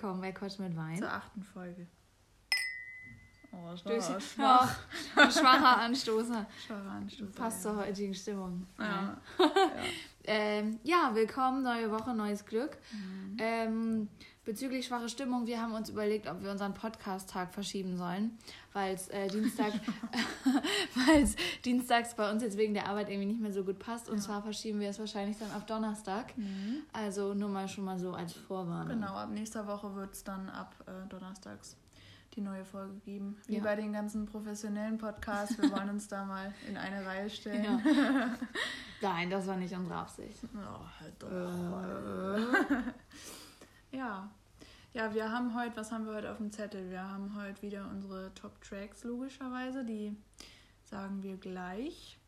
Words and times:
willkommen 0.00 0.22
bei 0.22 0.32
Quatsch 0.32 0.58
mit 0.58 0.74
Wein. 0.74 0.96
Zur 0.96 1.12
achten 1.12 1.42
Folge. 1.42 1.86
Oh, 3.52 3.76
Stößchen. 3.76 4.18
schwach. 4.18 4.78
schwach. 5.12 5.30
Schwacher 5.30 5.76
Anstoßer. 5.76 6.46
Schwacher 6.66 6.90
Anstoß. 6.90 7.32
Passt 7.32 7.62
zur 7.62 7.76
heutigen 7.76 8.14
Stimmung. 8.14 8.66
Ja. 8.78 9.18
Ähm, 10.24 10.78
ja, 10.84 11.10
willkommen, 11.14 11.62
neue 11.62 11.90
Woche, 11.90 12.14
neues 12.14 12.44
Glück. 12.44 12.76
Ähm, 13.38 14.08
bezüglich 14.50 14.84
schwache 14.86 15.08
Stimmung, 15.08 15.46
wir 15.46 15.62
haben 15.62 15.72
uns 15.74 15.88
überlegt, 15.90 16.26
ob 16.28 16.42
wir 16.42 16.50
unseren 16.50 16.74
Podcast-Tag 16.74 17.54
verschieben 17.54 17.96
sollen, 17.96 18.36
weil 18.72 18.94
es 18.94 19.06
äh, 19.08 19.28
Dienstag, 19.28 19.72
weil's 21.06 21.36
dienstags 21.64 22.14
bei 22.14 22.28
uns 22.32 22.42
jetzt 22.42 22.56
wegen 22.58 22.74
der 22.74 22.88
Arbeit 22.88 23.08
irgendwie 23.10 23.28
nicht 23.28 23.40
mehr 23.40 23.52
so 23.52 23.62
gut 23.62 23.78
passt. 23.78 24.08
Und 24.08 24.16
Ja. 24.16 24.22
zwar 24.24 24.42
verschieben 24.42 24.80
wir 24.80 24.90
es 24.90 24.98
wahrscheinlich 24.98 25.38
dann 25.38 25.52
auf 25.52 25.66
Donnerstag. 25.66 26.36
Mhm. 26.36 26.78
Also 26.92 27.32
nur 27.34 27.48
mal 27.48 27.68
schon 27.68 27.84
mal 27.84 27.96
so 27.98 28.12
als 28.12 28.32
Vorwarnung. 28.32 28.88
Genau, 28.88 29.14
ab 29.14 29.30
nächster 29.30 29.68
Woche 29.68 29.94
wird 29.94 30.14
es 30.14 30.24
dann 30.24 30.48
ab 30.48 30.74
äh, 30.86 31.08
donnerstags 31.08 31.76
die 32.34 32.40
neue 32.40 32.64
Folge 32.64 32.94
geben. 33.04 33.36
Wie 33.46 33.56
Ja. 33.56 33.62
bei 33.62 33.76
den 33.76 33.92
ganzen 33.92 34.26
professionellen 34.26 34.98
Podcasts. 34.98 35.60
Wir 35.60 35.70
wollen 35.70 35.90
uns 35.90 36.08
da 36.08 36.24
mal 36.24 36.52
in 36.68 36.76
eine 36.76 37.06
Reihe 37.06 37.30
stellen. 37.30 37.62
Ja. 37.64 37.80
Nein, 39.00 39.30
das 39.30 39.46
war 39.46 39.56
nicht 39.56 39.74
unsere 39.74 39.96
Absicht. 39.96 40.38
Oh, 40.56 40.84
halt 41.00 41.14
doch. 41.22 42.68
Äh, 42.70 42.82
Ja. 43.92 44.30
Ja, 44.92 45.14
wir 45.14 45.30
haben 45.30 45.54
heute, 45.54 45.76
was 45.76 45.92
haben 45.92 46.06
wir 46.06 46.14
heute 46.14 46.30
auf 46.32 46.38
dem 46.38 46.50
Zettel? 46.50 46.90
Wir 46.90 47.08
haben 47.08 47.36
heute 47.36 47.62
wieder 47.62 47.88
unsere 47.90 48.34
Top 48.34 48.60
Tracks, 48.60 49.04
logischerweise. 49.04 49.84
Die 49.84 50.16
sagen 50.84 51.22
wir 51.22 51.36
gleich. 51.36 52.18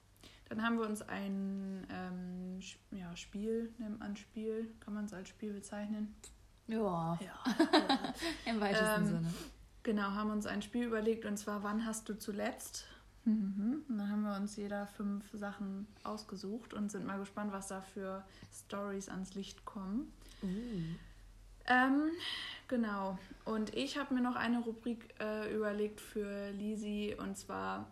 Dann 0.48 0.62
haben 0.62 0.78
wir 0.78 0.86
uns 0.86 1.02
ein 1.02 1.86
ähm, 1.90 2.60
ja, 2.92 3.16
Spiel, 3.16 3.72
nennt 3.78 3.98
man 3.98 4.16
Spiel, 4.16 4.72
kann 4.80 4.94
man 4.94 5.06
es 5.06 5.12
als 5.12 5.28
Spiel 5.28 5.52
bezeichnen? 5.52 6.14
ja, 6.68 7.18
Ja. 7.20 7.44
im 8.46 8.60
weitesten 8.60 9.02
Ähm, 9.02 9.06
Sinne. 9.06 9.34
genau, 9.82 10.02
haben 10.12 10.30
uns 10.30 10.46
ein 10.46 10.62
Spiel 10.62 10.84
überlegt 10.84 11.24
und 11.24 11.38
zwar, 11.38 11.62
wann 11.62 11.84
hast 11.84 12.08
du 12.08 12.18
zuletzt? 12.18 12.86
Und 13.24 13.84
dann 13.88 14.10
haben 14.10 14.22
wir 14.22 14.34
uns 14.34 14.56
jeder 14.56 14.88
fünf 14.88 15.24
Sachen 15.32 15.86
ausgesucht 16.02 16.74
und 16.74 16.90
sind 16.90 17.06
mal 17.06 17.20
gespannt, 17.20 17.52
was 17.52 17.68
da 17.68 17.80
für 17.80 18.24
Stories 18.52 19.08
ans 19.08 19.34
Licht 19.34 19.64
kommen. 19.64 20.12
Uh. 20.42 20.48
Ähm, 21.66 22.10
genau. 22.68 23.18
Und 23.44 23.74
ich 23.74 23.98
habe 23.98 24.14
mir 24.14 24.20
noch 24.20 24.36
eine 24.36 24.60
Rubrik 24.60 25.14
äh, 25.20 25.54
überlegt 25.54 26.00
für 26.00 26.50
Lisi 26.50 27.16
und 27.18 27.36
zwar, 27.36 27.86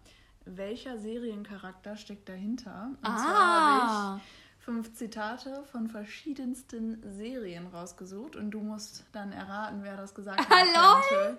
welcher 0.45 0.99
Seriencharakter 0.99 1.97
steckt 1.97 2.29
dahinter? 2.29 2.91
Und 3.03 3.19
zwar 3.19 3.35
habe 3.35 3.93
Ah, 3.93 4.17
ich 4.19 4.23
fünf 4.65 4.93
Zitate 4.95 5.65
von 5.73 5.89
verschiedensten 5.89 7.03
Serien 7.13 7.67
rausgesucht 7.67 8.37
und 8.37 8.51
du 8.51 8.61
musst 8.61 9.05
dann 9.13 9.33
erraten, 9.33 9.83
wer 9.83 9.97
das 9.97 10.15
gesagt 10.15 10.39
hat. 10.49 10.49
Hallo? 10.51 11.37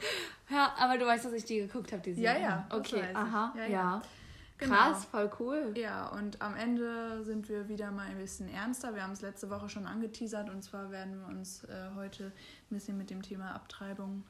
ja, 0.49 0.73
aber 0.77 0.97
du 0.97 1.05
weißt, 1.05 1.25
dass 1.25 1.33
ich 1.33 1.45
die 1.45 1.59
geguckt 1.59 1.91
habe, 1.91 2.01
die 2.01 2.11
Ja, 2.11 2.31
Serie. 2.33 2.41
ja, 2.43 2.65
das 2.69 2.79
Okay, 2.79 3.03
aha, 3.13 3.53
Ja, 3.55 3.63
ja. 3.63 3.69
ja. 3.69 4.01
Genau. 4.61 4.75
Krass, 4.75 5.05
voll 5.05 5.31
cool. 5.39 5.73
Ja, 5.75 6.07
und 6.09 6.39
am 6.39 6.55
Ende 6.55 7.23
sind 7.23 7.49
wir 7.49 7.67
wieder 7.67 7.89
mal 7.89 8.05
ein 8.05 8.17
bisschen 8.19 8.47
ernster. 8.47 8.93
Wir 8.93 9.01
haben 9.01 9.13
es 9.13 9.21
letzte 9.21 9.49
Woche 9.49 9.69
schon 9.69 9.87
angeteasert 9.87 10.51
und 10.51 10.61
zwar 10.61 10.91
werden 10.91 11.19
wir 11.19 11.27
uns 11.27 11.63
äh, 11.63 11.89
heute 11.95 12.25
ein 12.25 12.75
bisschen 12.75 12.95
mit 12.95 13.09
dem 13.09 13.23
Thema 13.23 13.55
Abtreibung 13.55 14.23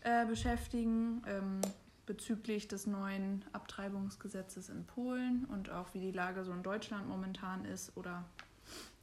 äh, 0.00 0.24
beschäftigen, 0.24 1.22
ähm, 1.26 1.60
bezüglich 2.06 2.68
des 2.68 2.86
neuen 2.86 3.44
Abtreibungsgesetzes 3.52 4.70
in 4.70 4.86
Polen 4.86 5.44
und 5.44 5.68
auch 5.68 5.92
wie 5.92 6.00
die 6.00 6.12
Lage 6.12 6.42
so 6.42 6.52
in 6.52 6.62
Deutschland 6.62 7.06
momentan 7.06 7.66
ist 7.66 7.94
oder 7.98 8.24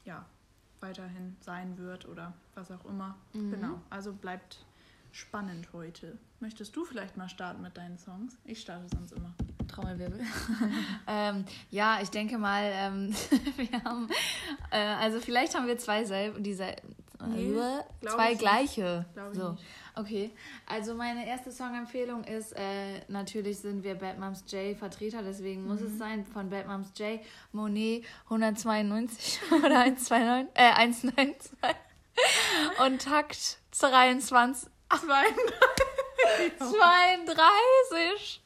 ja, 0.05 0.25
weiterhin 0.79 1.37
sein 1.41 1.77
wird 1.77 2.07
oder 2.07 2.33
was 2.55 2.71
auch 2.71 2.85
immer. 2.85 3.15
Mhm. 3.33 3.51
Genau, 3.51 3.81
also 3.91 4.11
bleibt 4.11 4.65
spannend 5.11 5.71
heute. 5.71 6.17
Möchtest 6.39 6.75
du 6.75 6.83
vielleicht 6.83 7.15
mal 7.15 7.29
starten 7.29 7.61
mit 7.61 7.77
deinen 7.77 7.99
Songs? 7.99 8.39
Ich 8.43 8.59
starte 8.59 8.87
sonst 8.89 9.11
immer. 9.11 9.35
Trommelwirbel. 9.73 10.19
ähm, 11.07 11.45
ja, 11.71 11.99
ich 12.01 12.09
denke 12.09 12.37
mal, 12.37 12.63
ähm, 12.73 13.13
wir 13.57 13.83
haben, 13.83 14.09
äh, 14.71 14.77
also 14.77 15.19
vielleicht 15.19 15.55
haben 15.55 15.67
wir 15.67 15.77
zwei 15.77 16.03
selbe, 16.05 16.41
diese, 16.41 16.65
äh, 16.65 16.77
Nee, 17.27 17.53
glaub 18.01 18.15
zwei 18.15 18.33
ich 18.33 18.39
gleiche. 18.39 19.05
So. 19.33 19.51
nicht. 19.51 19.63
Okay, 19.95 20.31
also 20.65 20.95
meine 20.95 21.25
erste 21.27 21.51
Songempfehlung 21.51 22.23
ist, 22.23 22.51
äh, 22.53 22.99
natürlich 23.07 23.59
sind 23.59 23.83
wir 23.83 23.93
Bad 23.95 24.17
Moms 24.19 24.43
J 24.51 24.75
Vertreter, 24.77 25.21
deswegen 25.21 25.67
muss 25.67 25.81
Mhm. 25.81 25.85
es 25.87 25.97
sein 25.99 26.25
von 26.25 26.49
Bad 26.49 26.67
Moms 26.67 26.91
J, 26.97 27.19
Monet 27.51 28.03
192 28.25 29.39
oder 29.63 29.81
129, 29.81 30.49
äh, 30.55 30.71
192 30.73 31.51
und 32.85 33.01
Takt 33.03 33.59
23, 33.79 34.69
32. 36.57 38.41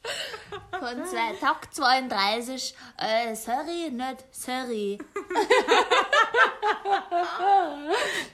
Von 0.70 1.04
zwei, 1.06 1.32
Takt 1.40 1.74
32, 1.74 2.74
äh, 2.98 3.34
sorry, 3.34 3.90
nicht 3.90 4.24
sorry. 4.30 4.98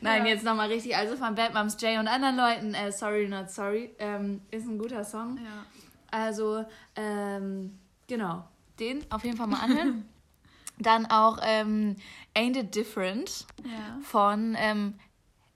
Nein, 0.00 0.26
Ja. 0.26 0.32
jetzt 0.32 0.44
nochmal 0.44 0.68
richtig. 0.68 0.96
Also 0.96 1.16
von 1.16 1.34
Bad 1.34 1.54
Moms 1.54 1.76
J 1.80 1.98
und 1.98 2.08
anderen 2.08 2.36
Leuten, 2.36 2.74
äh, 2.74 2.92
sorry, 2.92 3.28
not 3.28 3.50
sorry, 3.50 3.94
ähm, 3.98 4.40
ist 4.50 4.66
ein 4.66 4.78
guter 4.78 5.04
Song. 5.04 5.38
Ja. 5.42 5.64
Also, 6.10 6.64
ähm, 6.96 7.78
genau, 8.06 8.44
den 8.78 9.04
auf 9.10 9.24
jeden 9.24 9.36
Fall 9.36 9.46
mal 9.46 9.60
anhören. 9.60 10.08
Dann 10.78 11.06
auch 11.06 11.38
ähm, 11.42 11.96
Ain't 12.36 12.56
It 12.58 12.74
Different 12.74 13.46
Ja. 13.64 13.98
von 14.02 14.56
ähm, 14.58 14.98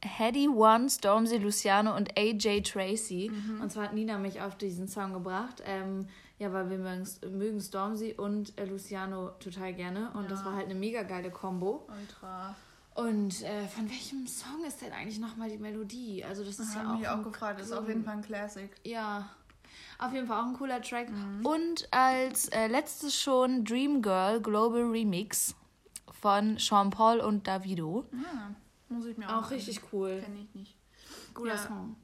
Hedy 0.04 0.48
One, 0.48 0.88
Stormzy 0.88 1.38
Luciano 1.38 1.96
und 1.96 2.16
AJ 2.16 2.62
Tracy. 2.62 3.30
Und 3.60 3.70
zwar 3.72 3.84
hat 3.84 3.94
Nina 3.94 4.18
mich 4.18 4.40
auf 4.40 4.56
diesen 4.56 4.86
Song 4.86 5.12
gebracht. 5.12 5.62
Ähm, 5.66 6.06
ja, 6.38 6.52
weil 6.52 6.70
wir 6.70 6.78
mögen, 6.78 7.04
mögen 7.36 7.60
Stormzy 7.60 8.14
und 8.16 8.56
äh, 8.60 8.64
Luciano 8.64 9.30
total 9.40 9.74
gerne. 9.74 10.10
Und 10.14 10.30
das 10.30 10.40
Ja. 10.40 10.46
war 10.46 10.54
halt 10.54 10.66
eine 10.66 10.76
mega 10.76 11.02
geile 11.02 11.30
Kombo. 11.30 11.88
Ultra. 11.88 12.54
Und 12.94 13.42
äh, 13.42 13.66
von 13.66 13.88
welchem 13.90 14.26
Song 14.26 14.64
ist 14.66 14.80
denn 14.82 14.92
eigentlich 14.92 15.18
nochmal 15.18 15.48
die 15.50 15.58
Melodie? 15.58 16.24
Also 16.24 16.42
das 16.44 16.58
ist 16.58 16.68
Das 16.68 16.74
ja 16.74 16.80
haben 16.82 16.90
auch, 16.94 16.98
mich 16.98 17.08
auch 17.08 17.22
gefragt. 17.24 17.58
Das 17.60 17.66
ist 17.66 17.72
auf 17.72 17.88
jeden 17.88 18.04
Fall 18.04 18.14
ein 18.14 18.22
Classic. 18.22 18.70
Ja, 18.84 19.28
auf 19.98 20.12
jeden 20.12 20.26
Fall 20.28 20.40
auch 20.42 20.46
ein 20.46 20.54
cooler 20.54 20.80
Track. 20.80 21.10
Mhm. 21.10 21.44
Und 21.44 21.88
als 21.92 22.48
äh, 22.48 22.68
letztes 22.68 23.20
schon 23.20 23.64
Dream 23.64 24.00
Girl 24.02 24.40
Global 24.40 24.82
Remix 24.82 25.54
von 26.20 26.56
Sean 26.58 26.90
Paul 26.90 27.18
und 27.20 27.46
Davido. 27.48 28.04
Ah, 28.12 28.50
muss 28.88 29.06
ich 29.06 29.16
mir 29.16 29.28
auch 29.28 29.44
Auch 29.46 29.50
richtig 29.50 29.80
cool. 29.92 30.20
Kenne 30.22 30.40
ich 30.40 30.54
nicht. 30.54 30.76
Guter 31.34 31.50
Ja. 31.54 31.58
Song. 31.58 31.96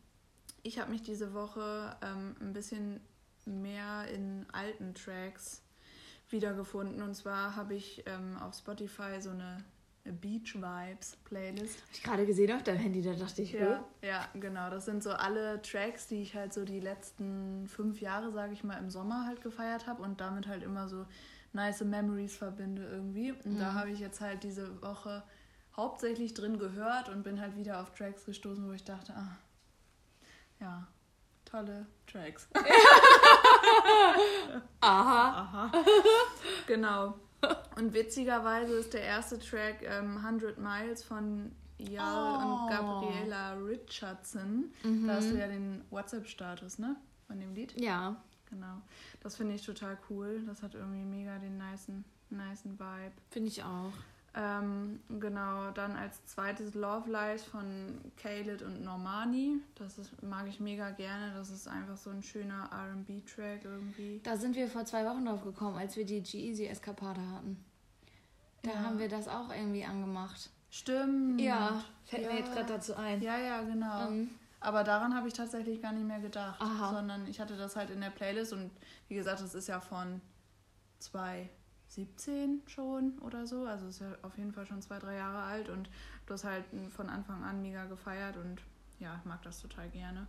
Ich 0.62 0.78
habe 0.78 0.90
mich 0.90 1.02
diese 1.02 1.34
Woche 1.34 1.94
ähm, 2.02 2.36
ein 2.40 2.52
bisschen 2.52 3.00
mehr 3.44 4.08
in 4.08 4.46
alten 4.52 4.94
Tracks 4.94 5.62
wiedergefunden. 6.30 7.02
Und 7.02 7.14
zwar 7.14 7.54
habe 7.56 7.74
ich 7.74 8.02
ähm, 8.06 8.36
auf 8.38 8.54
Spotify 8.54 9.20
so 9.20 9.30
eine 9.30 9.62
Beach 10.04 10.54
Vibes 10.54 11.16
Playlist. 11.24 11.82
Hab 11.82 11.92
ich 11.92 12.02
gerade 12.02 12.26
gesehen 12.26 12.52
auf 12.52 12.62
deinem 12.62 12.78
Handy, 12.78 13.02
da 13.02 13.14
dachte 13.14 13.42
ich, 13.42 13.52
Ja, 13.52 13.84
ja, 14.02 14.26
genau. 14.34 14.68
Das 14.70 14.84
sind 14.84 15.02
so 15.02 15.10
alle 15.10 15.60
Tracks, 15.62 16.06
die 16.08 16.20
ich 16.22 16.34
halt 16.34 16.52
so 16.52 16.64
die 16.64 16.80
letzten 16.80 17.66
fünf 17.68 18.00
Jahre, 18.00 18.30
sage 18.32 18.52
ich 18.52 18.64
mal, 18.64 18.76
im 18.78 18.90
Sommer 18.90 19.26
halt 19.26 19.42
gefeiert 19.42 19.86
habe 19.86 20.02
und 20.02 20.20
damit 20.20 20.46
halt 20.46 20.62
immer 20.62 20.88
so 20.88 21.06
nice 21.52 21.82
Memories 21.84 22.36
verbinde 22.36 22.86
irgendwie. 22.86 23.32
Und 23.32 23.58
da 23.58 23.72
Mhm. 23.72 23.74
habe 23.74 23.90
ich 23.92 24.00
jetzt 24.00 24.20
halt 24.20 24.42
diese 24.44 24.80
Woche 24.82 25.22
hauptsächlich 25.76 26.34
drin 26.34 26.58
gehört 26.58 27.08
und 27.08 27.22
bin 27.22 27.40
halt 27.40 27.56
wieder 27.56 27.80
auf 27.80 27.92
Tracks 27.94 28.24
gestoßen, 28.24 28.66
wo 28.68 28.72
ich 28.72 28.84
dachte, 28.84 29.12
ah, 29.16 29.36
ja, 30.60 30.86
tolle 31.44 31.86
Tracks. 32.06 32.48
Aha. 34.80 35.28
Aha. 35.40 35.72
genau. 36.66 37.14
Und 37.76 37.92
witzigerweise 37.92 38.74
ist 38.74 38.94
der 38.94 39.02
erste 39.02 39.38
Track 39.38 39.82
ähm, 39.82 40.16
100 40.18 40.58
Miles 40.58 41.02
von 41.04 41.52
Jal 41.78 42.38
Oh. 42.40 42.62
und 42.64 42.70
Gabriela 42.70 43.52
Richardson. 43.54 44.72
Mhm. 44.82 45.06
Da 45.06 45.14
hast 45.16 45.30
du 45.30 45.36
ja 45.38 45.48
den 45.48 45.84
WhatsApp-Status, 45.90 46.78
ne? 46.78 46.96
Von 47.26 47.40
dem 47.40 47.54
Lied. 47.54 47.78
Ja. 47.80 48.16
Genau. 48.48 48.80
Das 49.20 49.36
finde 49.36 49.54
ich 49.54 49.64
total 49.66 49.98
cool. 50.08 50.42
Das 50.46 50.62
hat 50.62 50.74
irgendwie 50.74 51.04
mega 51.04 51.38
den 51.38 51.58
nicen, 51.58 52.04
nicen 52.30 52.78
Vibe. 52.78 53.12
Finde 53.30 53.48
ich 53.48 53.62
auch. 53.62 53.92
Ähm, 54.36 54.98
genau, 55.20 55.70
dann 55.70 55.94
als 55.94 56.24
zweites 56.26 56.74
Love 56.74 57.08
Lies 57.10 57.44
von 57.44 58.00
Khaled 58.16 58.62
und 58.62 58.82
Normani. 58.82 59.60
Das 59.76 59.96
ist, 59.98 60.20
mag 60.24 60.48
ich 60.48 60.58
mega 60.58 60.90
gerne. 60.90 61.32
Das 61.34 61.50
ist 61.50 61.68
einfach 61.68 61.96
so 61.96 62.10
ein 62.10 62.22
schöner 62.22 62.68
RB-Track 62.72 63.64
irgendwie. 63.64 64.20
Da 64.24 64.36
sind 64.36 64.56
wir 64.56 64.66
vor 64.68 64.84
zwei 64.84 65.04
Wochen 65.06 65.24
drauf 65.24 65.44
gekommen, 65.44 65.76
als 65.78 65.96
wir 65.96 66.04
die 66.04 66.20
G-Easy-Eskapade 66.20 67.20
hatten. 67.30 67.64
Da 68.62 68.70
Ja. 68.72 68.76
haben 68.80 68.98
wir 68.98 69.08
das 69.08 69.28
auch 69.28 69.50
irgendwie 69.54 69.84
angemacht. 69.84 70.50
Stimmt. 70.70 71.40
Ja, 71.40 71.84
fällt 72.04 72.24
mir 72.26 72.32
Ja. 72.32 72.38
jetzt 72.38 72.52
gerade 72.52 72.72
dazu 72.72 72.96
ein. 72.96 73.22
Ja, 73.22 73.38
ja, 73.38 73.62
genau. 73.62 74.08
Ähm, 74.08 74.30
Aber 74.58 74.82
daran 74.82 75.14
habe 75.14 75.28
ich 75.28 75.34
tatsächlich 75.34 75.80
gar 75.82 75.92
nicht 75.92 76.06
mehr 76.06 76.20
gedacht, 76.20 76.60
Aha. 76.60 76.90
sondern 76.94 77.26
ich 77.28 77.38
hatte 77.38 77.56
das 77.56 77.76
halt 77.76 77.90
in 77.90 78.00
der 78.00 78.08
Playlist 78.10 78.52
und 78.54 78.70
wie 79.08 79.14
gesagt, 79.14 79.42
das 79.42 79.54
ist 79.54 79.68
ja 79.68 79.78
von 79.78 80.20
2017 80.98 81.50
17 81.94 82.62
schon 82.66 83.18
oder 83.20 83.46
so. 83.46 83.64
Also 83.64 83.86
ist 83.88 84.00
ja 84.00 84.16
auf 84.22 84.36
jeden 84.36 84.52
Fall 84.52 84.66
schon 84.66 84.82
zwei, 84.82 84.98
drei 84.98 85.16
Jahre 85.16 85.42
alt 85.42 85.68
und 85.68 85.88
das 86.26 86.44
halt 86.44 86.64
von 86.90 87.08
Anfang 87.08 87.42
an 87.44 87.62
mega 87.62 87.84
gefeiert 87.86 88.36
und 88.36 88.60
ja, 88.98 89.16
ich 89.18 89.24
mag 89.24 89.42
das 89.42 89.60
total 89.60 89.88
gerne. 89.90 90.26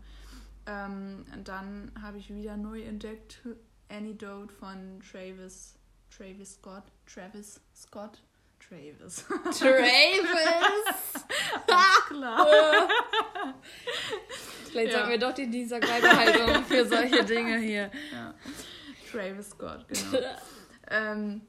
Ähm, 0.68 1.26
dann 1.44 1.92
habe 2.02 2.18
ich 2.18 2.34
wieder 2.34 2.58
neu 2.58 2.82
entdeckt 2.82 3.42
Antidote 3.90 4.54
von 4.54 5.00
Travis, 5.00 5.76
Travis 6.16 6.56
Scott, 6.56 6.84
Travis 7.06 7.62
Scott, 7.76 8.24
Travis. 8.60 9.26
Travis! 9.60 10.26
klar. 12.08 12.48
Vielleicht 14.72 14.92
ja. 14.92 14.98
sollten 14.98 15.12
wir 15.12 15.20
doch 15.20 15.34
die 15.34 15.50
Dienstag-Beibehaltung 15.50 16.66
für 16.66 16.86
solche 16.86 17.24
Dinge 17.24 17.58
hier. 17.58 17.92
Ja. 18.12 18.34
Travis 19.12 19.50
Scott, 19.52 19.86
genau. 19.88 20.26
ähm, 20.90 21.42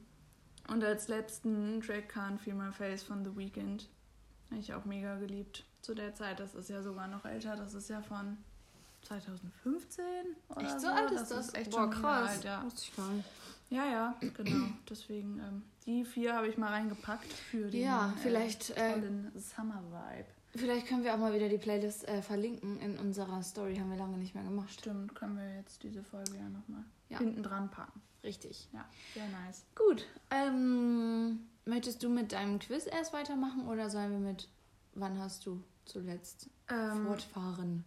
und 0.67 0.83
als 0.83 1.07
letzten 1.07 1.81
Drake 1.81 2.07
Khan 2.07 2.37
Feel 2.37 2.55
My 2.55 2.71
Face 2.71 3.03
von 3.03 3.23
The 3.23 3.35
Weeknd. 3.35 3.87
Habe 4.49 4.59
ich 4.59 4.73
auch 4.73 4.85
mega 4.85 5.15
geliebt. 5.15 5.63
Zu 5.81 5.93
der 5.93 6.15
Zeit, 6.15 6.39
das 6.39 6.55
ist 6.55 6.69
ja 6.69 6.81
sogar 6.81 7.07
noch 7.07 7.25
älter, 7.25 7.55
das 7.55 7.73
ist 7.73 7.89
ja 7.89 8.01
von 8.01 8.37
2015 9.03 10.03
oder 10.49 10.61
Echt 10.61 10.81
so, 10.81 10.87
so? 10.87 10.93
alt 10.93 11.11
ist 11.11 11.19
das? 11.19 11.29
das? 11.29 11.47
Ist 11.47 11.57
echt 11.57 11.71
Boah, 11.71 11.79
schon 11.81 11.91
krass. 11.91 12.29
Alt, 12.29 12.43
ja. 12.43 12.65
ich 12.75 12.95
gar 12.95 13.09
nicht. 13.11 13.29
Ja, 13.69 13.85
ja, 13.85 14.15
genau. 14.21 14.67
Deswegen, 14.89 15.39
ähm, 15.39 15.63
die 15.85 16.05
vier 16.05 16.33
habe 16.35 16.47
ich 16.47 16.57
mal 16.57 16.71
reingepackt 16.71 17.31
für 17.31 17.69
den 17.69 17.81
ja, 17.81 18.11
äh, 18.11 18.19
vielleicht, 18.21 18.71
äh, 18.71 18.93
tollen 18.93 19.31
äh, 19.35 19.39
Summer-Vibe. 19.39 20.36
Vielleicht 20.55 20.87
können 20.87 21.03
wir 21.03 21.13
auch 21.13 21.19
mal 21.19 21.33
wieder 21.33 21.49
die 21.49 21.57
Playlist 21.57 22.07
äh, 22.07 22.21
verlinken 22.21 22.79
in 22.79 22.97
unserer 22.97 23.43
Story. 23.43 23.75
Haben 23.75 23.91
wir 23.91 23.97
lange 23.97 24.17
nicht 24.17 24.33
mehr 24.33 24.43
gemacht. 24.43 24.71
Stimmt, 24.71 25.13
können 25.13 25.37
wir 25.37 25.55
jetzt 25.57 25.83
diese 25.83 26.03
Folge 26.03 26.35
ja 26.35 26.49
nochmal 26.49 26.83
ja. 27.09 27.19
hinten 27.19 27.43
dran 27.43 27.69
packen. 27.69 28.01
Richtig. 28.23 28.67
Ja, 28.73 28.85
sehr 29.13 29.27
nice. 29.29 29.65
Gut. 29.75 30.05
Ähm, 30.31 31.47
möchtest 31.65 32.01
du 32.03 32.09
mit 32.09 32.31
deinem 32.31 32.59
Quiz 32.59 32.87
erst 32.87 33.13
weitermachen 33.13 33.67
oder 33.67 33.89
sollen 33.89 34.11
wir 34.11 34.19
mit 34.19 34.49
Wann 34.99 35.19
hast 35.19 35.45
du 35.45 35.63
zuletzt 35.85 36.49
ähm, 36.69 37.05
fortfahren? 37.05 37.85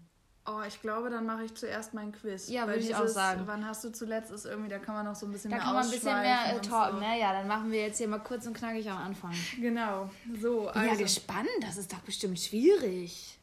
Oh, 0.51 0.63
ich 0.67 0.81
glaube, 0.81 1.11
dann 1.11 1.27
mache 1.27 1.45
ich 1.45 1.55
zuerst 1.55 1.95
mein 1.95 2.11
Quiz. 2.13 2.49
Ja, 2.49 2.67
würde 2.67 2.81
ich 2.81 2.95
auch 2.95 3.07
sagen. 3.07 3.43
Wann 3.47 3.65
hast 3.65 3.85
du 3.85 3.93
zuletzt 3.93 4.33
ist 4.33 4.47
irgendwie, 4.47 4.69
da 4.69 4.79
kann 4.79 4.95
man 4.97 5.05
noch 5.05 5.15
so 5.15 5.27
ein 5.27 5.33
bisschen 5.33 5.51
da 5.51 5.57
mehr 5.57 5.65
Da 5.65 5.71
kann 5.71 5.77
man 5.77 5.85
ein 5.85 5.91
bisschen 5.91 6.21
mehr 6.21 6.57
äh, 6.57 6.61
talken. 6.61 6.99
So. 6.99 7.05
Ne? 7.07 7.21
Ja, 7.21 7.33
dann 7.33 7.47
machen 7.47 7.71
wir 7.71 7.81
jetzt 7.83 7.99
hier 7.99 8.09
mal 8.09 8.19
kurz 8.19 8.47
und 8.47 8.55
knackig 8.55 8.91
am 8.91 8.99
Anfang. 8.99 9.33
Genau. 9.61 10.11
So, 10.41 10.69
also. 10.69 10.89
Ja, 10.89 10.95
gespannt. 10.95 11.49
Das 11.61 11.77
ist 11.77 11.93
doch 11.93 12.01
bestimmt 12.01 12.41
schwierig. 12.41 13.39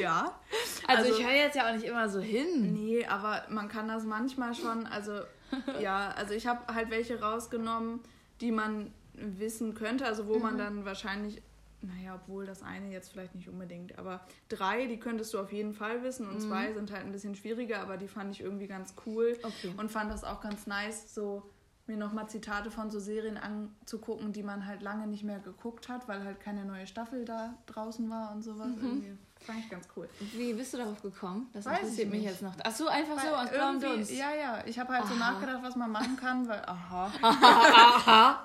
ja. 0.00 0.38
Also, 0.86 1.02
also 1.04 1.18
ich 1.18 1.26
höre 1.26 1.34
jetzt 1.34 1.56
ja 1.56 1.68
auch 1.68 1.74
nicht 1.74 1.84
immer 1.84 2.08
so 2.08 2.20
hin. 2.20 2.72
Nee, 2.72 3.04
aber 3.04 3.44
man 3.48 3.68
kann 3.68 3.88
das 3.88 4.04
manchmal 4.04 4.54
schon, 4.54 4.86
also 4.86 5.20
ja, 5.80 6.12
also 6.16 6.34
ich 6.34 6.46
habe 6.46 6.72
halt 6.72 6.90
welche 6.90 7.20
rausgenommen, 7.20 8.00
die 8.40 8.52
man 8.52 8.92
wissen 9.14 9.74
könnte, 9.74 10.06
also 10.06 10.26
wo 10.26 10.36
mhm. 10.36 10.42
man 10.42 10.58
dann 10.58 10.84
wahrscheinlich 10.84 11.42
naja, 11.82 12.14
obwohl 12.14 12.46
das 12.46 12.62
eine 12.62 12.90
jetzt 12.90 13.10
vielleicht 13.10 13.34
nicht 13.34 13.48
unbedingt, 13.48 13.98
aber 13.98 14.20
drei, 14.48 14.86
die 14.86 14.98
könntest 14.98 15.34
du 15.34 15.38
auf 15.38 15.52
jeden 15.52 15.74
Fall 15.74 16.02
wissen 16.02 16.28
und 16.28 16.36
mhm. 16.36 16.40
zwei 16.40 16.72
sind 16.72 16.90
halt 16.92 17.04
ein 17.04 17.12
bisschen 17.12 17.34
schwieriger, 17.34 17.80
aber 17.80 17.96
die 17.96 18.08
fand 18.08 18.32
ich 18.32 18.40
irgendwie 18.40 18.66
ganz 18.66 18.94
cool 19.06 19.36
okay. 19.42 19.74
und 19.76 19.90
fand 19.90 20.10
das 20.10 20.24
auch 20.24 20.40
ganz 20.40 20.66
nice, 20.66 21.14
so 21.14 21.50
mir 21.86 21.96
nochmal 21.96 22.28
Zitate 22.28 22.70
von 22.70 22.90
so 22.90 23.00
Serien 23.00 23.36
anzugucken, 23.36 24.32
die 24.32 24.42
man 24.42 24.66
halt 24.66 24.82
lange 24.82 25.06
nicht 25.06 25.24
mehr 25.24 25.40
geguckt 25.40 25.88
hat, 25.88 26.06
weil 26.08 26.24
halt 26.24 26.40
keine 26.40 26.64
neue 26.64 26.86
Staffel 26.86 27.24
da 27.24 27.54
draußen 27.66 28.08
war 28.08 28.32
und 28.32 28.42
sowas. 28.42 28.68
Mhm. 28.68 28.84
Irgendwie 28.84 29.18
fand 29.40 29.58
ich 29.58 29.68
ganz 29.68 29.88
cool. 29.96 30.08
Wie 30.34 30.52
bist 30.52 30.72
du 30.74 30.78
darauf 30.78 31.02
gekommen? 31.02 31.48
Das 31.52 31.64
Weiß 31.64 31.80
interessiert 31.80 32.10
mich 32.10 32.22
jetzt 32.22 32.42
noch. 32.42 32.54
Ach 32.62 32.72
so, 32.72 32.86
einfach 32.86 33.16
weil 33.16 33.30
so 33.30 33.34
aus 33.34 33.50
blauem 33.50 33.80
Dunst. 33.80 34.12
Ja, 34.12 34.32
ja. 34.32 34.62
Ich 34.66 34.78
habe 34.78 34.92
halt 34.92 35.02
aha. 35.04 35.12
so 35.12 35.18
nachgedacht, 35.18 35.62
was 35.62 35.74
man 35.74 35.90
machen 35.90 36.16
kann, 36.16 36.46
weil 36.46 36.62
aha. 36.64 37.12
aha. 37.20 38.44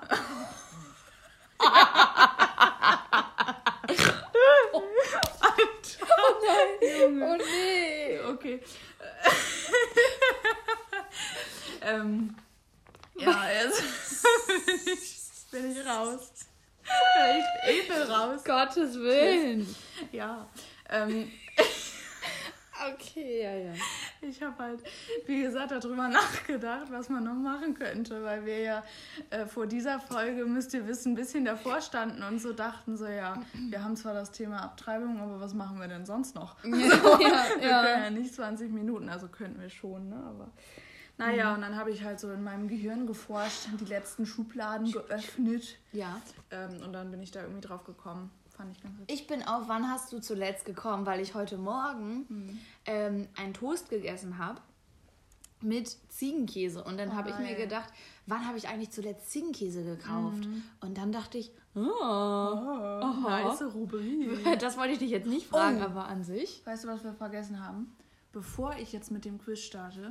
Junge. 6.80 7.26
Oh 7.26 7.36
nee. 7.36 8.20
Okay. 8.20 8.60
ähm, 11.82 12.34
ja, 13.16 13.50
jetzt 13.50 13.82
bin 15.50 15.72
ich 15.72 15.86
raus. 15.86 16.32
Ich 17.68 17.88
bin 17.88 18.02
raus. 18.02 18.44
Gottes 18.44 18.98
Willen. 18.98 19.74
Ja. 20.12 20.48
Ähm, 20.88 21.30
Okay, 22.92 23.42
ja, 23.42 23.54
ja. 23.54 23.72
Ich 24.20 24.42
habe 24.42 24.56
halt, 24.62 24.82
wie 25.26 25.42
gesagt, 25.42 25.70
darüber 25.70 26.08
nachgedacht, 26.08 26.90
was 26.90 27.08
man 27.08 27.24
noch 27.24 27.34
machen 27.34 27.74
könnte, 27.74 28.22
weil 28.22 28.44
wir 28.44 28.58
ja 28.60 28.84
äh, 29.30 29.46
vor 29.46 29.66
dieser 29.66 29.98
Folge, 30.00 30.44
müsst 30.44 30.74
ihr 30.74 30.86
wissen, 30.86 31.12
ein 31.12 31.14
bisschen 31.16 31.44
davor 31.44 31.80
standen 31.80 32.22
und 32.22 32.40
so 32.40 32.52
dachten, 32.52 32.96
so 32.96 33.06
ja, 33.06 33.42
wir 33.70 33.82
haben 33.82 33.96
zwar 33.96 34.14
das 34.14 34.30
Thema 34.30 34.62
Abtreibung, 34.62 35.20
aber 35.20 35.40
was 35.40 35.54
machen 35.54 35.80
wir 35.80 35.88
denn 35.88 36.06
sonst 36.06 36.34
noch? 36.34 36.56
Ja, 36.64 36.70
so, 37.02 37.20
ja, 37.20 37.44
wir 37.58 37.68
ja. 37.68 37.82
können 37.82 38.04
ja 38.04 38.10
nicht 38.10 38.34
20 38.34 38.70
Minuten, 38.72 39.08
also 39.08 39.28
könnten 39.28 39.60
wir 39.60 39.70
schon, 39.70 40.08
ne? 40.08 40.16
Aber 40.16 40.48
naja, 41.16 41.50
mhm. 41.50 41.54
und 41.56 41.60
dann 41.62 41.76
habe 41.76 41.90
ich 41.90 42.04
halt 42.04 42.20
so 42.20 42.30
in 42.30 42.44
meinem 42.44 42.68
Gehirn 42.68 43.08
geforscht, 43.08 43.68
die 43.80 43.84
letzten 43.86 44.24
Schubladen 44.24 44.92
geöffnet. 44.92 45.76
Ja. 45.92 46.20
Ähm, 46.52 46.80
und 46.84 46.92
dann 46.92 47.10
bin 47.10 47.20
ich 47.20 47.32
da 47.32 47.42
irgendwie 47.42 47.60
drauf 47.60 47.82
gekommen 47.82 48.30
fand 48.58 48.76
ich 48.76 48.82
ganz 48.82 48.98
witzig. 48.98 49.20
Ich 49.20 49.26
bin 49.26 49.42
auf, 49.44 49.68
wann 49.68 49.88
hast 49.88 50.12
du 50.12 50.18
zuletzt 50.18 50.66
gekommen? 50.66 51.06
Weil 51.06 51.20
ich 51.20 51.34
heute 51.34 51.56
Morgen 51.56 52.26
mhm. 52.28 52.58
ähm, 52.84 53.28
einen 53.36 53.54
Toast 53.54 53.88
gegessen 53.88 54.36
habe 54.36 54.60
mit 55.60 55.96
Ziegenkäse. 56.10 56.84
Und 56.84 56.98
dann 56.98 57.10
oh, 57.10 57.14
habe 57.14 57.30
ich 57.30 57.38
mir 57.38 57.54
gedacht, 57.54 57.88
wann 58.26 58.46
habe 58.46 58.58
ich 58.58 58.68
eigentlich 58.68 58.90
zuletzt 58.90 59.30
Ziegenkäse 59.30 59.82
gekauft? 59.84 60.44
Mhm. 60.44 60.62
Und 60.80 60.98
dann 60.98 61.12
dachte 61.12 61.38
ich, 61.38 61.50
oh, 61.74 61.80
oh 61.80 63.28
nice 63.28 63.62
Rubrik. 63.74 64.44
Das 64.60 64.76
wollte 64.76 64.92
ich 64.92 64.98
dich 64.98 65.10
jetzt 65.10 65.26
nicht 65.26 65.46
fragen, 65.46 65.80
oh. 65.80 65.86
aber 65.86 66.06
an 66.06 66.24
sich. 66.24 66.62
Weißt 66.66 66.84
du, 66.84 66.88
was 66.88 67.02
wir 67.02 67.14
vergessen 67.14 67.64
haben? 67.64 67.96
Bevor 68.32 68.76
ich 68.76 68.92
jetzt 68.92 69.10
mit 69.10 69.24
dem 69.24 69.38
Quiz 69.38 69.60
starte. 69.60 70.10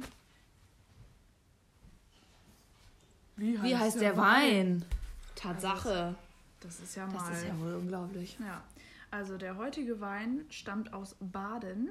Wie 3.36 3.58
heißt, 3.58 3.64
Wie 3.64 3.78
heißt 3.78 4.02
der, 4.02 4.14
der 4.14 4.18
Wein? 4.18 4.82
Wein? 4.82 4.86
Tatsache. 5.36 6.16
Das 6.60 6.80
ist 6.80 6.96
ja 6.96 7.06
mal. 7.08 7.30
Das 7.30 7.40
ist 7.40 7.48
ja 7.48 7.60
wohl 7.60 7.76
unglaublich. 7.76 8.38
Ja. 8.40 8.64
Also 9.12 9.38
der 9.38 9.58
heutige 9.58 10.00
Wein 10.00 10.46
stammt 10.50 10.94
aus 10.94 11.16
Baden. 11.20 11.90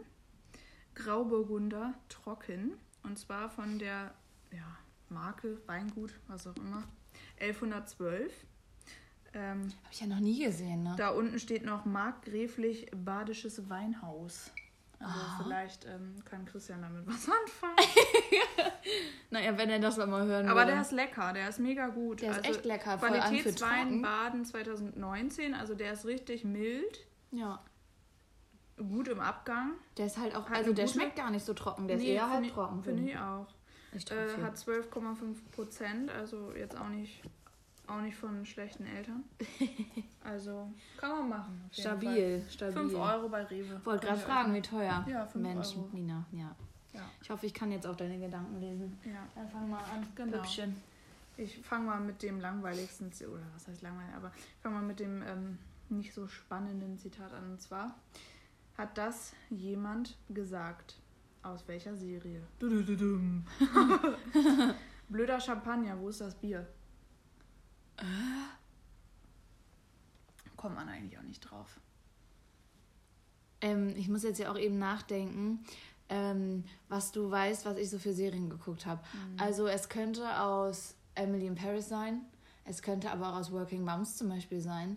Grauburgunder 0.95 1.95
trocken. 2.09 2.73
Und 3.03 3.19
zwar 3.19 3.49
von 3.51 3.79
der 3.79 4.13
ja, 4.51 4.77
Marke, 5.09 5.59
Weingut, 5.67 6.13
was 6.27 6.47
auch 6.47 6.57
immer. 6.57 6.83
1112. 7.41 8.33
Ähm, 9.35 9.63
Habe 9.63 9.93
ich 9.93 10.01
ja 10.01 10.07
noch 10.07 10.21
nie 10.21 10.45
gesehen, 10.45 10.83
ne? 10.83 10.95
Da 10.97 11.11
unten 11.11 11.39
steht 11.39 11.65
noch 11.65 11.85
Markgräflich 11.85 12.91
Badisches 12.97 13.69
Weinhaus. 13.69 14.51
Also 14.99 15.15
oh. 15.15 15.43
vielleicht 15.43 15.85
ähm, 15.85 16.17
kann 16.25 16.47
Christian 16.47 16.83
damit 16.83 17.07
was 17.07 17.29
anfangen. 17.43 17.77
naja, 19.31 19.57
wenn 19.59 19.69
er 19.69 19.79
das 19.79 19.99
mal 19.99 20.27
hören 20.27 20.49
Aber 20.49 20.61
würde. 20.61 20.73
der 20.73 20.81
ist 20.81 20.93
lecker, 20.93 21.33
der 21.33 21.49
ist 21.49 21.59
mega 21.59 21.89
gut. 21.89 22.23
Der 22.23 22.31
ist 22.31 22.39
also 22.39 22.51
echt 22.51 22.65
lecker. 22.65 22.97
Qualitätswein 22.97 24.03
Baden 24.03 24.45
2019, 24.45 25.55
also 25.55 25.75
der 25.75 25.93
ist 25.93 26.07
richtig 26.07 26.45
mild. 26.45 27.07
Ja. 27.31 27.63
Gut 28.79 29.09
im 29.09 29.21
Abgang. 29.21 29.73
Der 29.97 30.07
ist 30.07 30.19
halt 30.19 30.35
auch, 30.35 30.49
hat 30.49 30.59
also 30.59 30.73
der 30.73 30.87
schmeckt 30.87 31.17
gar 31.17 31.31
nicht 31.31 31.45
so 31.45 31.55
trocken, 31.55 31.89
der 31.89 31.97
nee, 31.97 32.05
ist 32.05 32.09
eher 32.11 32.31
halb 32.31 32.49
trocken. 32.49 32.83
Finde 32.83 33.11
ich 33.11 33.19
auch. 33.19 33.47
Äh, 33.93 34.43
hat 34.43 34.57
12,5 34.57 35.51
Prozent, 35.53 36.11
also 36.11 36.53
jetzt 36.53 36.77
auch 36.77 36.89
nicht 36.89 37.23
auch 37.89 38.01
nicht 38.01 38.17
von 38.17 38.47
schlechten 38.47 38.87
Eltern. 38.87 39.25
Also 40.25 40.73
kann 40.97 41.11
man 41.11 41.29
machen. 41.29 41.71
Stabil, 41.71 42.45
stabil. 42.51 42.73
5 42.73 42.95
Euro 42.95 43.29
bei 43.29 43.45
Rewe. 43.45 43.81
Wollte 43.85 44.07
gerade 44.07 44.19
fragen, 44.19 44.55
wie 44.55 44.61
teuer. 44.61 45.07
Ja, 45.09 45.25
5 45.25 45.35
Mensch, 45.41 45.77
Euro. 45.77 45.89
Nina, 45.93 46.27
ja. 46.33 46.57
ja. 46.93 47.03
Ich 47.23 47.31
hoffe, 47.31 47.47
ich 47.47 47.55
kann 47.55 47.71
jetzt 47.71 47.87
auch 47.87 47.95
deine 47.95 48.19
Gedanken 48.19 48.61
lesen. 48.61 48.99
Ja. 49.05 49.25
Dann 49.37 49.49
fang 49.49 49.71
mal 49.71 49.79
an. 49.79 50.05
Genau. 50.17 50.39
Hübchen. 50.39 50.75
Ich 51.37 51.59
fange 51.59 51.87
mal 51.87 52.01
mit 52.01 52.25
dem 52.25 52.41
langweiligsten, 52.41 53.13
oder 53.21 53.45
was 53.55 53.69
heißt 53.69 53.83
langweilig, 53.83 54.15
aber 54.17 54.33
ich 54.35 54.63
fange 54.63 54.75
mal 54.75 54.83
mit 54.83 54.99
dem 54.99 55.23
ähm, 55.23 55.59
nicht 55.89 56.13
so 56.13 56.27
spannenden 56.27 56.99
Zitat 56.99 57.33
an. 57.33 57.53
Und 57.53 57.63
zwar 57.63 57.95
hat 58.77 58.99
das 58.99 59.33
jemand 59.51 60.17
gesagt. 60.29 60.97
Aus 61.43 61.69
welcher 61.69 61.97
Serie? 61.97 62.43
Blöder 65.09 65.39
Champagner, 65.39 65.97
wo 66.01 66.09
ist 66.09 66.21
das 66.21 66.35
Bier? 66.35 66.67
Äh? 67.99 68.05
Kommt 70.57 70.75
man 70.75 70.89
eigentlich 70.89 71.19
auch 71.19 71.23
nicht 71.23 71.41
drauf. 71.41 71.81
Ähm, 73.61 73.95
ich 73.97 74.09
muss 74.09 74.23
jetzt 74.23 74.39
ja 74.39 74.51
auch 74.51 74.59
eben 74.59 74.79
nachdenken, 74.79 75.65
ähm, 76.09 76.65
was 76.89 77.13
du 77.13 77.31
weißt, 77.31 77.65
was 77.65 77.77
ich 77.77 77.91
so 77.91 77.99
für 77.99 78.13
Serien 78.13 78.49
geguckt 78.51 78.87
habe. 78.87 79.03
Mhm. 79.13 79.41
Also 79.41 79.67
es 79.67 79.89
könnte 79.89 80.41
aus 80.41 80.95
Emily 81.15 81.47
in 81.47 81.55
Paris 81.55 81.89
sein, 81.89 82.23
es 82.65 82.83
könnte 82.83 83.11
aber 83.11 83.31
auch 83.31 83.37
aus 83.37 83.53
Working 83.53 83.85
Moms 83.85 84.17
zum 84.17 84.29
Beispiel 84.29 84.61
sein. 84.61 84.97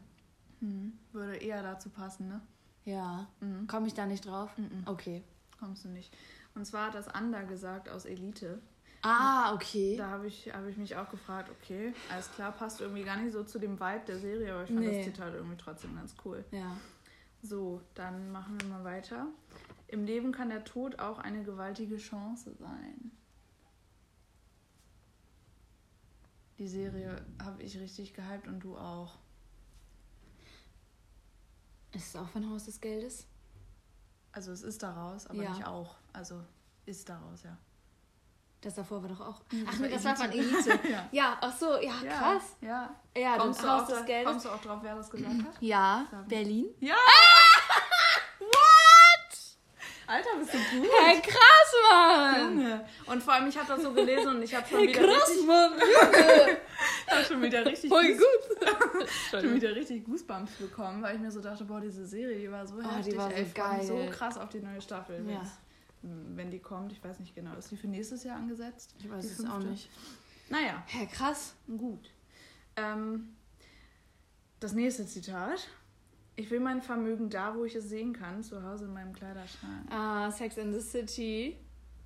Mhm. 0.59 0.93
Würde 1.11 1.37
eher 1.37 1.63
dazu 1.63 1.89
passen, 1.89 2.27
ne? 2.27 2.41
Ja. 2.85 3.27
Mhm. 3.39 3.67
Komme 3.67 3.87
ich 3.87 3.93
da 3.93 4.05
nicht 4.05 4.25
drauf? 4.25 4.57
Mhm. 4.57 4.83
Okay. 4.85 5.23
Kommst 5.59 5.85
du 5.85 5.89
nicht. 5.89 6.15
Und 6.55 6.65
zwar 6.65 6.87
hat 6.87 6.95
das 6.95 7.07
Ander 7.07 7.43
gesagt 7.43 7.89
aus 7.89 8.05
Elite. 8.05 8.61
Ah, 9.01 9.53
okay. 9.53 9.95
Da 9.97 10.09
habe 10.09 10.27
ich, 10.27 10.53
hab 10.53 10.65
ich 10.67 10.75
mich 10.77 10.95
auch 10.95 11.09
gefragt, 11.09 11.49
okay, 11.49 11.93
alles 12.11 12.29
klar, 12.33 12.51
passt 12.51 12.81
irgendwie 12.81 13.03
gar 13.03 13.15
nicht 13.17 13.31
so 13.31 13.43
zu 13.43 13.57
dem 13.59 13.79
Vibe 13.79 14.03
der 14.07 14.19
Serie, 14.19 14.53
aber 14.53 14.63
ich 14.63 14.69
fand 14.69 14.81
Nee. 14.81 14.97
das 14.97 15.05
Zitat 15.05 15.33
irgendwie 15.33 15.55
trotzdem 15.57 15.95
ganz 15.95 16.13
cool. 16.25 16.43
Ja. 16.51 16.75
So, 17.41 17.81
dann 17.95 18.31
machen 18.31 18.59
wir 18.59 18.67
mal 18.67 18.83
weiter. 18.83 19.27
Im 19.87 20.03
Leben 20.05 20.31
kann 20.33 20.49
der 20.49 20.65
Tod 20.65 20.99
auch 20.99 21.17
eine 21.19 21.43
gewaltige 21.43 21.95
Chance 21.97 22.53
sein. 22.59 23.11
Die 26.57 26.67
Serie 26.67 27.25
habe 27.41 27.63
ich 27.63 27.77
richtig 27.79 28.13
gehypt 28.13 28.47
und 28.47 28.59
du 28.59 28.77
auch. 28.77 29.17
Ist 31.93 32.07
es 32.09 32.15
auch 32.17 32.27
von 32.27 32.47
Haus 32.49 32.65
des 32.65 32.81
Geldes? 32.81 33.25
Also 34.33 34.51
es 34.51 34.61
ist 34.61 34.83
daraus, 34.83 35.25
aber 35.27 35.41
Ja. 35.41 35.51
nicht 35.51 35.65
auch. 35.65 35.95
Also 36.11 36.43
ist 36.85 37.07
daraus, 37.07 37.43
ja. 37.43 37.57
Das 38.61 38.75
davor 38.75 39.01
war 39.01 39.09
doch 39.09 39.21
auch. 39.21 39.39
das 39.49 39.59
Ach 39.67 39.79
nee, 39.79 39.87
das 39.89 40.03
war 40.03 40.15
von 40.17 40.31
Elite. 40.31 40.79
Ja. 40.89 41.07
ja, 41.11 41.37
ach 41.39 41.57
so, 41.57 41.77
ja, 41.79 41.93
krass. 42.05 42.43
Ja. 42.61 42.93
Ja, 43.15 43.37
Kommst, 43.37 43.59
das 43.59 43.65
du 43.65 43.71
auch 43.71 43.87
des 43.87 43.95
da, 43.99 44.01
Geldes. 44.05 44.27
kommst 44.31 44.45
du 44.45 44.49
auch 44.49 44.61
drauf, 44.61 44.79
wer 44.81 44.95
das 44.95 45.09
gesagt 45.09 45.33
hat? 45.33 45.53
Ja, 45.61 46.05
Sagen. 46.11 46.27
Berlin. 46.27 46.65
Ja! 46.81 46.95
Alter, 50.07 50.29
bist 50.39 50.51
du 50.55 50.57
gut? 50.57 50.89
Hey, 51.05 51.21
krass, 51.21 51.73
Mann! 51.91 52.57
Junge. 52.57 52.85
Und 53.05 53.21
vor 53.21 53.33
allem, 53.35 53.47
ich 53.47 53.55
habe 53.55 53.67
das 53.67 53.83
so 53.83 53.93
gelesen 53.93 54.27
und 54.37 54.41
ich 54.41 54.55
habe 54.55 54.67
schon, 54.67 54.81
wieder 54.81 55.03
Krass, 55.03 55.29
richtig- 55.29 55.45
Mann! 55.45 55.73
hab 57.07 57.25
schon 57.25 57.41
wieder 57.43 57.63
richtig 57.65 57.89
Voll 57.91 58.17
gut! 58.17 59.07
schon 59.29 59.53
wieder 59.53 59.75
richtig 59.75 60.03
Goosebumps 60.05 60.53
bekommen, 60.53 61.03
weil 61.03 61.15
ich 61.15 61.21
mir 61.21 61.29
so 61.29 61.41
dachte, 61.41 61.63
boah, 61.63 61.79
diese 61.79 62.07
Serie, 62.07 62.39
die 62.39 62.51
war 62.51 62.65
so 62.65 62.77
Oh, 62.77 62.81
die 62.81 62.87
heftig, 62.89 63.17
war 63.17 63.29
so 63.29 63.35
ey, 63.35 63.43
mich 63.43 63.53
so 63.87 63.95
geil. 63.97 64.09
krass 64.09 64.37
auf 64.39 64.49
die 64.49 64.61
neue 64.61 64.81
Staffel. 64.81 65.17
Ja. 65.27 65.37
Wenn's- 65.37 65.59
Wenn 66.01 66.49
die 66.51 66.59
kommt, 66.59 66.91
ich 66.91 67.03
weiß 67.03 67.19
nicht 67.19 67.35
genau. 67.35 67.53
Ist 67.55 67.71
die 67.71 67.77
für 67.77 67.87
nächstes 67.87 68.23
Jahr 68.23 68.37
angesetzt? 68.37 68.95
Ich 68.99 69.09
weiß 69.09 69.25
es 69.25 69.45
auch 69.45 69.59
nicht. 69.59 69.89
Naja, 70.49 70.83
Hä, 70.87 71.05
krass. 71.07 71.53
gut. 71.67 72.09
Ähm, 72.75 73.35
das 74.59 74.73
nächste 74.73 75.05
Zitat. 75.05 75.67
Ich 76.35 76.49
will 76.49 76.61
mein 76.61 76.81
Vermögen 76.81 77.29
da, 77.29 77.53
wo 77.55 77.65
ich 77.65 77.75
es 77.75 77.89
sehen 77.89 78.13
kann, 78.13 78.41
zu 78.43 78.63
Hause 78.63 78.85
in 78.85 78.93
meinem 78.93 79.13
Kleiderschrank. 79.13 79.91
Ah, 79.91 80.31
Sex 80.31 80.55
in 80.57 80.73
the 80.73 80.79
City. 80.79 81.57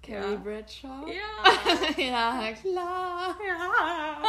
Carrie 0.01 0.33
Ja. 0.33 0.37
Bradshaw. 0.37 1.07
Ja! 1.07 2.03
ja, 2.03 2.51
klar. 2.53 3.37
ja. 3.47 4.23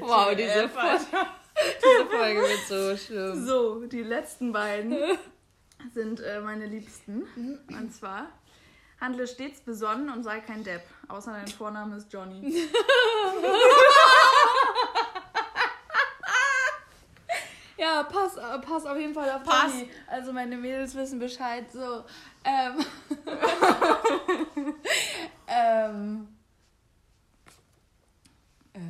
wow, 0.00 0.34
diese 0.36 0.68
Folge, 0.68 1.06
diese 1.82 2.06
Folge 2.06 2.40
wird 2.40 2.66
so 2.68 2.96
schlimm. 2.96 3.46
So, 3.46 3.86
die 3.86 4.02
letzten 4.02 4.52
beiden 4.52 4.96
sind 5.94 6.20
äh, 6.20 6.40
meine 6.40 6.66
Liebsten. 6.66 7.22
Und 7.68 7.94
zwar, 7.94 8.28
handle 9.00 9.26
stets 9.26 9.60
besonnen 9.60 10.10
und 10.10 10.22
sei 10.22 10.40
kein 10.40 10.64
Depp. 10.64 10.82
Außer 11.08 11.32
dein 11.32 11.48
Vorname 11.48 11.96
ist 11.96 12.12
Johnny. 12.12 12.68
Ja, 17.80 18.02
pass, 18.02 18.36
äh, 18.36 18.58
pass 18.58 18.84
auf 18.84 18.98
jeden 18.98 19.14
Fall 19.14 19.30
auf 19.30 19.42
Pass. 19.42 19.72
Johnny. 19.72 19.88
Also 20.06 20.34
meine 20.34 20.58
Mädels 20.58 20.94
wissen 20.94 21.18
Bescheid. 21.18 21.64
So, 21.72 22.04
ähm. 22.44 22.84
ähm. 25.46 26.28
Äh. 28.74 28.80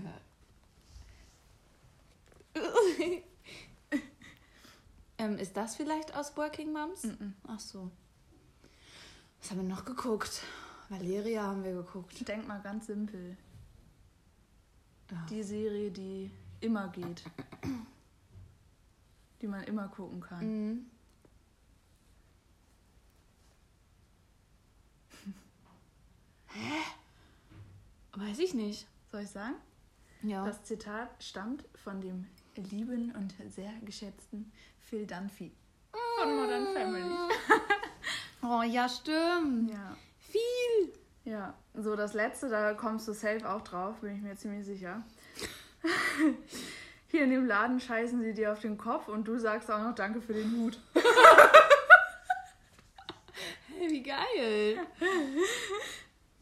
ähm, 5.19 5.39
ist 5.39 5.57
das 5.57 5.77
vielleicht 5.77 6.15
aus 6.15 6.37
Working 6.37 6.73
Moms? 6.73 7.05
Mhm. 7.05 7.35
Ach 7.47 7.61
so. 7.61 7.91
Was 9.41 9.51
haben 9.51 9.63
wir 9.63 9.69
noch 9.69 9.85
geguckt? 9.85 10.43
Valeria 10.89 11.45
haben 11.45 11.65
wir 11.65 11.73
geguckt. 11.73 12.29
Denk 12.29 12.47
mal 12.47 12.61
ganz 12.61 12.87
simpel. 12.87 13.37
Ja. 15.11 15.27
Die 15.31 15.43
Serie, 15.43 15.91
die 15.91 16.31
immer 16.61 16.89
geht. 16.89 17.25
Die 19.41 19.47
man 19.47 19.65
immer 19.65 19.89
gucken 19.89 20.21
kann. 20.21 20.47
Mhm. 20.47 20.87
Hä? 26.49 26.83
Weiß 28.13 28.39
ich 28.39 28.55
nicht. 28.55 28.87
Soll 29.11 29.23
ich 29.23 29.31
sagen? 29.31 29.57
Ja. 30.23 30.45
Das 30.45 30.63
Zitat 30.65 31.11
stammt 31.23 31.65
von 31.75 32.01
dem 32.01 32.27
lieben 32.65 33.15
und 33.15 33.35
sehr 33.53 33.73
geschätzten 33.83 34.53
Phil 34.79 35.07
Dunphy 35.07 35.53
von 36.19 36.37
Modern 36.37 36.67
Family. 36.75 37.15
oh, 38.43 38.63
ja, 38.63 38.89
stimmt. 38.89 39.71
Ja. 39.71 39.97
Viel. 40.19 40.93
Ja, 41.25 41.55
so 41.75 41.97
das 41.97 42.15
letzte, 42.15 42.49
da 42.49 42.75
kommst 42.75 43.07
du 43.09 43.13
safe 43.13 43.49
auch 43.49 43.63
drauf, 43.63 44.01
bin 44.01 44.17
ich 44.17 44.23
mir 44.23 44.37
ziemlich 44.37 44.65
sicher. 44.65 45.03
Hier 47.09 47.25
in 47.25 47.31
dem 47.31 47.47
Laden 47.47 47.81
scheißen 47.81 48.23
sie 48.23 48.35
dir 48.35 48.53
auf 48.53 48.61
den 48.61 48.79
Kopf 48.79 49.09
und 49.09 49.27
du 49.27 49.39
sagst 49.39 49.71
auch 49.71 49.83
noch 49.83 49.95
Danke 49.95 50.21
für 50.21 50.35
den 50.35 50.57
Hut. 50.57 50.79
Hey, 53.79 53.91
wie 53.93 54.03
geil. 54.03 54.87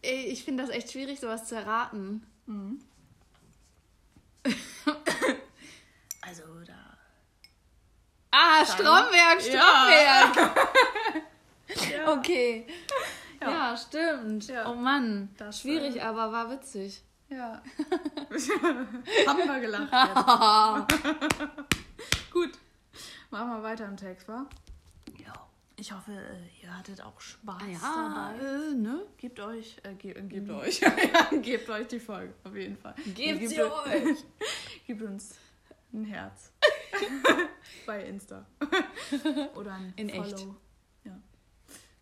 Ey, 0.03 0.25
ich 0.25 0.43
finde 0.43 0.65
das 0.65 0.75
echt 0.75 0.91
schwierig, 0.91 1.21
sowas 1.21 1.47
zu 1.47 1.55
erraten. 1.55 2.27
Mhm. 2.47 2.81
Also 6.21 6.43
da. 6.67 6.99
Ah, 8.31 8.65
Stromberg, 8.65 9.41
Ja. 9.47 10.33
Stromberg. 10.33 10.51
Ja. 11.91 12.13
Okay. 12.15 12.67
Ja, 13.43 13.51
Ja. 13.51 13.77
stimmt. 13.77 14.49
Ja. 14.49 14.71
Oh 14.71 14.75
Mann. 14.75 15.29
Das, 15.37 15.61
Schwierig, 15.61 15.97
äh, 15.97 16.01
aber 16.01 16.33
war 16.33 16.51
witzig. 16.51 17.03
Ja. 17.29 17.61
Haben 19.27 19.39
wir 19.47 19.61
gelacht. 19.61 19.93
Jetzt. 19.93 21.05
Gut. 22.33 22.53
Machen 23.31 23.49
wir 23.51 23.63
weiter 23.63 23.85
im 23.85 23.97
Text, 23.99 24.27
wa? 24.29 24.47
Ja. 25.19 25.33
Ich 25.77 25.93
hoffe, 25.93 26.13
ihr 26.63 26.77
hattet 26.77 27.03
auch 27.03 27.21
Spaß 27.21 27.63
Ah 27.63 27.67
ja, 27.67 28.35
dabei. 28.39 28.71
äh, 28.71 28.75
ne? 28.75 29.03
Gebt 29.19 29.39
euch, 29.41 29.77
äh, 29.85 29.93
ge 29.95 30.13
äh, 30.13 30.23
gebt 30.23 30.51
euch, 30.51 30.81
ja, 30.81 30.91
gebt 31.39 31.69
euch 31.69 31.87
die 31.87 32.01
Folge, 32.01 32.33
auf 32.45 32.55
jeden 32.57 32.79
Fall. 32.79 32.95
Gebt 33.15 33.41
Gebt 33.41 33.49
sie 33.51 33.63
euch. 33.63 34.25
Gebt 34.87 35.03
uns 35.03 35.37
ein 35.93 36.05
Herz. 36.07 36.51
Bei 37.87 38.05
Insta. 38.05 38.47
Oder 39.55 39.73
ein 39.75 39.93
In 39.97 40.11
Follow. 40.11 40.25
echt. 40.25 40.47
Ja. 41.05 41.13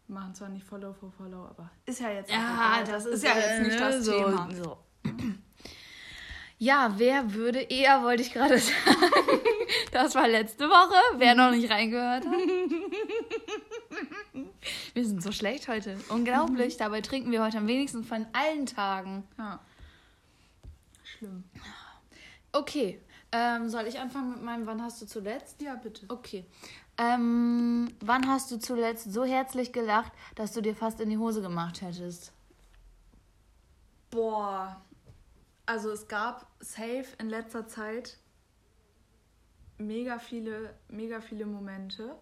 Wir 0.07 0.15
machen 0.15 0.35
zwar 0.35 0.49
nicht 0.49 0.65
Follow 0.67 0.93
for 0.93 1.11
Follow, 1.13 1.45
aber 1.47 1.71
ist 1.85 2.01
ja 2.01 2.11
jetzt 2.11 2.31
Ja, 2.31 2.81
egal. 2.83 2.85
das 2.85 3.07
ist 3.07 3.23
ja 3.25 3.35
jetzt 3.37 3.47
äh, 3.49 3.61
nicht 3.63 3.73
ne, 3.75 3.79
das 3.79 4.05
so, 4.05 4.13
Thema. 4.13 4.49
So. 4.55 4.79
Ja, 6.59 6.95
wer 6.97 7.35
würde 7.35 7.61
eher, 7.61 8.03
wollte 8.03 8.23
ich 8.23 8.33
gerade 8.33 8.59
sagen. 8.59 8.75
Das 9.93 10.15
war 10.15 10.27
letzte 10.27 10.69
Woche, 10.69 11.19
wer 11.19 11.35
noch 11.35 11.51
nicht 11.51 11.71
reingehört 11.71 12.25
hat. 12.25 12.33
Wir 14.95 15.05
sind 15.05 15.23
so 15.23 15.33
schlecht 15.33 15.69
heute. 15.69 15.99
Unglaublich. 16.09 16.77
Dabei 16.77 17.01
trinken 17.03 17.31
wir 17.31 17.43
heute 17.45 17.59
am 17.59 17.67
wenigsten 17.67 18.05
von 18.05 18.27
allen 18.33 18.67
Tagen. 18.67 19.25
Ja. 19.39 19.61
Schlimm. 21.05 21.45
Okay, 22.53 23.01
ähm, 23.33 23.69
soll 23.69 23.87
ich 23.87 23.99
anfangen 23.99 24.31
mit 24.31 24.43
meinem 24.43 24.67
Wann 24.67 24.83
hast 24.83 25.01
du 25.03 25.07
zuletzt? 25.07 25.61
Ja, 25.61 25.75
bitte. 25.75 26.07
Okay. 26.09 26.45
Ähm, 26.99 27.89
wann 28.01 28.27
hast 28.29 28.51
du 28.51 28.59
zuletzt 28.59 29.13
so 29.13 29.25
herzlich 29.25 29.73
gelacht, 29.73 30.13
dass 30.35 30.53
du 30.53 30.61
dir 30.63 30.75
fast 30.75 31.01
in 31.01 31.11
die 31.11 31.19
Hose 31.19 31.43
gemacht 31.43 31.83
hättest? 31.83 32.33
Boah. 34.11 34.81
Also 35.67 35.91
es 35.91 36.09
gab 36.09 36.47
safe 36.61 37.07
in 37.19 37.29
letzter 37.29 37.67
Zeit 37.67 38.19
mega 39.79 40.19
viele, 40.19 40.75
mega 40.89 41.21
viele 41.21 41.45
Momente. 41.45 42.17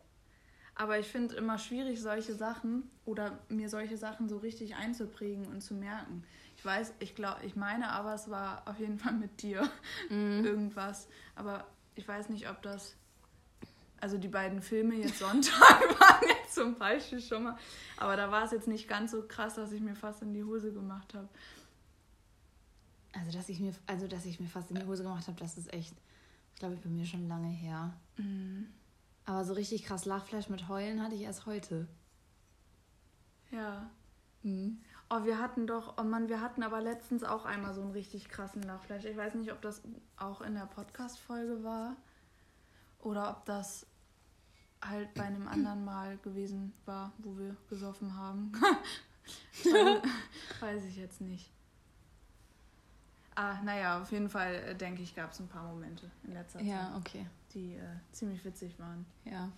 Aber 0.74 0.98
ich 0.98 1.06
finde 1.06 1.36
immer 1.36 1.58
schwierig, 1.58 2.00
solche 2.00 2.34
Sachen 2.34 2.90
oder 3.04 3.38
mir 3.48 3.68
solche 3.68 3.96
Sachen 3.96 4.28
so 4.28 4.38
richtig 4.38 4.74
einzuprägen 4.74 5.46
und 5.46 5.60
zu 5.60 5.74
merken. 5.74 6.24
Ich 6.64 6.66
weiß, 6.66 6.94
ich 7.00 7.14
glaube, 7.14 7.44
ich 7.44 7.56
meine, 7.56 7.90
aber 7.90 8.14
es 8.14 8.30
war 8.30 8.62
auf 8.66 8.80
jeden 8.80 8.98
Fall 8.98 9.12
mit 9.12 9.42
dir 9.42 9.68
irgendwas. 10.08 11.08
Aber 11.34 11.66
ich 11.94 12.08
weiß 12.08 12.30
nicht, 12.30 12.48
ob 12.48 12.62
das. 12.62 12.96
Also 14.00 14.16
die 14.16 14.28
beiden 14.28 14.62
Filme 14.62 14.94
jetzt 14.94 15.18
Sonntag 15.18 15.60
waren 16.00 16.26
jetzt 16.26 16.54
zum 16.54 16.78
Beispiel 16.78 17.20
schon 17.20 17.42
mal. 17.42 17.58
Aber 17.98 18.16
da 18.16 18.30
war 18.30 18.44
es 18.46 18.52
jetzt 18.52 18.66
nicht 18.66 18.88
ganz 18.88 19.10
so 19.10 19.28
krass, 19.28 19.56
dass 19.56 19.72
ich 19.72 19.82
mir 19.82 19.94
fast 19.94 20.22
in 20.22 20.32
die 20.32 20.42
Hose 20.42 20.72
gemacht 20.72 21.12
habe. 21.12 21.28
Also, 23.12 23.30
dass 23.30 23.50
ich 23.50 23.60
mir, 23.60 23.74
also, 23.86 24.08
dass 24.08 24.24
ich 24.24 24.40
mir 24.40 24.48
fast 24.48 24.70
in 24.70 24.76
die 24.76 24.86
Hose 24.86 25.02
gemacht 25.02 25.28
habe, 25.28 25.38
das 25.38 25.58
ist 25.58 25.70
echt, 25.70 25.94
glaube 26.58 26.76
ich, 26.76 26.80
bei 26.80 26.88
mir 26.88 27.04
schon 27.04 27.28
lange 27.28 27.48
her. 27.48 27.92
Aber 29.26 29.44
so 29.44 29.52
richtig 29.52 29.84
krass 29.84 30.06
Lachfleisch 30.06 30.48
mit 30.48 30.66
Heulen 30.66 31.02
hatte 31.02 31.14
ich 31.14 31.20
erst 31.20 31.44
heute. 31.44 31.88
Ja. 33.50 33.90
Mhm. 34.42 34.78
Oh, 35.14 35.24
wir 35.24 35.38
hatten 35.38 35.68
doch, 35.68 35.94
oh 35.96 36.02
Mann, 36.02 36.28
wir 36.28 36.40
hatten 36.40 36.64
aber 36.64 36.80
letztens 36.80 37.22
auch 37.22 37.44
einmal 37.44 37.72
so 37.72 37.82
einen 37.82 37.92
richtig 37.92 38.28
krassen 38.28 38.62
Lachfleisch. 38.62 39.04
Ich 39.04 39.16
weiß 39.16 39.34
nicht, 39.34 39.52
ob 39.52 39.62
das 39.62 39.80
auch 40.16 40.40
in 40.40 40.54
der 40.54 40.66
Podcast-Folge 40.66 41.62
war 41.62 41.96
oder 42.98 43.30
ob 43.30 43.44
das 43.44 43.86
halt 44.82 45.14
bei 45.14 45.22
einem 45.22 45.46
anderen 45.46 45.84
Mal 45.84 46.18
gewesen 46.18 46.72
war, 46.84 47.12
wo 47.18 47.38
wir 47.38 47.54
gesoffen 47.68 48.16
haben. 48.16 48.50
weiß 50.60 50.84
ich 50.84 50.96
jetzt 50.96 51.20
nicht. 51.20 51.48
Ah, 53.36 53.62
naja, 53.62 54.00
auf 54.02 54.10
jeden 54.10 54.28
Fall 54.28 54.54
äh, 54.54 54.74
denke 54.74 55.02
ich, 55.02 55.14
gab 55.14 55.30
es 55.30 55.38
ein 55.38 55.46
paar 55.46 55.64
Momente 55.68 56.10
in 56.24 56.32
letzter 56.32 56.58
Zeit. 56.58 56.66
Ja, 56.66 56.92
okay. 56.96 57.26
Die 57.52 57.74
äh, 57.74 57.98
ziemlich 58.10 58.44
witzig 58.44 58.76
waren. 58.80 59.06
Ja. 59.24 59.52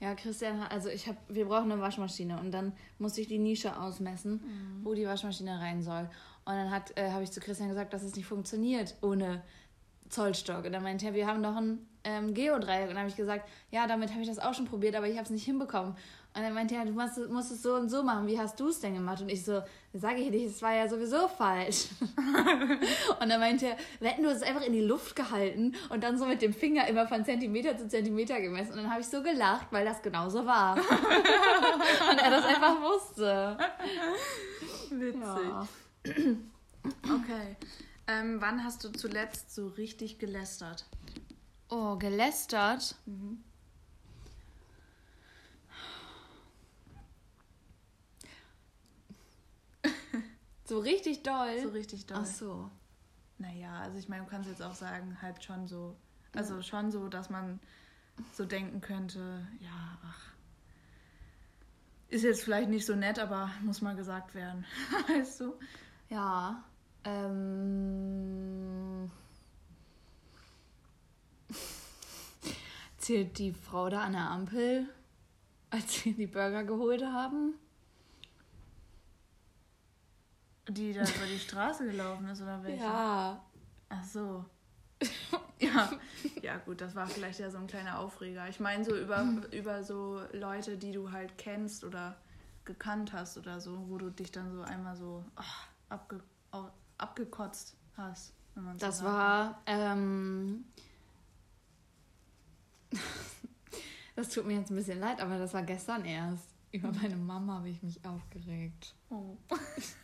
Ja, 0.00 0.14
Christian, 0.14 0.60
also 0.60 0.88
ich 0.88 1.06
habe, 1.06 1.18
wir 1.28 1.46
brauchen 1.46 1.70
eine 1.70 1.80
Waschmaschine 1.80 2.38
und 2.38 2.50
dann 2.52 2.72
musste 2.98 3.20
ich 3.20 3.28
die 3.28 3.38
Nische 3.38 3.80
ausmessen, 3.80 4.32
mhm. 4.32 4.84
wo 4.84 4.94
die 4.94 5.06
Waschmaschine 5.06 5.60
rein 5.60 5.82
soll. 5.82 6.10
Und 6.44 6.52
dann 6.52 6.70
hat, 6.70 6.96
äh, 6.98 7.10
habe 7.10 7.22
ich 7.22 7.30
zu 7.30 7.40
Christian 7.40 7.68
gesagt, 7.68 7.94
dass 7.94 8.02
es 8.02 8.16
nicht 8.16 8.26
funktioniert 8.26 8.96
ohne 9.00 9.42
Zollstock. 10.10 10.64
Und 10.64 10.72
dann 10.72 10.82
meinte 10.82 11.06
er, 11.06 11.14
wir 11.14 11.26
haben 11.26 11.42
doch 11.42 11.56
ein 11.56 11.86
ähm, 12.04 12.34
Geodreieck. 12.34 12.82
Und 12.82 12.90
dann 12.90 12.98
habe 12.98 13.08
ich 13.08 13.16
gesagt, 13.16 13.48
ja, 13.70 13.86
damit 13.86 14.10
habe 14.10 14.20
ich 14.20 14.28
das 14.28 14.38
auch 14.38 14.52
schon 14.52 14.66
probiert, 14.66 14.94
aber 14.94 15.08
ich 15.08 15.14
habe 15.14 15.24
es 15.24 15.30
nicht 15.30 15.44
hinbekommen. 15.44 15.96
Und 16.36 16.42
dann 16.42 16.52
meinte 16.52 16.74
er, 16.74 16.84
du 16.84 16.90
musst, 16.90 17.16
musst 17.30 17.52
es 17.52 17.62
so 17.62 17.74
und 17.74 17.88
so 17.88 18.02
machen. 18.02 18.26
Wie 18.26 18.36
hast 18.36 18.58
du 18.58 18.68
es 18.68 18.80
denn 18.80 18.94
gemacht? 18.94 19.22
Und 19.22 19.28
ich 19.28 19.44
so, 19.44 19.62
sage 19.92 20.16
ich 20.16 20.30
nicht, 20.30 20.46
es 20.46 20.60
war 20.62 20.74
ja 20.74 20.88
sowieso 20.88 21.28
falsch. 21.28 21.86
und 23.20 23.28
dann 23.28 23.38
meinte 23.38 23.68
er, 23.68 23.76
wir 24.00 24.08
hätten 24.08 24.24
du 24.24 24.30
es 24.30 24.42
einfach 24.42 24.62
in 24.62 24.72
die 24.72 24.80
Luft 24.80 25.14
gehalten 25.14 25.76
und 25.90 26.02
dann 26.02 26.18
so 26.18 26.26
mit 26.26 26.42
dem 26.42 26.52
Finger 26.52 26.88
immer 26.88 27.06
von 27.06 27.24
Zentimeter 27.24 27.78
zu 27.78 27.86
Zentimeter 27.86 28.40
gemessen. 28.40 28.72
Und 28.72 28.78
dann 28.78 28.90
habe 28.90 29.00
ich 29.00 29.06
so 29.06 29.22
gelacht, 29.22 29.68
weil 29.70 29.84
das 29.84 30.02
genauso 30.02 30.44
war. 30.44 30.76
und 32.10 32.18
er 32.18 32.30
das 32.30 32.44
einfach 32.44 32.82
wusste. 32.82 33.56
Witzig. 34.90 35.22
Ja. 35.22 35.68
Okay. 37.14 37.56
Ähm, 38.08 38.40
wann 38.40 38.64
hast 38.64 38.82
du 38.82 38.90
zuletzt 38.90 39.54
so 39.54 39.68
richtig 39.68 40.18
gelästert? 40.18 40.84
Oh, 41.68 41.94
gelästert? 41.96 42.96
Mhm. 43.06 43.44
So 50.64 50.78
richtig 50.78 51.22
doll? 51.22 51.60
So 51.62 51.68
richtig 51.70 52.06
doll. 52.06 52.18
Ach 52.20 52.26
so. 52.26 52.70
Naja, 53.38 53.80
also 53.80 53.98
ich 53.98 54.08
meine, 54.08 54.24
du 54.24 54.30
kannst 54.30 54.48
jetzt 54.48 54.62
auch 54.62 54.74
sagen, 54.74 55.18
halt 55.20 55.42
schon 55.42 55.66
so, 55.66 55.96
also 56.34 56.62
schon 56.62 56.90
so, 56.90 57.08
dass 57.08 57.30
man 57.30 57.60
so 58.32 58.44
denken 58.44 58.80
könnte, 58.80 59.46
ja, 59.60 59.98
ach, 60.04 60.32
ist 62.08 62.22
jetzt 62.22 62.44
vielleicht 62.44 62.70
nicht 62.70 62.86
so 62.86 62.94
nett, 62.94 63.18
aber 63.18 63.50
muss 63.62 63.82
mal 63.82 63.96
gesagt 63.96 64.34
werden, 64.34 64.64
weißt 65.08 65.40
du? 65.40 65.54
Ja. 66.08 66.62
Ähm. 67.04 69.10
Zählt 72.98 73.38
die 73.38 73.52
Frau 73.52 73.88
da 73.88 74.02
an 74.02 74.12
der 74.12 74.30
Ampel, 74.30 74.88
als 75.70 76.04
wir 76.04 76.14
die 76.14 76.28
Burger 76.28 76.62
geholt 76.64 77.04
haben? 77.04 77.54
Die 80.68 80.92
da 80.92 81.00
über 81.02 81.26
die 81.30 81.38
Straße 81.38 81.84
gelaufen 81.84 82.26
ist, 82.28 82.40
oder 82.40 82.62
welche? 82.62 82.82
Ja. 82.82 83.44
Ach 83.88 84.04
so. 84.04 84.44
ja. 85.58 85.90
ja, 86.42 86.56
gut, 86.58 86.80
das 86.80 86.94
war 86.94 87.06
vielleicht 87.06 87.38
ja 87.38 87.50
so 87.50 87.58
ein 87.58 87.66
kleiner 87.66 87.98
Aufreger. 87.98 88.48
Ich 88.48 88.60
meine, 88.60 88.84
so 88.84 88.96
über, 88.96 89.26
über 89.50 89.82
so 89.82 90.22
Leute, 90.32 90.78
die 90.78 90.92
du 90.92 91.12
halt 91.12 91.36
kennst 91.36 91.84
oder 91.84 92.16
gekannt 92.64 93.12
hast 93.12 93.36
oder 93.36 93.60
so, 93.60 93.88
wo 93.88 93.98
du 93.98 94.10
dich 94.10 94.32
dann 94.32 94.50
so 94.52 94.62
einmal 94.62 94.96
so 94.96 95.24
oh, 95.36 95.42
abge 95.90 96.20
abgekotzt 96.96 97.76
hast. 97.96 98.32
das 98.78 98.98
so 98.98 99.04
war. 99.04 99.60
Ähm, 99.66 100.64
das 104.16 104.28
tut 104.28 104.46
mir 104.46 104.58
jetzt 104.58 104.70
ein 104.70 104.76
bisschen 104.76 105.00
leid, 105.00 105.20
aber 105.20 105.38
das 105.38 105.52
war 105.52 105.62
gestern 105.62 106.04
erst. 106.04 106.54
Über 106.70 106.88
mhm. 106.88 106.98
meine 107.02 107.16
Mama 107.16 107.54
habe 107.58 107.68
ich 107.68 107.82
mich 107.82 108.04
aufgeregt. 108.04 108.94
Oh. 109.10 109.36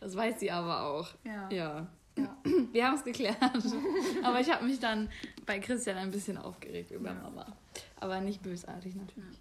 das 0.00 0.16
weiß 0.16 0.40
sie 0.40 0.50
aber 0.50 0.82
auch. 0.82 1.08
Ja. 1.24 1.50
ja. 1.50 1.86
ja. 2.16 2.36
Wir 2.72 2.86
haben 2.86 2.96
es 2.96 3.04
geklärt. 3.04 3.36
aber 4.22 4.40
ich 4.40 4.50
habe 4.52 4.64
mich 4.64 4.80
dann 4.80 5.08
bei 5.46 5.58
Christian 5.58 5.96
ein 5.96 6.10
bisschen 6.10 6.36
aufgeregt 6.36 6.90
über 6.90 7.10
ja. 7.10 7.14
Mama. 7.14 7.46
Aber 7.98 8.20
nicht 8.20 8.42
bösartig 8.42 8.94
natürlich. 8.94 9.40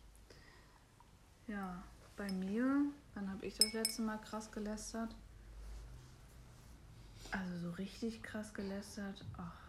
Ja, 1.48 1.82
bei 2.16 2.32
mir, 2.32 2.86
wann 3.16 3.30
habe 3.32 3.46
ich 3.46 3.58
das 3.58 3.74
letzte 3.74 4.04
Mal 4.04 4.18
krass 4.18 4.52
gelästert? 4.52 5.16
Also 7.32 7.58
so 7.58 7.72
richtig 7.72 8.22
krass 8.22 8.54
gelästert, 8.54 9.26
ach. 9.38 9.60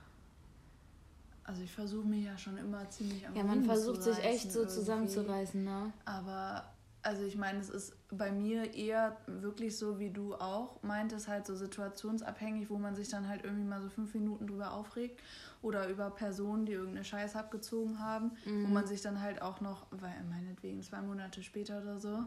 Also 1.45 1.63
ich 1.63 1.73
versuche 1.73 2.07
mich 2.07 2.25
ja 2.25 2.37
schon 2.39 2.57
immer 2.59 2.89
ziemlich 2.91 3.27
am 3.27 3.35
Ja, 3.35 3.43
man 3.43 3.65
versucht 3.65 4.03
sich 4.03 4.19
echt 4.19 4.53
so 4.53 4.61
irgendwie. 4.61 4.77
zusammenzureißen, 4.77 5.65
ne? 5.65 5.93
Aber 6.05 6.70
also 7.03 7.25
ich 7.25 7.37
meine, 7.37 7.59
es 7.59 7.71
ist 7.71 7.95
bei 8.11 8.31
mir 8.31 8.75
eher 8.75 9.17
wirklich 9.27 9.77
so, 9.77 9.99
wie 9.99 10.11
du 10.11 10.35
auch 10.35 10.83
meintest, 10.83 11.29
halt 11.29 11.47
so 11.47 11.57
situationsabhängig, 11.57 12.69
wo 12.71 12.79
man 12.79 12.95
sich 12.95 13.09
dann 13.09 13.29
halt 13.29 13.45
irgendwie 13.45 13.65
mal 13.65 13.81
so 13.81 13.89
fünf 13.89 14.15
Minuten 14.15 14.47
drüber 14.47 14.73
aufregt 14.73 15.21
oder 15.63 15.89
über 15.89 16.11
Personen, 16.11 16.67
die 16.67 16.73
irgendeine 16.73 17.05
Scheiße 17.05 17.39
abgezogen 17.39 17.99
haben, 17.99 18.33
mhm. 18.45 18.65
wo 18.65 18.69
man 18.69 18.87
sich 18.87 19.03
dann 19.03 19.21
halt 19.21 19.43
auch 19.43 19.61
noch, 19.61 19.87
weil 19.91 20.23
meinetwegen 20.29 20.83
zwei 20.83 21.01
Monate 21.01 21.43
später 21.43 21.81
oder 21.83 21.99
so, 21.99 22.25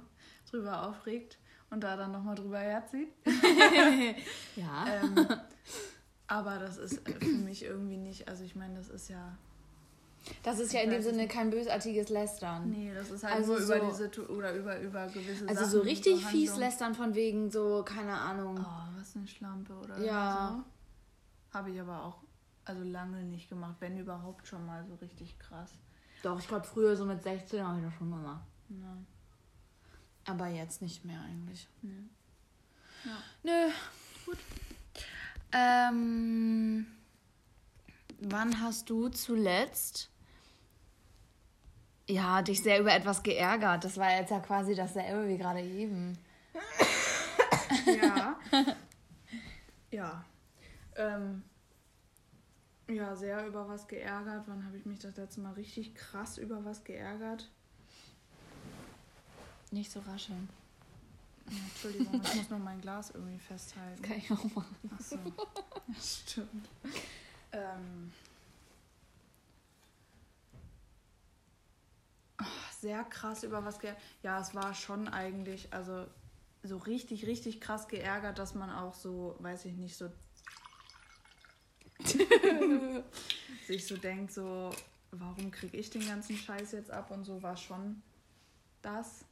drüber 0.49 0.87
aufregt 0.87 1.37
und 1.69 1.83
da 1.83 1.95
dann 1.95 2.11
nochmal 2.11 2.35
drüber 2.35 2.59
herzieht. 2.59 3.09
ja. 4.55 4.85
Ähm, 4.87 5.27
aber 6.27 6.57
das 6.57 6.77
ist 6.77 7.07
für 7.07 7.25
mich 7.25 7.63
irgendwie 7.63 7.97
nicht, 7.97 8.27
also 8.27 8.43
ich 8.43 8.55
meine, 8.55 8.75
das 8.75 8.89
ist 8.89 9.09
ja. 9.09 9.37
Das 10.41 10.59
ist 10.59 10.73
ja 10.73 10.81
in 10.81 10.89
dem 10.89 11.01
Sinne 11.01 11.27
kein 11.27 11.49
bösartiges 11.49 12.09
Lästern. 12.09 12.69
Nee, 12.69 12.93
das 12.93 13.11
ist 13.11 13.23
halt 13.23 13.35
also 13.35 13.53
nur 13.53 13.61
so, 13.61 13.75
über 13.75 13.85
diese 13.87 14.31
oder 14.31 14.53
über, 14.53 14.79
über 14.79 15.07
gewisse 15.07 15.47
Also 15.47 15.61
Sachen, 15.61 15.71
so 15.71 15.79
richtig 15.81 16.21
so 16.21 16.27
fies 16.27 16.55
lästern 16.55 16.95
von 16.95 17.13
wegen 17.13 17.51
so, 17.51 17.83
keine 17.83 18.13
Ahnung. 18.13 18.59
Oh, 18.59 18.99
was 18.99 19.15
eine 19.15 19.27
Schlampe 19.27 19.73
oder 19.73 19.99
ja. 19.99 20.63
so. 21.51 21.57
Habe 21.57 21.71
ich 21.71 21.81
aber 21.81 22.03
auch 22.03 22.17
also 22.65 22.83
lange 22.83 23.23
nicht 23.23 23.49
gemacht, 23.49 23.75
wenn 23.79 23.97
überhaupt 23.97 24.47
schon 24.47 24.65
mal 24.65 24.85
so 24.85 24.95
richtig 24.95 25.37
krass. 25.39 25.71
Doch, 26.21 26.39
ich 26.39 26.47
glaube 26.47 26.65
früher 26.65 26.95
so 26.95 27.05
mit 27.05 27.21
16 27.21 27.61
habe 27.65 27.79
ich 27.79 27.85
das 27.85 27.93
schon 27.95 28.09
gemacht. 28.09 28.45
Ja. 28.69 28.97
Aber 30.25 30.47
jetzt 30.47 30.81
nicht 30.81 31.03
mehr 31.03 31.19
eigentlich. 31.21 31.67
Nee. 31.81 31.91
Ja. 33.03 33.17
Nö. 33.43 33.71
Gut. 34.25 34.37
Ähm, 35.51 36.87
wann 38.19 38.61
hast 38.61 38.89
du 38.89 39.09
zuletzt 39.09 40.09
ja, 42.07 42.41
dich 42.41 42.61
sehr 42.61 42.79
über 42.79 42.93
etwas 42.93 43.23
geärgert? 43.23 43.83
Das 43.83 43.97
war 43.97 44.11
jetzt 44.11 44.31
ja 44.31 44.39
quasi 44.39 44.75
dasselbe 44.75 45.27
wie 45.27 45.37
gerade 45.37 45.61
eben. 45.61 46.17
Ja. 47.85 48.39
ja. 49.91 50.25
Ähm, 50.95 51.43
ja, 52.87 53.15
sehr 53.15 53.47
über 53.47 53.67
was 53.67 53.87
geärgert. 53.87 54.43
Wann 54.47 54.65
habe 54.65 54.77
ich 54.77 54.85
mich 54.85 54.99
das 54.99 55.15
letzte 55.15 55.41
Mal 55.41 55.53
richtig 55.53 55.95
krass 55.95 56.37
über 56.37 56.63
was 56.65 56.83
geärgert? 56.83 57.49
Nicht 59.71 59.91
so 59.91 60.01
rascheln. 60.01 60.49
Ja, 61.49 61.57
Entschuldigung, 61.57 62.21
ich 62.23 62.35
muss 62.35 62.49
noch 62.49 62.59
mein 62.59 62.79
Glas 62.81 63.11
irgendwie 63.11 63.39
festhalten. 63.39 64.01
Das 64.01 64.09
kann 64.09 64.17
ich 64.17 64.31
auch 64.31 64.55
machen. 64.55 64.75
Achso. 64.97 65.15
Ja, 65.15 66.01
stimmt. 66.01 66.69
Ähm. 67.51 68.11
Oh, 72.41 72.45
sehr 72.83 73.03
krass 73.05 73.43
über 73.43 73.65
was 73.65 73.79
geärgert. 73.79 74.01
Ja, 74.21 74.39
es 74.39 74.53
war 74.53 74.75
schon 74.75 75.07
eigentlich, 75.07 75.73
also 75.73 76.05
so 76.61 76.77
richtig, 76.77 77.25
richtig 77.25 77.59
krass 77.59 77.87
geärgert, 77.87 78.37
dass 78.37 78.53
man 78.53 78.69
auch 78.69 78.93
so, 78.93 79.35
weiß 79.39 79.65
ich 79.65 79.73
nicht, 79.73 79.97
so 79.97 80.11
sich 83.67 83.87
so 83.87 83.97
denkt, 83.97 84.31
so, 84.31 84.69
warum 85.11 85.51
kriege 85.51 85.77
ich 85.77 85.89
den 85.89 86.05
ganzen 86.05 86.37
Scheiß 86.37 86.73
jetzt 86.73 86.91
ab 86.91 87.09
und 87.11 87.23
so 87.23 87.41
war 87.41 87.57
schon 87.57 88.01
das 88.83 89.25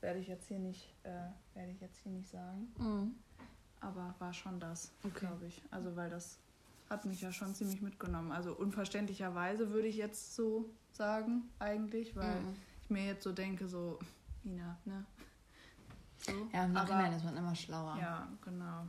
werde 0.00 0.20
ich 0.20 0.28
jetzt 0.28 0.46
hier 0.48 0.58
nicht, 0.58 0.94
äh, 1.02 1.10
werde 1.54 1.72
ich 1.72 1.80
jetzt 1.80 1.98
hier 2.02 2.12
nicht 2.12 2.30
sagen. 2.30 2.72
Mhm. 2.78 3.14
Aber 3.80 4.14
war 4.18 4.32
schon 4.32 4.58
das, 4.58 4.92
okay. 5.04 5.20
glaube 5.20 5.46
ich. 5.46 5.60
Also 5.70 5.94
weil 5.96 6.08
das 6.08 6.38
hat 6.88 7.04
mich 7.04 7.20
ja 7.20 7.32
schon 7.32 7.54
ziemlich 7.54 7.82
mitgenommen. 7.82 8.32
Also 8.32 8.54
unverständlicherweise 8.54 9.70
würde 9.70 9.88
ich 9.88 9.96
jetzt 9.96 10.34
so 10.34 10.70
sagen, 10.92 11.50
eigentlich, 11.58 12.14
weil 12.16 12.40
mhm. 12.40 12.56
Ich 12.86 12.90
mir 12.90 13.04
jetzt 13.04 13.24
so 13.24 13.32
denke, 13.32 13.66
so, 13.66 13.98
Nina, 14.44 14.78
ne? 14.84 15.04
So. 16.18 16.32
Ja, 16.52 16.64
im 16.64 16.72
Nachhinein 16.72 17.06
aber, 17.06 17.16
ist 17.16 17.24
man 17.24 17.36
immer 17.36 17.54
schlauer. 17.54 17.98
Ja, 18.00 18.28
genau. 18.44 18.86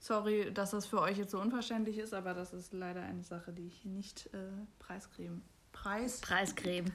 Sorry, 0.00 0.52
dass 0.52 0.72
das 0.72 0.86
für 0.86 1.00
euch 1.00 1.16
jetzt 1.16 1.30
so 1.30 1.40
unverständlich 1.40 1.98
ist, 1.98 2.12
aber 2.12 2.34
das 2.34 2.52
ist 2.52 2.72
leider 2.72 3.02
eine 3.02 3.22
Sache, 3.22 3.52
die 3.52 3.68
ich 3.68 3.84
nicht 3.84 4.26
äh, 4.34 4.38
preisgeben. 4.78 5.42
Preis? 5.72 6.20
Preisgeben. 6.20 6.92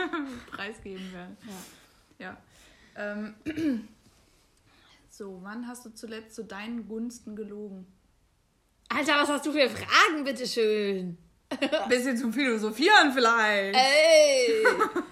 preisgeben 0.50 1.12
werde. 1.12 1.36
Ja. 2.18 2.36
ja. 2.96 3.12
Ähm, 3.14 3.34
so, 5.08 5.38
wann 5.42 5.68
hast 5.68 5.86
du 5.86 5.90
zuletzt 5.90 6.34
zu 6.34 6.44
deinen 6.44 6.88
Gunsten 6.88 7.36
gelogen? 7.36 7.86
Alter, 8.88 9.14
was 9.22 9.28
hast 9.28 9.46
du 9.46 9.52
für 9.52 9.70
Fragen, 9.70 10.24
bitteschön? 10.24 11.16
Bisschen 11.88 12.16
zum 12.16 12.32
Philosophieren 12.32 13.12
vielleicht. 13.12 13.76
Ey! 13.76 14.66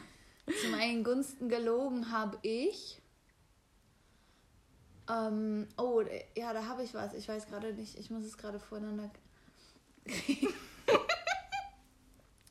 Zu 0.63 0.69
meinen 0.71 1.05
Gunsten 1.05 1.49
gelogen 1.49 2.11
habe 2.11 2.39
ich. 2.43 3.01
Ähm, 5.09 5.67
oh, 5.77 6.03
ja, 6.37 6.53
da 6.53 6.67
habe 6.67 6.83
ich 6.83 6.95
was. 6.95 7.15
Ich 7.15 7.29
weiß 7.29 7.47
gerade 7.47 7.73
nicht. 7.75 7.99
Ich 7.99 8.11
muss 8.11 8.25
es 8.25 8.39
gerade 8.39 8.61
voneinander. 8.61 9.11
ich 10.05 10.49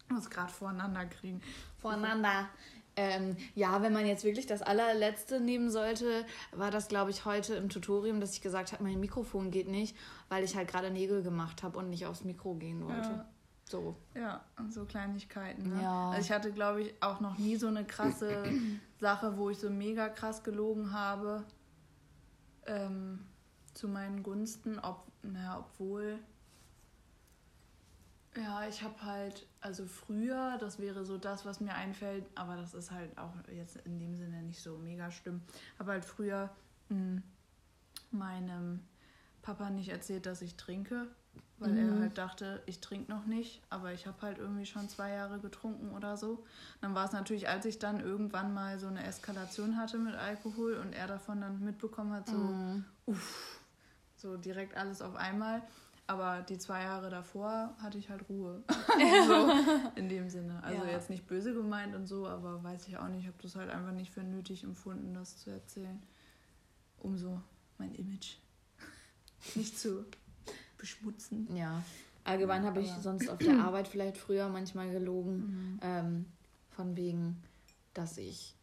muss 0.09 0.29
gerade 0.29 0.51
voreinander 0.51 1.05
kriegen. 1.05 1.41
Voreinander. 1.77 2.49
Ähm, 2.95 3.37
ja, 3.55 3.81
wenn 3.81 3.93
man 3.93 4.05
jetzt 4.05 4.25
wirklich 4.25 4.45
das 4.45 4.61
allerletzte 4.61 5.39
nehmen 5.39 5.69
sollte, 5.69 6.25
war 6.51 6.69
das, 6.69 6.89
glaube 6.89 7.11
ich, 7.11 7.23
heute 7.23 7.55
im 7.55 7.69
Tutorium, 7.69 8.19
dass 8.19 8.33
ich 8.33 8.41
gesagt 8.41 8.73
habe, 8.73 8.83
mein 8.83 8.99
Mikrofon 8.99 9.51
geht 9.51 9.69
nicht, 9.69 9.95
weil 10.27 10.43
ich 10.43 10.57
halt 10.57 10.67
gerade 10.67 10.91
Nägel 10.91 11.23
gemacht 11.23 11.63
habe 11.63 11.79
und 11.79 11.89
nicht 11.89 12.05
aufs 12.07 12.25
Mikro 12.25 12.55
gehen 12.55 12.83
wollte. 12.83 13.09
Ja. 13.09 13.29
So. 13.69 13.95
Ja, 14.15 14.43
so 14.69 14.83
Kleinigkeiten. 14.85 15.69
Ne? 15.69 15.83
Ja. 15.83 16.09
Also 16.09 16.21
ich 16.21 16.31
hatte, 16.31 16.51
glaube 16.51 16.81
ich, 16.81 17.03
auch 17.03 17.19
noch 17.19 17.37
nie 17.37 17.55
so 17.55 17.67
eine 17.67 17.85
krasse 17.85 18.43
Sache, 18.99 19.37
wo 19.37 19.51
ich 19.51 19.59
so 19.59 19.69
mega 19.69 20.09
krass 20.09 20.43
gelogen 20.43 20.91
habe. 20.91 21.43
Ähm, 22.65 23.19
zu 23.75 23.87
meinen 23.87 24.23
Gunsten, 24.23 24.79
ob, 24.79 25.05
naja, 25.21 25.59
obwohl. 25.59 26.17
Ja, 28.35 28.67
ich 28.67 28.81
habe 28.81 29.03
halt, 29.03 29.45
also 29.61 29.85
früher, 29.85 30.57
das 30.59 30.79
wäre 30.79 31.05
so 31.05 31.19
das, 31.19 31.45
was 31.45 31.59
mir 31.61 31.75
einfällt, 31.75 32.25
aber 32.33 32.55
das 32.55 32.73
ist 32.73 32.89
halt 32.89 33.15
auch 33.19 33.33
jetzt 33.51 33.77
in 33.85 33.99
dem 33.99 34.15
Sinne 34.15 34.41
nicht 34.41 34.61
so 34.61 34.77
mega 34.79 35.11
schlimm. 35.11 35.41
Habe 35.77 35.91
halt 35.91 36.05
früher 36.05 36.49
mh, 36.89 37.21
meinem 38.11 38.79
Papa 39.43 39.69
nicht 39.69 39.89
erzählt, 39.89 40.25
dass 40.25 40.41
ich 40.41 40.55
trinke, 40.55 41.07
weil 41.57 41.75
er 41.77 41.95
Mhm. 41.95 41.99
halt 41.99 42.17
dachte, 42.17 42.61
ich 42.65 42.79
trinke 42.79 43.11
noch 43.11 43.25
nicht, 43.25 43.61
aber 43.69 43.91
ich 43.93 44.07
habe 44.07 44.21
halt 44.21 44.37
irgendwie 44.37 44.65
schon 44.65 44.87
zwei 44.89 45.11
Jahre 45.11 45.39
getrunken 45.39 45.91
oder 45.91 46.15
so. 46.17 46.45
Dann 46.81 46.95
war 46.95 47.05
es 47.05 47.11
natürlich, 47.11 47.49
als 47.49 47.65
ich 47.65 47.79
dann 47.79 47.99
irgendwann 47.99 48.53
mal 48.53 48.79
so 48.79 48.87
eine 48.87 49.05
Eskalation 49.05 49.75
hatte 49.77 49.97
mit 49.97 50.15
Alkohol 50.15 50.75
und 50.75 50.93
er 50.93 51.07
davon 51.07 51.41
dann 51.41 51.59
mitbekommen 51.63 52.13
hat, 52.13 52.27
so, 52.29 52.37
Mhm. 52.37 52.85
uff, 53.05 53.59
so 54.15 54.37
direkt 54.37 54.75
alles 54.77 55.01
auf 55.01 55.15
einmal. 55.15 55.61
Aber 56.07 56.41
die 56.41 56.57
zwei 56.57 56.81
Jahre 56.83 57.11
davor 57.11 57.75
hatte 57.83 57.99
ich 57.99 58.09
halt 58.09 58.27
Ruhe. 58.29 58.63
so, 59.27 59.51
in 59.95 60.09
dem 60.09 60.27
Sinne. 60.29 60.63
Also 60.63 60.83
Ja. 60.85 60.89
jetzt 60.91 61.09
nicht 61.11 61.27
böse 61.27 61.53
gemeint 61.53 61.93
und 61.93 62.07
so, 62.07 62.27
aber 62.27 62.63
weiß 62.63 62.87
ich 62.87 62.97
auch 62.97 63.07
nicht. 63.09 63.21
Ich 63.21 63.27
habe 63.27 63.37
das 63.43 63.55
halt 63.55 63.69
einfach 63.69 63.91
nicht 63.91 64.11
für 64.11 64.23
nötig 64.23 64.63
empfunden, 64.63 65.13
das 65.13 65.37
zu 65.37 65.51
erzählen. 65.51 66.01
Um 66.97 67.15
so 67.17 67.39
mein 67.77 67.93
Image 67.93 68.37
nicht 69.55 69.77
zu 69.77 70.03
beschmutzen. 70.79 71.47
Ja. 71.55 71.83
Allgemein 72.23 72.65
habe 72.65 72.81
ich 72.81 72.89
sonst 73.01 73.29
auf 73.29 73.37
der 73.37 73.59
Arbeit 73.59 73.87
vielleicht 73.87 74.17
früher 74.17 74.49
manchmal 74.49 74.89
gelogen. 74.91 75.35
Mhm. 75.37 75.79
Ähm, 75.81 76.25
von 76.71 76.95
wegen, 76.95 77.41
dass 77.93 78.17
ich 78.17 78.55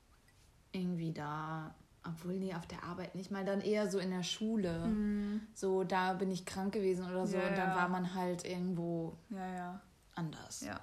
irgendwie 0.72 1.12
da, 1.12 1.74
obwohl 2.06 2.34
nee, 2.34 2.54
auf 2.54 2.66
der 2.66 2.82
Arbeit 2.84 3.14
nicht 3.14 3.30
mal, 3.30 3.44
dann 3.44 3.60
eher 3.60 3.90
so 3.90 3.98
in 3.98 4.10
der 4.10 4.22
Schule. 4.22 4.86
Mhm. 4.86 5.40
So, 5.54 5.84
da 5.84 6.12
bin 6.14 6.30
ich 6.30 6.44
krank 6.44 6.72
gewesen 6.74 7.04
oder 7.08 7.26
so 7.26 7.36
Ja, 7.36 7.48
und 7.48 7.56
dann 7.58 7.70
ja. 7.70 7.76
war 7.76 7.88
man 7.88 8.14
halt 8.14 8.44
irgendwo 8.44 9.16
Ja, 9.30 9.54
ja. 9.54 9.80
anders. 10.14 10.60
Ja. 10.62 10.80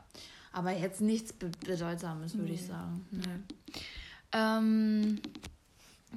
Aber 0.52 0.72
jetzt 0.72 1.02
nichts 1.02 1.34
Be 1.34 1.50
Bedeutsames, 1.65 2.38
würde 2.38 2.54
ich 2.54 2.62
Nee. 2.62 2.67
sagen. 2.67 3.08
Nee. 3.12 3.56
Ähm, 4.34 5.19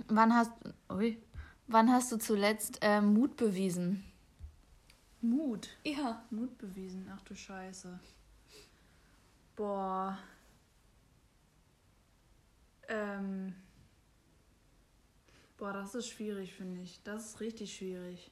wann 0.08 0.34
hast 0.34 0.52
ui, 0.90 1.18
wann 1.66 1.90
hast 1.90 2.12
du 2.12 2.18
zuletzt 2.18 2.78
äh, 2.82 3.00
Mut 3.00 3.36
bewiesen? 3.36 4.04
Mut. 5.20 5.68
Ja. 5.84 6.24
Mut 6.30 6.56
bewiesen. 6.58 7.10
Ach 7.12 7.22
du 7.22 7.34
Scheiße. 7.34 7.98
Boah. 9.56 10.18
Ähm. 12.88 13.54
Boah, 15.56 15.72
das 15.72 15.94
ist 15.94 16.08
schwierig, 16.08 16.52
finde 16.54 16.82
ich. 16.82 17.02
Das 17.02 17.26
ist 17.26 17.40
richtig 17.40 17.74
schwierig. 17.74 18.30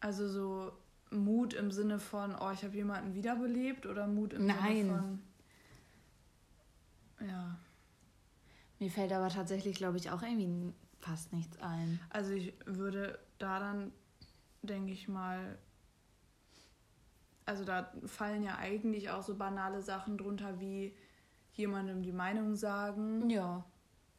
Also 0.00 0.28
so 0.28 0.72
Mut 1.10 1.54
im 1.54 1.70
Sinne 1.70 1.98
von, 2.00 2.34
oh, 2.34 2.50
ich 2.50 2.64
habe 2.64 2.74
jemanden 2.74 3.14
wiederbelebt 3.14 3.86
oder 3.86 4.06
Mut 4.06 4.32
im 4.32 4.46
Nein. 4.46 4.76
Sinne 4.76 4.98
von. 7.18 7.28
Ja. 7.28 7.58
Mir 8.78 8.90
fällt 8.90 9.12
aber 9.12 9.28
tatsächlich, 9.28 9.76
glaube 9.76 9.98
ich, 9.98 10.10
auch 10.10 10.22
irgendwie 10.22 10.72
fast 10.98 11.32
nichts 11.32 11.56
ein. 11.60 12.00
Also 12.10 12.32
ich 12.32 12.54
würde 12.64 13.18
da 13.38 13.60
dann, 13.60 13.92
denke 14.62 14.92
ich 14.92 15.08
mal, 15.08 15.58
also 17.44 17.64
da 17.64 17.92
fallen 18.06 18.42
ja 18.42 18.56
eigentlich 18.56 19.10
auch 19.10 19.22
so 19.22 19.34
banale 19.36 19.82
Sachen 19.82 20.16
drunter 20.16 20.60
wie 20.60 20.94
jemandem 21.52 22.02
die 22.02 22.12
Meinung 22.12 22.54
sagen, 22.54 23.28
Ja. 23.28 23.64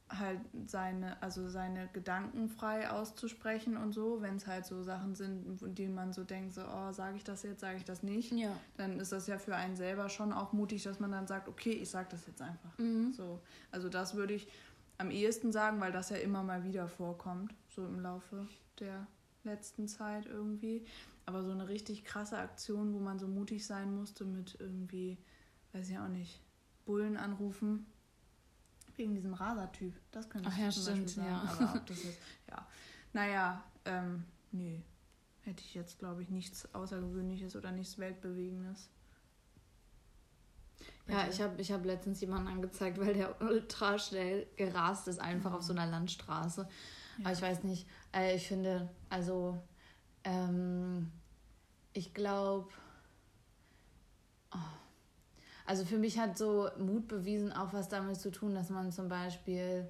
halt 0.10 0.41
seine, 0.67 1.19
also 1.23 1.49
seine 1.49 1.88
Gedanken 1.93 2.49
frei 2.49 2.91
auszusprechen 2.91 3.77
und 3.77 3.93
so, 3.93 4.21
wenn 4.21 4.36
es 4.36 4.45
halt 4.45 4.65
so 4.65 4.84
Sachen 4.84 5.15
sind, 5.15 5.58
denen 5.79 5.95
man 5.95 6.13
so 6.13 6.23
denkt, 6.23 6.53
so, 6.53 6.62
oh, 6.62 6.91
sage 6.91 7.15
ich 7.17 7.23
das 7.23 7.41
jetzt, 7.43 7.62
sage 7.62 7.77
ich 7.77 7.86
das 7.86 8.03
nicht, 8.03 8.32
Ja. 8.34 8.51
dann 8.77 8.99
ist 8.99 9.12
das 9.13 9.25
ja 9.27 9.39
für 9.39 9.56
einen 9.56 9.75
selber 9.75 10.10
schon 10.10 10.34
auch 10.34 10.51
mutig, 10.53 10.84
dass 10.84 10.99
man 10.99 11.12
dann 11.12 11.25
sagt, 11.25 11.47
okay, 11.47 11.71
ich 11.71 11.89
sage 11.89 12.10
das 12.12 12.27
jetzt 12.27 12.41
einfach. 12.41 12.77
Mhm. 12.77 13.13
So, 13.13 13.39
also 13.71 13.89
das 13.89 14.13
würde 14.15 14.34
ich 14.36 14.47
am 14.99 15.10
ehesten 15.10 15.51
sagen, 15.51 15.79
weil 15.82 15.91
das 15.91 16.10
ja 16.12 16.17
immer 16.17 16.43
mal 16.43 16.63
wieder 16.63 16.88
vorkommt, 16.88 17.56
so 17.69 17.84
im 17.88 17.99
Laufe 17.99 18.45
der 18.79 19.08
letzten 19.43 19.88
Zeit 19.88 20.25
irgendwie. 20.25 20.86
Aber 21.25 21.43
so 21.43 21.51
eine 21.51 21.67
richtig 21.67 22.03
krasse 22.03 22.38
Aktion, 22.38 22.93
wo 22.93 22.99
man 22.99 23.19
so 23.19 23.27
mutig 23.27 23.65
sein 23.65 23.95
musste 23.95 24.25
mit 24.25 24.58
irgendwie, 24.60 25.17
weiß 25.71 25.89
ich 25.89 25.97
auch 25.97 26.10
nicht, 26.10 26.41
Bullen 26.86 27.17
anrufen. 27.17 27.86
Wegen 28.95 29.15
diesem 29.15 29.34
Raser-Typ. 29.34 29.93
Das 30.12 30.29
könnte 30.29 30.49
ich 30.49 30.56
Ach 30.56 30.60
ja, 30.60 30.69
zum 30.69 30.86
Beispiel 30.86 31.10
stimmt, 31.10 31.27
sagen. 31.27 31.47
ja. 31.60 31.65
Aber 31.65 31.79
ob 31.79 31.86
das 31.88 32.03
jetzt, 32.03 32.19
ja. 32.49 32.67
Naja, 33.13 33.63
ähm, 33.86 34.23
nee. 34.51 34.84
Hätte 35.41 35.62
ich 35.62 35.73
jetzt, 35.73 35.99
glaube 35.99 36.21
ich, 36.21 36.29
nichts 36.29 36.73
Außergewöhnliches 36.73 37.56
oder 37.56 37.71
nichts 37.71 37.97
Weltbewegendes. 37.97 38.89
Ja, 41.08 41.27
ich 41.27 41.41
habe 41.41 41.60
ich 41.60 41.71
hab 41.71 41.84
letztens 41.84 42.21
jemanden 42.21 42.47
angezeigt, 42.47 42.97
weil 42.97 43.13
der 43.13 43.41
ultra 43.41 43.99
schnell 43.99 44.47
gerast 44.56 45.08
ist, 45.08 45.19
einfach 45.19 45.53
auf 45.53 45.63
so 45.63 45.73
einer 45.73 45.86
Landstraße. 45.86 46.62
Ja. 47.17 47.25
Aber 47.25 47.34
ich 47.34 47.41
weiß 47.41 47.63
nicht, 47.63 47.88
äh, 48.13 48.36
ich 48.36 48.47
finde, 48.47 48.89
also, 49.10 49.58
ähm, 50.23 51.12
ich 51.93 52.13
glaube, 52.13 52.69
oh, 54.54 54.58
also 55.65 55.86
für 55.86 55.97
mich 55.97 56.17
hat 56.19 56.38
so 56.38 56.69
Mut 56.78 57.08
bewiesen 57.08 57.52
auch 57.52 57.73
was 57.73 57.89
damit 57.89 58.17
zu 58.19 58.32
tun, 58.32 58.54
dass 58.56 58.69
man 58.69 58.91
zum 58.91 59.08
Beispiel, 59.10 59.89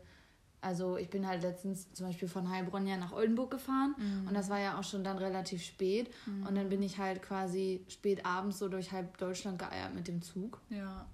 also 0.62 0.98
ich 0.98 1.10
bin 1.10 1.28
halt 1.28 1.42
letztens 1.42 1.92
zum 1.94 2.08
Beispiel 2.08 2.28
von 2.28 2.50
Heilbronn 2.50 2.86
ja 2.88 2.98
nach 2.98 3.12
Oldenburg 3.14 3.52
gefahren 3.52 3.96
Mhm. 3.98 4.28
und 4.28 4.34
das 4.34 4.50
war 4.50 4.60
ja 4.60 4.78
auch 4.80 4.84
schon 4.84 5.04
dann 5.04 5.18
relativ 5.18 5.64
spät 5.64 6.14
und 6.48 6.56
dann 6.56 6.70
bin 6.70 6.82
ich 6.82 6.98
halt 7.00 7.22
quasi 7.22 7.86
spät 7.88 8.26
abends 8.26 8.60
so 8.60 8.68
durch 8.70 8.92
halb 8.92 9.18
Deutschland 9.18 9.60
geeiert 9.60 9.94
mit 9.96 10.08
dem 10.08 10.22
Zug. 10.22 10.62
Ja, 10.70 11.06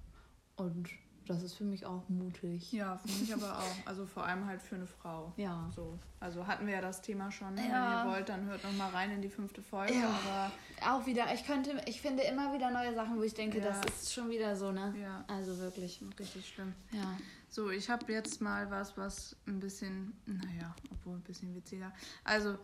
und 0.56 0.88
das 1.26 1.42
ist 1.42 1.54
für 1.54 1.64
mich 1.64 1.86
auch 1.86 2.08
mutig. 2.08 2.72
ja, 2.72 2.96
finde 2.98 3.22
ich 3.24 3.32
aber 3.34 3.58
auch. 3.58 3.86
Also 3.86 4.06
vor 4.06 4.24
allem 4.24 4.46
halt 4.46 4.62
für 4.62 4.74
eine 4.76 4.86
Frau. 4.86 5.32
Ja. 5.36 5.68
So, 5.74 5.98
also 6.18 6.46
hatten 6.46 6.66
wir 6.66 6.74
ja 6.74 6.80
das 6.80 7.02
Thema 7.02 7.30
schon. 7.30 7.54
Ne? 7.54 7.68
Ja. 7.68 8.02
Wenn 8.04 8.08
ihr 8.08 8.14
wollt, 8.16 8.28
dann 8.28 8.44
hört 8.46 8.64
noch 8.64 8.72
mal 8.72 8.90
rein 8.90 9.10
in 9.12 9.22
die 9.22 9.28
fünfte 9.28 9.62
Folge. 9.62 9.94
Ja. 9.94 10.08
Aber 10.08 10.52
Auch 10.94 11.06
wieder, 11.06 11.32
ich 11.34 11.46
könnte, 11.46 11.80
ich 11.86 12.00
finde 12.00 12.22
immer 12.24 12.52
wieder 12.52 12.70
neue 12.70 12.94
Sachen, 12.94 13.16
wo 13.18 13.22
ich 13.22 13.34
denke, 13.34 13.58
Ja. 13.58 13.64
das 13.70 13.80
ist 14.02 14.12
schon 14.12 14.30
wieder 14.30 14.56
so, 14.56 14.72
ne? 14.72 14.94
ja, 15.00 15.24
Also 15.28 15.56
wirklich. 15.58 16.02
richtig 16.18 16.48
schlimm. 16.48 16.74
Ja. 16.92 17.16
So, 17.48 17.70
ich 17.70 17.90
habe 17.90 18.12
jetzt 18.12 18.40
mal 18.40 18.70
was, 18.70 18.96
was 18.96 19.36
ein 19.46 19.58
bisschen, 19.60 20.12
naja, 20.26 20.74
obwohl 20.92 21.14
ein 21.16 21.22
bisschen 21.22 21.54
witziger. 21.54 21.92
Also, 22.24 22.56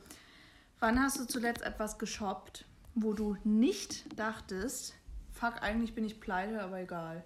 wann 0.79 1.01
hast 1.03 1.19
du 1.19 1.25
zuletzt 1.27 1.62
etwas 1.62 1.99
geshoppt, 1.99 2.64
wo 2.95 3.12
du 3.12 3.37
nicht 3.45 4.19
dachtest, 4.19 4.95
fuck, 5.33 5.61
eigentlich 5.62 5.95
bin 5.95 6.05
ich 6.05 6.21
pleite, 6.21 6.62
aber 6.62 6.81
egal. 6.81 7.25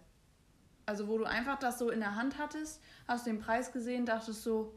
Also, 0.86 1.08
wo 1.08 1.18
du 1.18 1.24
einfach 1.24 1.58
das 1.58 1.78
so 1.78 1.90
in 1.90 2.00
der 2.00 2.16
Hand 2.16 2.38
hattest, 2.38 2.82
hast 3.06 3.26
den 3.26 3.38
Preis 3.38 3.72
gesehen, 3.72 4.06
dachtest 4.06 4.42
so, 4.42 4.74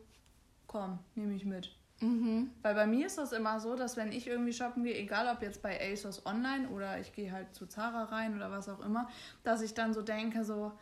komm, 0.68 1.00
nehme 1.16 1.34
ich 1.36 1.46
mit. 1.46 1.76
Mhm. 2.04 2.52
Weil 2.62 2.76
bei 2.76 2.86
mir 2.86 3.08
ist 3.08 3.18
das 3.18 3.32
immer 3.32 3.60
so, 3.60 3.76
dass 3.76 3.96
wenn 3.96 4.12
ich 4.12 4.28
irgendwie 4.28 4.52
shoppen 4.52 4.84
gehe, 4.84 4.96
egal 4.96 5.34
ob 5.34 5.42
jetzt 5.42 5.62
bei 5.62 5.80
ASOS 5.92 6.26
online 6.26 6.68
oder 6.70 7.00
ich 7.00 7.14
gehe 7.14 7.32
halt 7.32 7.56
zu 7.56 7.66
Zara 7.66 8.04
rein 8.06 8.36
oder 8.36 8.52
was 8.52 8.68
auch 8.68 8.80
immer, 8.82 9.08
dass 9.44 9.62
ich 9.62 9.74
dann 9.74 9.94
so 9.94 10.02
denke, 10.02 10.44
so, 10.44 10.74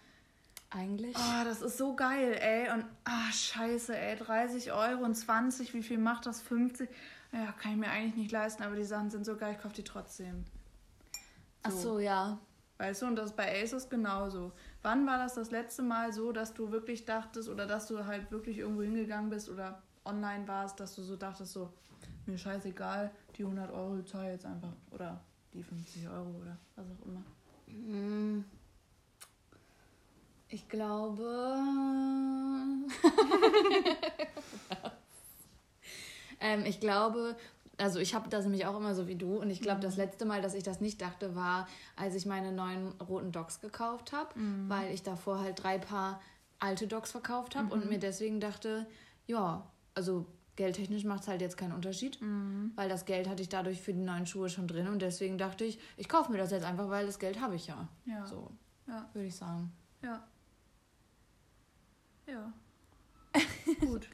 Eigentlich. 0.72 1.16
oh, 1.16 1.44
das 1.44 1.62
ist 1.62 1.78
so 1.78 1.96
geil, 1.96 2.38
ey. 2.40 2.72
Und, 2.72 2.86
ah, 3.04 3.32
scheiße, 3.32 3.96
ey, 3.96 4.16
30 4.16 4.72
Euro 4.72 5.04
und 5.04 5.16
20, 5.16 5.74
wie 5.74 5.84
viel 5.84 5.98
macht 5.98 6.26
das? 6.26 6.42
50? 6.42 6.90
Ja, 7.34 7.52
kann 7.52 7.74
ich 7.74 7.78
mir 7.78 7.90
eigentlich 7.90 8.16
nicht 8.16 8.32
leisten, 8.32 8.64
aber 8.64 8.76
die 8.76 8.84
Sachen 8.84 9.10
sind 9.10 9.26
so 9.26 9.38
geil, 9.38 9.54
ich 9.56 9.62
kaufe 9.62 9.76
die 9.76 9.84
trotzdem. 9.84 10.46
Ach 11.64 11.72
so, 11.72 12.00
ja. 12.00 12.40
Weißt 12.78 13.04
du, 13.04 13.06
und 13.06 13.16
das 13.16 13.28
ist 13.28 13.36
bei 13.36 13.62
ASOS 13.62 13.90
genauso. 13.90 14.54
Wann 14.84 15.06
war 15.06 15.18
das 15.18 15.36
das 15.36 15.52
letzte 15.52 15.84
Mal 15.84 16.12
so, 16.12 16.32
dass 16.32 16.54
du 16.54 16.72
wirklich 16.72 17.06
dachtest 17.06 17.50
oder 17.50 17.68
dass 17.68 17.88
du 17.88 18.06
halt 18.06 18.32
wirklich 18.32 18.58
irgendwo 18.58 18.82
hingegangen 18.82 19.30
bist 19.30 19.50
oder 19.50 19.82
online 20.06 20.48
warst, 20.48 20.80
dass 20.80 20.96
du 20.96 21.04
so 21.04 21.16
dachtest, 21.16 21.54
so, 21.54 21.72
mir 22.26 22.38
scheißegal, 22.38 23.12
die 23.36 23.44
100 23.44 23.72
Euro 23.72 24.02
zahle 24.04 24.28
ich 24.28 24.34
jetzt 24.34 24.46
einfach 24.46 24.74
oder 24.92 25.22
die 25.54 25.62
50 25.64 26.08
Euro 26.08 26.30
oder 26.42 26.58
was 26.76 26.86
auch 26.88 27.06
immer. 27.06 27.24
Hm. 27.68 28.46
Ich 30.50 30.68
glaube. 30.68 31.58
ähm, 36.40 36.66
ich 36.66 36.80
glaube, 36.80 37.36
also 37.82 38.00
ich 38.00 38.14
habe 38.14 38.30
das 38.30 38.46
nämlich 38.46 38.66
auch 38.66 38.78
immer 38.78 38.96
so 38.96 39.08
wie 39.08 39.16
du 39.16 39.38
und 39.38 39.50
ich 39.50 39.62
glaube, 39.62 39.78
mhm. 39.78 39.84
das 39.84 39.98
letzte 39.98 40.26
Mal, 40.26 40.42
dass 40.42 40.54
ich 40.54 40.64
das 40.64 40.82
nicht 40.82 41.02
dachte, 41.02 41.36
war, 41.36 41.68
als 41.96 42.16
ich 42.16 42.26
meine 42.26 42.52
neuen 42.52 42.90
roten 43.02 43.32
Docs 43.32 43.60
gekauft 43.60 44.14
habe, 44.14 44.40
mhm. 44.40 44.70
weil 44.70 44.94
ich 44.94 45.04
davor 45.04 45.40
halt 45.40 45.64
drei 45.64 45.78
Paar 45.78 46.22
alte 46.60 46.88
Docs 46.88 47.12
verkauft 47.12 47.56
habe 47.56 47.68
mhm. 47.68 47.72
und 47.72 47.90
mir 47.90 48.00
deswegen 48.00 48.40
dachte, 48.40 48.88
ja, 49.28 49.66
also 49.96 50.26
geldtechnisch 50.56 51.06
macht 51.06 51.24
es 51.24 51.28
halt 51.28 51.42
jetzt 51.42 51.58
keinen 51.58 51.74
Unterschied, 51.74 52.22
mhm. 52.22 52.72
weil 52.76 52.88
das 52.88 53.06
Geld 53.06 53.28
hatte 53.28 53.42
ich 53.42 53.50
dadurch 53.50 53.82
für 53.82 53.94
die 53.94 54.00
neuen 54.00 54.26
Schuhe 54.26 54.50
schon 54.50 54.68
drin 54.68 54.88
und 54.88 55.02
deswegen 55.02 55.38
dachte 55.38 55.64
ich, 55.64 55.80
ich 55.98 56.08
kaufe 56.08 56.32
mir 56.32 56.38
das 56.38 56.52
jetzt 56.52 56.66
einfach, 56.66 56.90
weil 56.90 57.06
das 57.06 57.20
Geld 57.20 57.42
habe 57.42 57.56
ich 57.56 57.68
ja. 57.68 57.88
Ja. 58.06 58.26
So, 58.26 58.52
ja. 58.88 59.10
würde 59.14 59.28
ich 59.28 59.36
sagen. 59.36 59.72
Ja. 60.04 60.24
Ja. 62.28 62.54
Gut. 63.80 64.08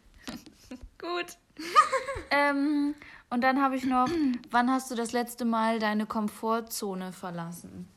Gut. 0.97 1.37
ähm, 2.31 2.95
und 3.29 3.41
dann 3.41 3.61
habe 3.61 3.75
ich 3.75 3.85
noch, 3.85 4.07
wann 4.51 4.71
hast 4.71 4.91
du 4.91 4.95
das 4.95 5.11
letzte 5.11 5.45
Mal 5.45 5.79
deine 5.79 6.05
Komfortzone 6.05 7.11
verlassen? 7.11 7.87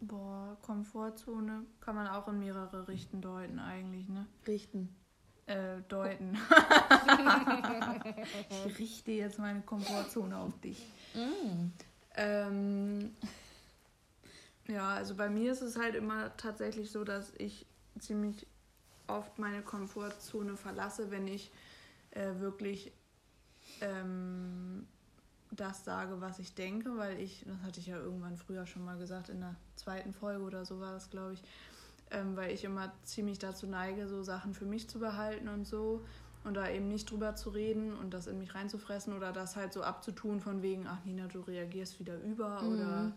Boah, 0.00 0.56
Komfortzone 0.62 1.64
kann 1.80 1.96
man 1.96 2.06
auch 2.06 2.28
in 2.28 2.38
mehrere 2.38 2.86
Richten 2.86 3.20
deuten 3.20 3.58
eigentlich, 3.58 4.08
ne? 4.08 4.26
Richten. 4.46 4.94
Äh, 5.46 5.80
deuten. 5.88 6.36
ich 8.66 8.78
richte 8.78 9.12
jetzt 9.12 9.38
meine 9.38 9.62
Komfortzone 9.62 10.36
auf 10.36 10.58
dich. 10.60 10.84
Mm. 11.14 11.70
Ähm, 12.16 13.14
ja, 14.66 14.90
also 14.90 15.14
bei 15.14 15.28
mir 15.28 15.52
ist 15.52 15.62
es 15.62 15.78
halt 15.78 15.94
immer 15.94 16.36
tatsächlich 16.36 16.90
so, 16.90 17.04
dass 17.04 17.32
ich 17.38 17.66
ziemlich 17.98 18.46
oft 19.08 19.38
meine 19.38 19.62
Komfortzone 19.62 20.56
verlasse, 20.56 21.10
wenn 21.10 21.26
ich 21.28 21.50
äh, 22.10 22.38
wirklich 22.38 22.92
ähm, 23.80 24.86
das 25.50 25.84
sage, 25.84 26.20
was 26.20 26.38
ich 26.38 26.54
denke, 26.54 26.96
weil 26.96 27.20
ich, 27.20 27.44
das 27.46 27.60
hatte 27.62 27.80
ich 27.80 27.86
ja 27.86 27.98
irgendwann 27.98 28.36
früher 28.36 28.66
schon 28.66 28.84
mal 28.84 28.98
gesagt, 28.98 29.28
in 29.28 29.40
der 29.40 29.54
zweiten 29.76 30.12
Folge 30.12 30.42
oder 30.42 30.64
so 30.64 30.80
war 30.80 30.92
das, 30.92 31.10
glaube 31.10 31.34
ich, 31.34 31.42
ähm, 32.10 32.36
weil 32.36 32.52
ich 32.52 32.64
immer 32.64 32.92
ziemlich 33.04 33.38
dazu 33.38 33.66
neige, 33.66 34.08
so 34.08 34.22
Sachen 34.22 34.54
für 34.54 34.66
mich 34.66 34.88
zu 34.88 34.98
behalten 34.98 35.48
und 35.48 35.66
so 35.66 36.04
und 36.44 36.54
da 36.54 36.68
eben 36.68 36.88
nicht 36.88 37.10
drüber 37.10 37.34
zu 37.34 37.50
reden 37.50 37.92
und 37.94 38.14
das 38.14 38.26
in 38.26 38.38
mich 38.38 38.54
reinzufressen 38.54 39.12
oder 39.14 39.32
das 39.32 39.56
halt 39.56 39.72
so 39.72 39.82
abzutun 39.82 40.40
von 40.40 40.62
wegen, 40.62 40.86
ach 40.86 41.04
Nina, 41.04 41.26
du 41.26 41.40
reagierst 41.40 41.98
wieder 41.98 42.20
über 42.22 42.62
mhm. 42.62 42.68
oder 42.72 43.12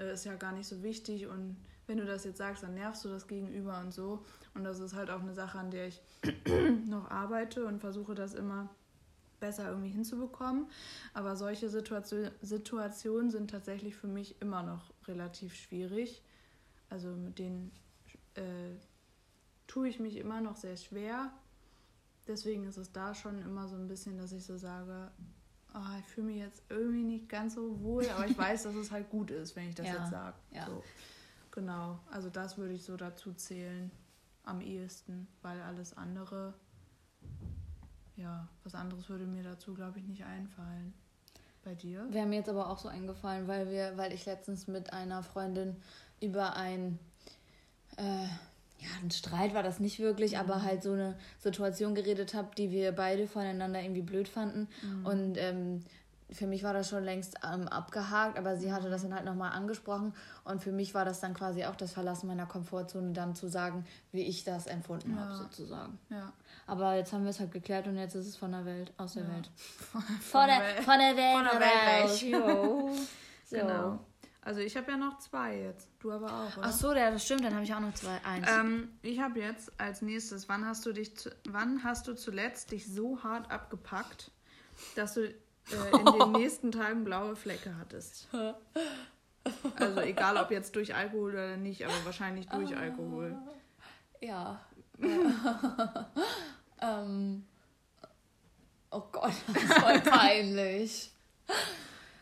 äh, 0.00 0.14
ist 0.14 0.24
ja 0.24 0.34
gar 0.34 0.52
nicht 0.52 0.66
so 0.66 0.82
wichtig 0.82 1.26
und 1.26 1.56
wenn 1.86 1.98
du 1.98 2.04
das 2.04 2.24
jetzt 2.24 2.38
sagst, 2.38 2.62
dann 2.62 2.74
nervst 2.74 3.04
du 3.04 3.08
das 3.08 3.26
Gegenüber 3.26 3.78
und 3.80 3.92
so. 3.92 4.24
Und 4.54 4.64
das 4.64 4.80
ist 4.80 4.94
halt 4.94 5.10
auch 5.10 5.20
eine 5.20 5.34
Sache, 5.34 5.58
an 5.58 5.70
der 5.70 5.88
ich 5.88 6.02
noch 6.86 7.10
arbeite 7.10 7.66
und 7.66 7.80
versuche 7.80 8.14
das 8.14 8.34
immer 8.34 8.68
besser 9.40 9.68
irgendwie 9.68 9.90
hinzubekommen. 9.90 10.66
Aber 11.14 11.36
solche 11.36 11.68
Situation, 11.68 12.30
Situationen 12.42 13.30
sind 13.30 13.50
tatsächlich 13.50 13.96
für 13.96 14.06
mich 14.06 14.40
immer 14.40 14.62
noch 14.62 14.92
relativ 15.08 15.54
schwierig. 15.54 16.22
Also 16.90 17.08
mit 17.08 17.38
denen 17.38 17.72
äh, 18.34 18.76
tue 19.66 19.88
ich 19.88 19.98
mich 19.98 20.16
immer 20.16 20.40
noch 20.40 20.56
sehr 20.56 20.76
schwer. 20.76 21.32
Deswegen 22.28 22.64
ist 22.64 22.76
es 22.76 22.92
da 22.92 23.14
schon 23.14 23.42
immer 23.42 23.66
so 23.66 23.74
ein 23.74 23.88
bisschen, 23.88 24.16
dass 24.16 24.32
ich 24.32 24.44
so 24.44 24.56
sage, 24.56 25.10
oh, 25.74 25.98
ich 25.98 26.06
fühle 26.06 26.28
mich 26.28 26.36
jetzt 26.36 26.62
irgendwie 26.68 27.02
nicht 27.02 27.28
ganz 27.28 27.54
so 27.54 27.80
wohl, 27.82 28.08
aber 28.10 28.26
ich 28.26 28.38
weiß, 28.38 28.62
dass 28.64 28.74
es 28.76 28.92
halt 28.92 29.10
gut 29.10 29.30
ist, 29.30 29.56
wenn 29.56 29.70
ich 29.70 29.74
das 29.74 29.86
ja, 29.86 29.94
jetzt 29.94 30.10
sage. 30.10 30.36
Ja. 30.52 30.66
So. 30.66 30.84
Genau, 31.50 31.98
also 32.10 32.30
das 32.30 32.56
würde 32.58 32.74
ich 32.74 32.84
so 32.84 32.96
dazu 32.96 33.32
zählen 33.32 33.90
am 34.44 34.60
ehesten, 34.60 35.28
weil 35.42 35.60
alles 35.62 35.96
andere, 35.96 36.54
ja, 38.16 38.48
was 38.64 38.74
anderes 38.74 39.08
würde 39.08 39.24
mir 39.26 39.42
dazu, 39.42 39.74
glaube 39.74 39.98
ich, 39.98 40.06
nicht 40.06 40.24
einfallen. 40.24 40.94
Bei 41.64 41.76
dir? 41.76 42.06
Wäre 42.10 42.26
mir 42.26 42.36
jetzt 42.36 42.48
aber 42.48 42.68
auch 42.68 42.78
so 42.78 42.88
eingefallen, 42.88 43.46
weil 43.46 43.70
wir, 43.70 43.96
weil 43.96 44.12
ich 44.12 44.26
letztens 44.26 44.66
mit 44.66 44.92
einer 44.92 45.22
Freundin 45.22 45.76
über 46.20 46.56
ein 46.56 46.98
äh, 47.96 48.26
ja, 48.82 48.88
ein 49.00 49.12
Streit 49.12 49.54
war 49.54 49.62
das 49.62 49.78
nicht 49.78 50.00
wirklich, 50.00 50.32
mhm. 50.32 50.38
aber 50.38 50.62
halt 50.62 50.82
so 50.82 50.92
eine 50.92 51.16
Situation 51.38 51.94
geredet 51.94 52.34
habe, 52.34 52.48
die 52.56 52.70
wir 52.70 52.92
beide 52.92 53.28
voneinander 53.28 53.80
irgendwie 53.80 54.02
blöd 54.02 54.28
fanden. 54.28 54.68
Mhm. 54.82 55.06
Und 55.06 55.38
ähm, 55.38 55.84
für 56.30 56.46
mich 56.46 56.62
war 56.62 56.72
das 56.72 56.88
schon 56.88 57.04
längst 57.04 57.36
ähm, 57.44 57.68
abgehakt, 57.68 58.38
aber 58.38 58.56
sie 58.56 58.72
hatte 58.72 58.88
das 58.88 59.02
dann 59.02 59.14
halt 59.14 59.24
nochmal 59.24 59.52
angesprochen 59.52 60.14
und 60.44 60.62
für 60.62 60.72
mich 60.72 60.94
war 60.94 61.04
das 61.04 61.20
dann 61.20 61.34
quasi 61.34 61.64
auch 61.64 61.76
das 61.76 61.92
Verlassen 61.92 62.26
meiner 62.26 62.46
Komfortzone, 62.46 63.12
dann 63.12 63.34
zu 63.34 63.48
sagen, 63.48 63.84
wie 64.12 64.22
ich 64.22 64.44
das 64.44 64.66
empfunden 64.66 65.14
ja. 65.14 65.22
habe, 65.22 65.34
sozusagen. 65.36 65.98
Ja. 66.08 66.32
Aber 66.66 66.94
jetzt 66.94 67.12
haben 67.12 67.24
wir 67.24 67.30
es 67.30 67.40
halt 67.40 67.52
geklärt 67.52 67.86
und 67.86 67.96
jetzt 67.96 68.14
ist 68.14 68.26
es 68.26 68.36
von 68.36 68.52
der 68.52 68.64
Welt, 68.64 68.92
aus 68.96 69.14
der 69.14 69.24
ja. 69.24 69.30
Welt. 69.30 69.50
Von, 69.92 70.02
von, 70.02 70.46
der, 70.46 70.60
Welt. 70.60 70.84
von 70.84 70.98
der 70.98 71.16
Welt. 71.16 71.36
Von 71.36 71.44
der 71.44 71.60
Welt 71.60 72.44
raus. 72.44 73.08
so. 73.44 73.56
Genau. 73.56 73.98
Also 74.44 74.60
ich 74.60 74.76
habe 74.76 74.90
ja 74.90 74.96
noch 74.96 75.18
zwei 75.18 75.56
jetzt. 75.56 75.88
Du 76.00 76.10
aber 76.10 76.26
auch, 76.26 76.56
oder? 76.56 76.66
Ach 76.66 76.72
so, 76.72 76.92
ja, 76.92 77.12
das 77.12 77.24
stimmt, 77.24 77.44
dann 77.44 77.54
habe 77.54 77.62
ich 77.62 77.72
auch 77.72 77.80
noch 77.80 77.94
zwei. 77.94 78.18
Eins. 78.24 78.48
Ähm, 78.50 78.88
ich 79.02 79.20
habe 79.20 79.38
jetzt 79.38 79.70
als 79.80 80.02
nächstes, 80.02 80.48
wann 80.48 80.66
hast 80.66 80.84
du 80.84 80.92
dich, 80.92 81.16
zu, 81.16 81.30
wann 81.48 81.84
hast 81.84 82.08
du 82.08 82.14
zuletzt 82.14 82.72
dich 82.72 82.92
so 82.92 83.22
hart 83.22 83.50
abgepackt, 83.52 84.32
dass 84.96 85.14
du 85.14 85.32
äh, 85.70 85.96
in 85.96 86.18
den 86.18 86.32
nächsten 86.32 86.72
Tagen 86.72 87.04
blaue 87.04 87.36
Flecke 87.36 87.76
hattest. 87.78 88.28
Also 89.76 90.00
egal 90.00 90.36
ob 90.36 90.50
jetzt 90.50 90.74
durch 90.76 90.94
Alkohol 90.94 91.32
oder 91.32 91.56
nicht, 91.56 91.82
aber 91.84 92.04
wahrscheinlich 92.04 92.46
durch 92.48 92.76
Alkohol. 92.76 93.34
Ja. 94.20 94.60
ähm, 96.80 97.44
oh 98.90 99.02
Gott, 99.10 99.32
das 99.48 99.62
ist 99.62 99.74
voll 99.74 100.00
peinlich. 100.00 101.10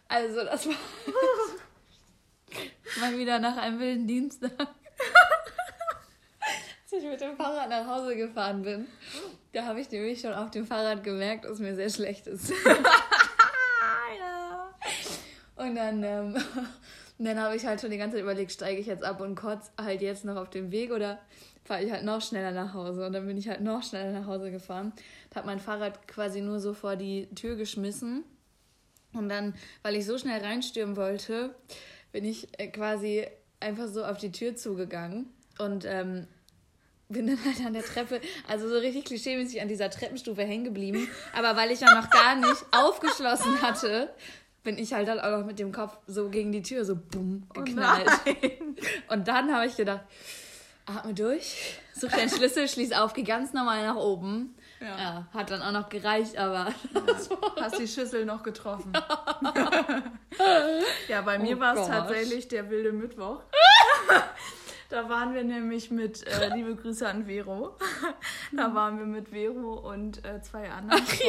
Also 0.09 0.45
das 0.45 0.67
war 0.67 0.75
mal 3.01 3.19
wieder 3.19 3.39
nach 3.39 3.59
einem 3.59 3.79
wilden 3.79 4.07
Dienstag. 4.07 4.53
Als 4.59 4.71
ich 6.93 7.05
mit 7.05 7.21
dem 7.21 7.37
Fahrrad 7.37 7.69
nach 7.69 7.87
Hause 7.87 8.17
gefahren 8.17 8.63
bin, 8.63 8.87
da 9.53 9.65
habe 9.65 9.81
ich 9.81 9.91
nämlich 9.91 10.21
schon 10.21 10.33
auf 10.33 10.51
dem 10.51 10.67
Fahrrad 10.67 11.05
gemerkt, 11.05 11.45
dass 11.45 11.59
mir 11.59 11.77
sehr 11.77 11.91
schlecht 11.91 12.27
ist. 12.27 12.51
Und 15.71 15.77
dann, 15.77 16.03
ähm, 16.03 16.37
dann 17.19 17.39
habe 17.39 17.55
ich 17.55 17.65
halt 17.65 17.81
schon 17.81 17.93
die 17.93 17.97
ganze 17.97 18.17
Zeit 18.17 18.25
überlegt, 18.25 18.51
steige 18.51 18.81
ich 18.81 18.89
jetzt 18.89 19.05
ab 19.05 19.21
und 19.21 19.37
kotz 19.37 19.71
halt 19.81 20.03
jetzt 20.03 20.25
noch 20.25 20.35
auf 20.35 20.51
dem 20.51 20.73
Weg 20.73 20.91
oder 20.91 21.21
fahre 21.63 21.85
ich 21.85 21.93
halt 21.93 22.05
noch 22.05 22.21
schneller 22.21 22.51
nach 22.51 22.75
Hause. 22.75 23.07
Und 23.07 23.13
dann 23.13 23.25
bin 23.25 23.37
ich 23.37 23.49
halt 23.49 23.61
noch 23.61 23.85
schneller 23.85 24.11
nach 24.11 24.27
Hause 24.27 24.51
gefahren. 24.51 24.93
Habe 25.33 25.47
mein 25.47 25.61
Fahrrad 25.61 26.09
quasi 26.09 26.41
nur 26.41 26.59
so 26.59 26.75
vor 26.75 26.97
die 26.97 27.29
Tür 27.37 27.55
geschmissen. 27.55 28.25
Und 29.13 29.29
dann, 29.29 29.55
weil 29.83 29.95
ich 29.95 30.07
so 30.07 30.19
schnell 30.19 30.41
reinstürmen 30.41 30.97
wollte, 30.97 31.55
bin 32.11 32.25
ich 32.25 32.49
äh, 32.59 32.67
quasi 32.67 33.25
einfach 33.61 33.87
so 33.87 34.05
auf 34.05 34.19
die 34.19 34.33
Tür 34.33 34.57
zugegangen. 34.57 35.27
Und 35.59 35.85
ähm, 35.85 36.27
bin 37.09 37.27
dann 37.27 37.45
halt 37.45 37.65
an 37.65 37.75
der 37.75 37.85
Treppe, 37.85 38.21
also 38.49 38.69
so 38.69 38.77
richtig 38.77 39.05
klischeemäßig 39.05 39.61
an 39.61 39.69
dieser 39.69 39.91
Treppenstufe 39.91 40.43
hängen 40.43 40.65
geblieben. 40.65 41.09
Aber 41.33 41.57
weil 41.57 41.71
ich 41.71 41.81
ja 41.81 41.95
noch 41.95 42.09
gar 42.11 42.35
nicht 42.35 42.65
aufgeschlossen 42.73 43.63
hatte, 43.63 44.11
bin 44.63 44.79
ich 44.79 44.93
halt 44.93 45.09
dann 45.09 45.21
auch 45.21 45.39
noch 45.39 45.47
mit 45.47 45.59
dem 45.59 45.73
Kopf 45.73 45.97
so 46.07 46.29
gegen 46.29 46.53
die 46.53 46.63
Tür 46.63 46.85
so 46.85 46.97
bumm 46.97 47.45
oh 47.51 47.61
geknallt. 47.61 48.09
Oh 48.27 49.15
und 49.15 49.29
dann 49.29 49.55
habe 49.55 49.67
ich 49.67 49.77
gedacht, 49.77 50.03
atme 50.87 51.15
durch, 51.15 51.79
such 51.95 52.11
deinen 52.11 52.29
Schlüssel, 52.37 52.69
schließ 52.69 52.93
auf, 52.93 53.13
geh 53.13 53.23
ganz 53.23 53.53
normal 53.53 53.87
nach 53.87 53.97
oben. 53.97 54.55
Ja. 54.81 54.99
ja 54.99 55.27
hat 55.33 55.51
dann 55.51 55.63
auch 55.63 55.73
noch 55.73 55.89
gereicht, 55.89 56.37
aber. 56.39 56.73
Ja. 56.95 57.03
Hast 57.61 57.79
die 57.79 57.89
Schüssel 57.89 58.25
noch 58.25 58.43
getroffen. 58.43 58.93
ja, 61.09 61.21
bei 61.23 61.39
mir 61.39 61.57
oh 61.57 61.61
war 61.61 61.77
es 61.77 61.87
tatsächlich 61.87 62.49
der 62.49 62.71
wilde 62.71 62.93
Mittwoch. 62.93 63.43
Da 64.91 65.09
waren 65.09 65.35
wir 65.35 65.45
nämlich 65.45 65.93
mit, 65.93 66.27
äh, 66.27 66.53
liebe 66.53 66.75
Grüße 66.75 67.07
an 67.07 67.27
Vero. 67.27 67.77
Da 68.51 68.75
waren 68.75 68.99
wir 68.99 69.07
mit 69.07 69.29
Vero 69.29 69.75
und 69.89 70.25
äh, 70.25 70.43
zwei 70.43 70.69
anderen 70.69 71.07
Freundinnen 71.07 71.29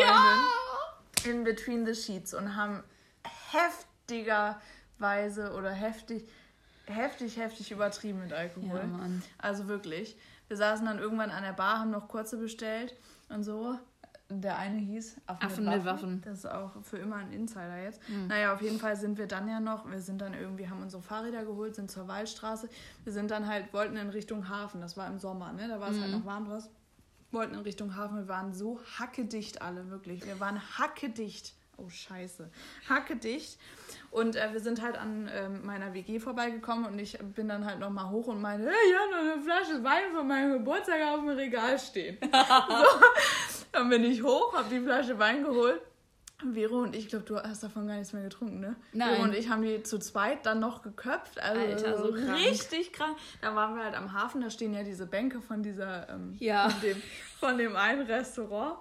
ja. 1.24 1.30
in 1.32 1.44
Between 1.44 1.86
the 1.86 1.94
Sheets 1.94 2.34
und 2.34 2.56
haben 2.56 2.84
heftigerweise 3.52 5.54
oder 5.54 5.72
heftig, 5.72 6.24
heftig, 6.86 7.38
heftig 7.38 7.72
übertrieben 7.72 8.20
mit 8.20 8.34
Alkohol. 8.34 8.80
Ja. 8.80 9.10
Also 9.38 9.68
wirklich. 9.68 10.18
Wir 10.48 10.58
saßen 10.58 10.86
dann 10.86 11.00
irgendwann 11.00 11.32
an 11.32 11.44
der 11.44 11.54
Bar, 11.54 11.80
haben 11.80 11.92
noch 11.92 12.08
kurze 12.08 12.38
bestellt 12.38 12.96
und 13.30 13.44
so. 13.44 13.78
Der 14.30 14.58
eine 14.58 14.78
hieß 14.78 15.18
Affen, 15.26 15.46
Affen 15.46 15.66
mit, 15.66 15.74
Waffen. 15.74 15.86
Waffen. 15.86 16.22
Das 16.24 16.38
ist 16.40 16.46
auch 16.46 16.72
für 16.84 16.98
immer 16.98 17.18
ein 17.18 17.34
Insider 17.34 17.84
jetzt. 17.84 18.08
Mhm. 18.08 18.28
Naja, 18.28 18.54
auf 18.54 18.62
jeden 18.62 18.80
Fall 18.80 18.96
sind 18.96 19.18
wir 19.18 19.28
dann 19.28 19.48
ja 19.50 19.60
noch, 19.60 19.90
wir 19.90 20.00
sind 20.00 20.22
dann 20.22 20.34
irgendwie, 20.34 20.70
haben 20.70 20.82
unsere 20.82 21.02
Fahrräder 21.02 21.44
geholt, 21.44 21.76
sind 21.76 21.92
zur 21.92 22.08
Waldstraße. 22.08 22.70
Wir 23.04 23.12
sind 23.12 23.30
dann 23.30 23.48
halt, 23.48 23.74
wollten 23.74 23.98
in 23.98 24.10
Richtung 24.10 24.48
Hafen. 24.48 24.80
Das 24.80 24.96
war 24.96 25.08
im 25.08 25.20
Sommer, 25.20 25.52
ne? 25.52 25.68
Da 25.68 25.82
war 25.82 25.90
es 25.90 25.98
mhm. 25.98 26.02
halt 26.02 26.12
noch 26.14 26.26
warm 26.26 26.46
draußen. 26.46 26.72
Wollten 27.32 27.56
in 27.56 27.62
Richtung 27.62 27.96
Hafen. 27.96 28.18
Wir 28.18 28.28
waren 28.30 28.54
so 28.54 28.80
hackedicht 28.98 29.62
alle, 29.62 29.90
wirklich. 29.90 30.26
Wir 30.26 30.40
waren 30.40 30.62
hackedicht 30.78 31.54
oh 31.84 31.90
scheiße, 31.90 32.50
hacke 32.90 33.16
dicht. 33.16 33.58
Und 34.10 34.36
äh, 34.36 34.52
wir 34.52 34.60
sind 34.60 34.82
halt 34.82 34.98
an 34.98 35.30
ähm, 35.34 35.66
meiner 35.66 35.94
WG 35.94 36.20
vorbeigekommen 36.20 36.86
und 36.86 37.00
ich 37.00 37.18
bin 37.36 37.48
dann 37.48 37.66
halt 37.66 37.80
nochmal 37.80 38.10
hoch 38.10 38.28
und 38.28 38.42
meinte, 38.42 38.68
hey, 38.68 38.76
ich 38.90 38.96
habe 38.98 39.12
noch 39.12 39.34
eine 39.34 39.42
Flasche 39.42 39.84
Wein 39.84 40.14
von 40.14 40.28
meinem 40.28 40.54
Geburtstag 40.54 41.02
auf 41.02 41.20
dem 41.20 41.30
Regal 41.30 41.80
stehen. 41.80 42.18
so, 42.22 43.66
dann 43.72 43.90
bin 43.90 44.04
ich 44.04 44.22
hoch, 44.22 44.54
habe 44.54 44.70
die 44.70 44.82
Flasche 44.82 45.18
Wein 45.18 45.44
geholt 45.44 45.82
Vero 46.54 46.82
und 46.82 46.96
ich, 46.96 47.08
glaube, 47.08 47.26
du 47.26 47.38
hast 47.38 47.64
davon 47.64 47.88
gar 47.88 47.96
nichts 47.96 48.14
mehr 48.14 48.24
getrunken, 48.24 48.60
ne? 48.60 48.76
Nein. 48.94 49.16
Vero 49.16 49.24
und 49.24 49.34
ich 49.34 49.50
haben 49.50 49.62
die 49.62 49.84
zu 49.84 50.00
zweit 50.00 50.46
dann 50.46 50.60
noch 50.60 50.82
geköpft. 50.82 51.40
Also 51.42 51.62
Alter, 51.62 51.98
so 51.98 52.12
krank. 52.12 52.38
richtig 52.38 52.94
krank. 52.94 53.18
Da 53.42 53.56
waren 53.56 53.76
wir 53.76 53.84
halt 53.84 53.96
am 53.96 54.14
Hafen, 54.14 54.42
da 54.42 54.50
stehen 54.50 54.74
ja 54.74 54.84
diese 54.84 55.06
Bänke 55.06 55.42
von 55.42 55.64
dieser, 55.64 56.10
ähm, 56.10 56.36
ja. 56.40 56.70
von, 56.70 56.82
dem, 56.82 57.02
von 57.40 57.58
dem 57.58 57.76
einen 57.76 58.02
Restaurant. 58.02 58.78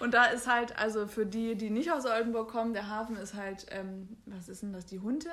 Und 0.00 0.14
da 0.14 0.26
ist 0.26 0.46
halt, 0.46 0.78
also 0.78 1.06
für 1.06 1.26
die, 1.26 1.54
die 1.54 1.70
nicht 1.70 1.92
aus 1.92 2.06
Oldenburg 2.06 2.50
kommen, 2.50 2.72
der 2.72 2.88
Hafen 2.88 3.16
ist 3.16 3.34
halt, 3.34 3.66
ähm, 3.70 4.16
was 4.26 4.48
ist 4.48 4.62
denn 4.62 4.72
das, 4.72 4.86
die 4.86 5.00
Hunde? 5.00 5.30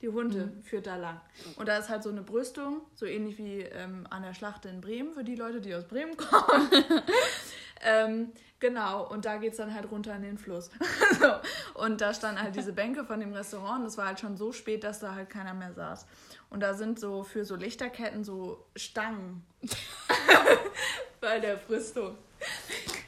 Die 0.00 0.08
Hunde 0.08 0.46
mhm. 0.46 0.62
führt 0.62 0.86
da 0.86 0.96
lang. 0.96 1.20
Und 1.56 1.68
da 1.68 1.76
ist 1.76 1.88
halt 1.88 2.02
so 2.02 2.08
eine 2.10 2.22
Brüstung, 2.22 2.82
so 2.94 3.06
ähnlich 3.06 3.38
wie 3.38 3.60
ähm, 3.60 4.06
an 4.10 4.22
der 4.22 4.34
Schlacht 4.34 4.64
in 4.64 4.80
Bremen, 4.80 5.12
für 5.12 5.24
die 5.24 5.36
Leute, 5.36 5.60
die 5.60 5.74
aus 5.74 5.84
Bremen 5.84 6.16
kommen. 6.16 6.70
ähm, 7.82 8.32
Genau, 8.60 9.08
und 9.08 9.24
da 9.24 9.38
geht 9.38 9.52
es 9.52 9.56
dann 9.56 9.74
halt 9.74 9.90
runter 9.90 10.14
in 10.14 10.20
den 10.20 10.36
Fluss. 10.36 10.70
so. 11.18 11.82
Und 11.82 12.02
da 12.02 12.12
standen 12.12 12.42
halt 12.42 12.54
diese 12.54 12.74
Bänke 12.74 13.04
von 13.04 13.18
dem 13.18 13.32
Restaurant 13.32 13.80
und 13.80 13.86
es 13.86 13.96
war 13.96 14.06
halt 14.06 14.20
schon 14.20 14.36
so 14.36 14.52
spät, 14.52 14.84
dass 14.84 15.00
da 15.00 15.14
halt 15.14 15.30
keiner 15.30 15.54
mehr 15.54 15.72
saß. 15.72 16.06
Und 16.50 16.60
da 16.60 16.74
sind 16.74 17.00
so 17.00 17.22
für 17.22 17.46
so 17.46 17.56
Lichterketten 17.56 18.22
so 18.22 18.66
Stangen 18.76 19.46
bei 21.22 21.40
der 21.40 21.56
Brüstung. 21.56 22.18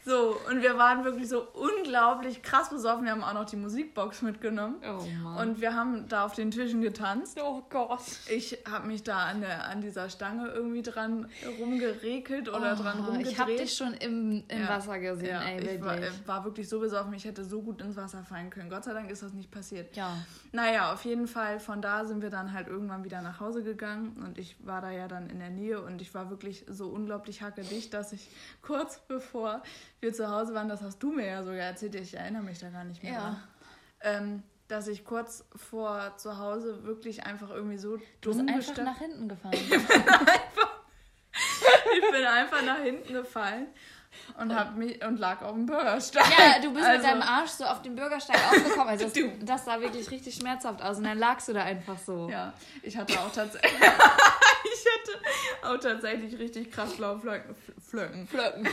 So, 0.04 0.36
und 0.50 0.62
wir 0.62 0.76
waren 0.78 1.04
wirklich 1.04 1.28
so 1.28 1.46
unglaublich 1.52 2.42
krass 2.42 2.70
besoffen. 2.70 3.04
Wir 3.04 3.12
haben 3.12 3.22
auch 3.22 3.34
noch 3.34 3.44
die 3.44 3.56
Musikbox 3.56 4.22
mitgenommen. 4.22 4.76
Oh 4.82 5.04
Mann. 5.22 5.48
Und 5.48 5.60
wir 5.60 5.76
haben 5.76 6.08
da 6.08 6.24
auf 6.24 6.34
den 6.34 6.50
Tischen 6.50 6.80
getanzt. 6.80 7.38
Oh 7.40 7.62
Gott. 7.70 8.00
Ich 8.28 8.58
habe 8.68 8.88
mich 8.88 9.04
da 9.04 9.18
an, 9.26 9.42
der, 9.42 9.68
an 9.68 9.80
dieser 9.80 10.10
Stange 10.10 10.48
irgendwie 10.48 10.82
dran 10.82 11.28
rumgerekelt 11.60 12.48
oder 12.48 12.76
oh, 12.76 12.82
dran 12.82 12.98
rumgedreht. 12.98 13.32
Ich 13.32 13.38
habe 13.38 13.56
dich 13.56 13.74
schon 13.74 13.94
im, 13.94 14.42
im 14.48 14.62
ja. 14.62 14.68
Wasser 14.68 14.98
gesehen, 14.98 15.28
ja, 15.28 15.42
ey, 15.42 15.58
wirklich. 15.58 16.10
Ich 16.10 16.26
war, 16.26 16.38
war, 16.38 16.44
wirklich 16.46 16.68
so 16.68 16.80
besoffen, 16.80 17.12
ich 17.14 17.24
hätte 17.24 17.44
so 17.44 17.62
gut 17.62 17.80
ins 17.80 17.94
Wasser 17.94 18.24
fallen 18.24 18.50
können. 18.50 18.70
Gott 18.70 18.82
sei 18.82 18.94
Dank 18.94 19.08
ist 19.08 19.22
das 19.22 19.32
nicht 19.32 19.52
passiert. 19.52 19.94
Ja. 19.96 20.16
Naja, 20.50 20.92
auf 20.92 21.04
jeden 21.04 21.28
Fall, 21.28 21.60
von 21.60 21.80
da 21.80 22.04
sind 22.04 22.22
wir 22.22 22.30
dann 22.30 22.52
halt 22.52 22.66
irgendwann 22.66 23.04
wieder 23.04 23.22
nach 23.22 23.38
Hause 23.38 23.62
gegangen 23.62 24.20
und 24.26 24.36
ich 24.36 24.56
war 24.66 24.80
da 24.80 24.90
ja 24.90 25.06
dann 25.06 25.30
in 25.30 25.38
der 25.38 25.50
Nähe 25.50 25.80
und 25.80 26.02
ich 26.02 26.12
war 26.12 26.28
wirklich 26.28 26.64
so 26.68 26.88
unglaublich 26.88 27.40
hackedicht, 27.40 27.94
dass 27.94 28.12
ich 28.12 28.28
kurz 28.62 28.98
bevor 29.06 29.62
wir 30.02 30.12
zu 30.12 30.28
Hause 30.28 30.52
waren, 30.54 30.68
das 30.68 30.82
hast 30.82 30.98
du 31.02 31.12
mir 31.12 31.26
ja 31.26 31.42
sogar 31.42 31.60
erzählt, 31.60 31.94
ich 31.94 32.14
erinnere 32.14 32.42
mich 32.42 32.58
da 32.58 32.68
gar 32.68 32.84
nicht 32.84 33.02
mehr. 33.02 33.12
Ja. 33.12 33.40
Ähm, 34.00 34.42
dass 34.66 34.88
ich 34.88 35.04
kurz 35.04 35.44
vor 35.54 36.16
zu 36.16 36.38
Hause 36.38 36.84
wirklich 36.84 37.24
einfach 37.24 37.50
irgendwie 37.50 37.78
so 37.78 37.98
du 38.20 38.34
bist 38.34 38.40
einfach 38.40 38.84
nach 38.84 38.98
hinten 38.98 39.28
gefallen. 39.28 39.54
ich, 39.54 39.68
bin 39.70 40.08
einfach, 40.08 40.80
ich 41.94 42.10
bin 42.10 42.24
einfach 42.24 42.62
nach 42.64 42.78
hinten 42.78 43.12
gefallen 43.12 43.66
und 44.38 44.54
hab 44.54 44.76
mich 44.76 45.04
und 45.04 45.18
lag 45.18 45.42
auf 45.42 45.52
dem 45.52 45.66
Bürgersteig. 45.66 46.24
Ja, 46.38 46.60
du 46.60 46.72
bist 46.72 46.86
also, 46.86 46.98
mit 46.98 47.10
deinem 47.10 47.22
Arsch 47.22 47.50
so 47.50 47.64
auf 47.64 47.82
dem 47.82 47.94
Bürgersteig 47.94 48.36
aufgekommen. 48.36 48.88
Also 48.88 49.04
das, 49.14 49.24
das, 49.40 49.64
sah 49.64 49.80
wirklich 49.80 50.10
richtig 50.10 50.34
schmerzhaft 50.34 50.82
aus 50.82 50.98
und 50.98 51.04
dann 51.04 51.18
lagst 51.18 51.48
du 51.48 51.52
da 51.52 51.62
einfach 51.62 51.98
so. 51.98 52.28
Ja, 52.28 52.52
ich 52.82 52.96
hatte 52.96 53.18
auch 53.20 53.32
tatsächlich 53.32 53.72
ich 53.80 53.86
hatte 53.86 55.72
auch 55.74 55.78
tatsächlich 55.78 56.38
richtig 56.38 56.70
krass 56.70 56.94
blaue 56.96 57.18
Flöcken. 57.18 57.54
Flöcken. 57.80 58.26
Flöcken. 58.26 58.68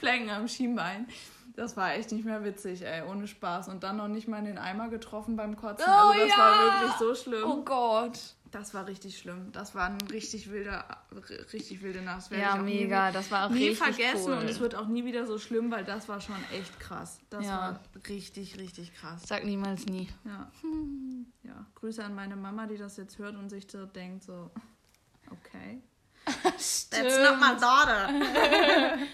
Flecken 0.00 0.30
am 0.30 0.48
Schienbein. 0.48 1.08
Das 1.54 1.76
war 1.76 1.94
echt 1.94 2.12
nicht 2.12 2.24
mehr 2.24 2.44
witzig, 2.44 2.82
ey, 2.82 3.02
ohne 3.02 3.26
Spaß. 3.26 3.68
Und 3.68 3.82
dann 3.82 3.96
noch 3.96 4.08
nicht 4.08 4.28
mal 4.28 4.38
in 4.38 4.44
den 4.44 4.58
Eimer 4.58 4.88
getroffen 4.88 5.36
beim 5.36 5.56
Kotzen. 5.56 5.86
Oh, 5.88 5.90
also 5.90 6.20
das 6.20 6.28
ja. 6.28 6.38
war 6.38 6.80
wirklich 6.80 6.92
so 6.98 7.14
schlimm. 7.14 7.50
Oh 7.50 7.62
Gott. 7.62 8.18
Das 8.52 8.74
war 8.74 8.86
richtig 8.86 9.18
schlimm. 9.18 9.50
Das 9.52 9.74
war 9.74 9.86
ein 9.86 10.00
richtig 10.10 10.50
wilder, 10.50 10.84
richtig 11.52 11.82
wilde 11.82 12.02
Nacht. 12.02 12.30
Das 12.30 12.38
ja, 12.38 12.56
mega. 12.56 13.08
Nie, 13.08 13.12
das 13.12 13.30
war 13.30 13.46
auch 13.46 13.50
nie 13.50 13.68
richtig 13.68 13.78
vergessen 13.78 14.32
cool. 14.32 14.38
und 14.38 14.48
es 14.48 14.60
wird 14.60 14.74
auch 14.74 14.86
nie 14.86 15.04
wieder 15.04 15.26
so 15.26 15.38
schlimm, 15.38 15.70
weil 15.70 15.84
das 15.84 16.08
war 16.08 16.20
schon 16.20 16.36
echt 16.52 16.78
krass. 16.78 17.18
Das 17.28 17.44
ja. 17.44 17.50
war 17.50 17.80
richtig, 18.08 18.58
richtig 18.58 18.94
krass. 18.94 19.22
Sag 19.26 19.44
niemals 19.44 19.86
nie. 19.86 20.08
Ja. 20.24 20.50
ja. 21.42 21.66
Grüße 21.74 22.04
an 22.04 22.14
meine 22.14 22.36
Mama, 22.36 22.66
die 22.66 22.76
das 22.76 22.96
jetzt 22.96 23.18
hört 23.18 23.36
und 23.36 23.50
sich 23.50 23.66
so 23.70 23.84
denkt 23.84 24.24
so, 24.24 24.50
okay. 25.30 25.82
That's 26.24 26.88
not 26.92 27.40
my 27.40 27.56
daughter. 27.60 28.08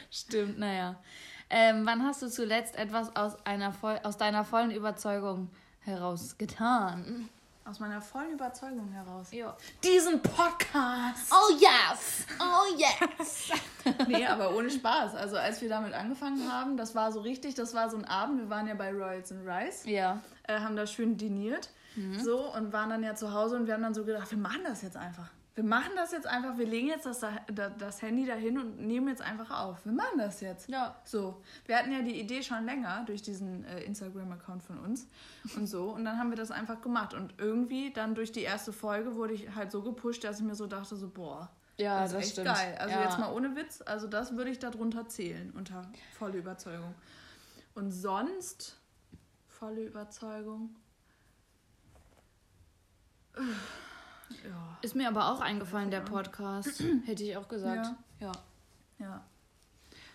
Stimmt, 0.11 0.59
naja. 0.59 1.03
Ähm, 1.51 1.85
wann 1.85 2.03
hast 2.03 2.23
du 2.23 2.31
zuletzt 2.31 2.77
etwas 2.77 3.14
aus, 3.14 3.35
einer 3.45 3.75
aus 4.05 4.16
deiner 4.16 4.45
vollen 4.45 4.71
Überzeugung 4.71 5.51
heraus 5.81 6.38
getan? 6.38 7.29
Aus 7.64 7.79
meiner 7.79 8.03
vollen 8.03 8.33
Überzeugung 8.33 8.88
heraus. 8.90 9.29
Ja. 9.31 9.57
Diesen 9.85 10.20
Podcast. 10.20 11.31
Oh 11.31 11.53
yes. 11.53 12.27
Oh 12.40 12.77
yes. 12.77 13.51
nee, 14.09 14.27
aber 14.27 14.55
ohne 14.57 14.68
Spaß. 14.68 15.14
Also 15.14 15.37
als 15.37 15.62
wir 15.62 15.68
damit 15.68 15.94
angefangen 15.94 16.51
haben, 16.51 16.77
das 16.77 16.94
war 16.96 17.12
so 17.12 17.20
richtig, 17.20 17.55
das 17.55 17.72
war 17.72 17.88
so 17.88 17.96
ein 17.96 18.05
Abend. 18.05 18.40
Wir 18.40 18.51
waren 18.51 18.66
ja 18.66 18.75
bei 18.75 18.90
Royals 18.90 19.31
and 19.31 19.46
Rice. 19.46 19.85
Ja. 19.87 20.20
Äh, 20.48 20.59
haben 20.59 20.75
da 20.75 20.88
schön 20.88 21.16
diniert. 21.16 21.70
Mhm. 21.94 22.18
So 22.18 22.53
und 22.53 22.72
waren 22.72 22.90
dann 22.90 23.05
ja 23.05 23.14
zu 23.14 23.33
Hause 23.33 23.57
und 23.57 23.66
wir 23.66 23.75
haben 23.75 23.83
dann 23.83 23.94
so 23.94 24.05
gedacht, 24.05 24.29
wir 24.31 24.38
machen 24.38 24.62
das 24.64 24.83
jetzt 24.83 24.96
einfach. 24.96 25.31
Wir 25.55 25.65
machen 25.65 25.91
das 25.97 26.12
jetzt 26.12 26.27
einfach, 26.27 26.57
wir 26.57 26.67
legen 26.67 26.88
jetzt 26.88 27.05
das, 27.05 27.21
das 27.79 28.01
Handy 28.01 28.25
dahin 28.25 28.59
und 28.59 28.81
nehmen 28.81 29.09
jetzt 29.09 29.21
einfach 29.21 29.51
auf. 29.51 29.85
Wir 29.85 29.93
machen 29.93 30.19
das 30.19 30.41
jetzt. 30.41 30.69
Ja. 30.71 30.97
So. 31.05 31.43
Wir 31.67 31.77
hatten 31.77 31.93
ja 31.93 32.01
die 32.01 32.19
Idee 32.19 32.43
schon 32.43 32.65
länger 32.65 33.05
durch 33.05 33.21
diesen 33.21 33.65
äh, 33.67 33.81
Instagram-Account 33.83 34.62
von 34.62 34.79
uns 34.79 35.09
und 35.57 35.67
so. 35.67 35.91
Und 35.91 36.07
dann 36.07 36.19
haben 36.19 36.31
wir 36.31 36.38
das 36.38 36.51
einfach 36.51 36.81
gemacht. 36.81 37.12
Und 37.12 37.35
irgendwie 37.38 37.93
dann 37.93 38.15
durch 38.15 38.33
die 38.33 38.41
erste 38.41 38.73
Folge 38.73 39.15
wurde 39.15 39.35
ich 39.35 39.55
halt 39.55 39.71
so 39.73 39.83
gepusht, 39.83 40.25
dass 40.25 40.41
ich 40.41 40.47
mir 40.47 40.55
so 40.55 40.67
dachte, 40.67 40.97
so, 40.97 41.09
boah, 41.11 41.51
ja, 41.77 42.01
das 42.01 42.12
ist 42.12 42.15
das 42.15 42.23
echt 42.23 42.33
stimmt. 42.33 42.47
geil. 42.49 42.77
Also 42.79 42.95
ja. 42.95 43.05
jetzt 43.05 43.19
mal 43.19 43.33
ohne 43.33 43.55
Witz, 43.55 43.83
also 43.85 44.07
das 44.07 44.37
würde 44.37 44.51
ich 44.51 44.59
darunter 44.59 45.07
zählen, 45.09 45.51
unter 45.55 45.83
volle 46.19 46.38
Überzeugung. 46.38 46.95
Und 47.75 47.91
sonst 47.91 48.79
volle 49.49 49.85
Überzeugung. 49.85 50.75
Ja. 54.45 54.79
Ist 54.83 54.95
mir 54.95 55.09
aber 55.09 55.33
auch 55.33 55.40
eingefallen, 55.40 55.90
der 55.90 56.01
Podcast. 56.01 56.83
Hätte 57.07 57.23
ich 57.23 57.37
auch 57.37 57.49
gesagt. 57.49 57.87
Ja. 58.21 58.27
ja. 58.27 58.33
ja. 58.99 59.25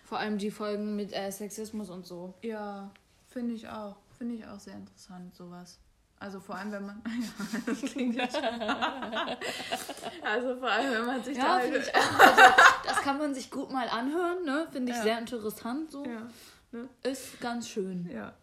Vor 0.04 0.18
allem 0.18 0.38
die 0.38 0.50
Folgen 0.50 0.96
mit 0.96 1.12
äh, 1.12 1.30
Sexismus 1.30 1.90
und 1.90 2.06
so. 2.06 2.34
Ja, 2.42 2.90
finde 3.28 3.54
ich 3.54 3.68
auch. 3.68 3.96
Finde 4.16 4.34
ich 4.34 4.46
auch 4.46 4.58
sehr 4.58 4.74
interessant, 4.74 5.34
sowas. 5.34 5.78
Also 6.20 6.40
vor 6.40 6.56
allem, 6.56 6.72
wenn 6.72 6.86
man. 6.86 7.02
Ja, 7.06 7.60
das 7.66 7.80
klingt 7.82 8.16
ja 8.16 8.24
Also 10.22 10.56
vor 10.56 10.70
allem, 10.70 10.92
wenn 10.92 11.06
man 11.06 11.22
sich 11.22 11.36
ja, 11.36 11.44
da 11.44 11.54
halt. 11.58 11.76
Ich 11.76 11.94
auch, 11.94 12.20
also, 12.20 12.42
das 12.84 12.96
kann 13.02 13.18
man 13.18 13.34
sich 13.34 13.50
gut 13.50 13.70
mal 13.70 13.88
anhören, 13.88 14.44
ne? 14.44 14.66
Finde 14.72 14.92
ich 14.92 14.98
ja. 14.98 15.04
sehr 15.04 15.18
interessant 15.18 15.90
so. 15.90 16.04
Ja. 16.04 16.28
Ne? 16.72 16.88
Ist 17.02 17.40
ganz 17.40 17.68
schön. 17.68 18.10
Ja. 18.12 18.34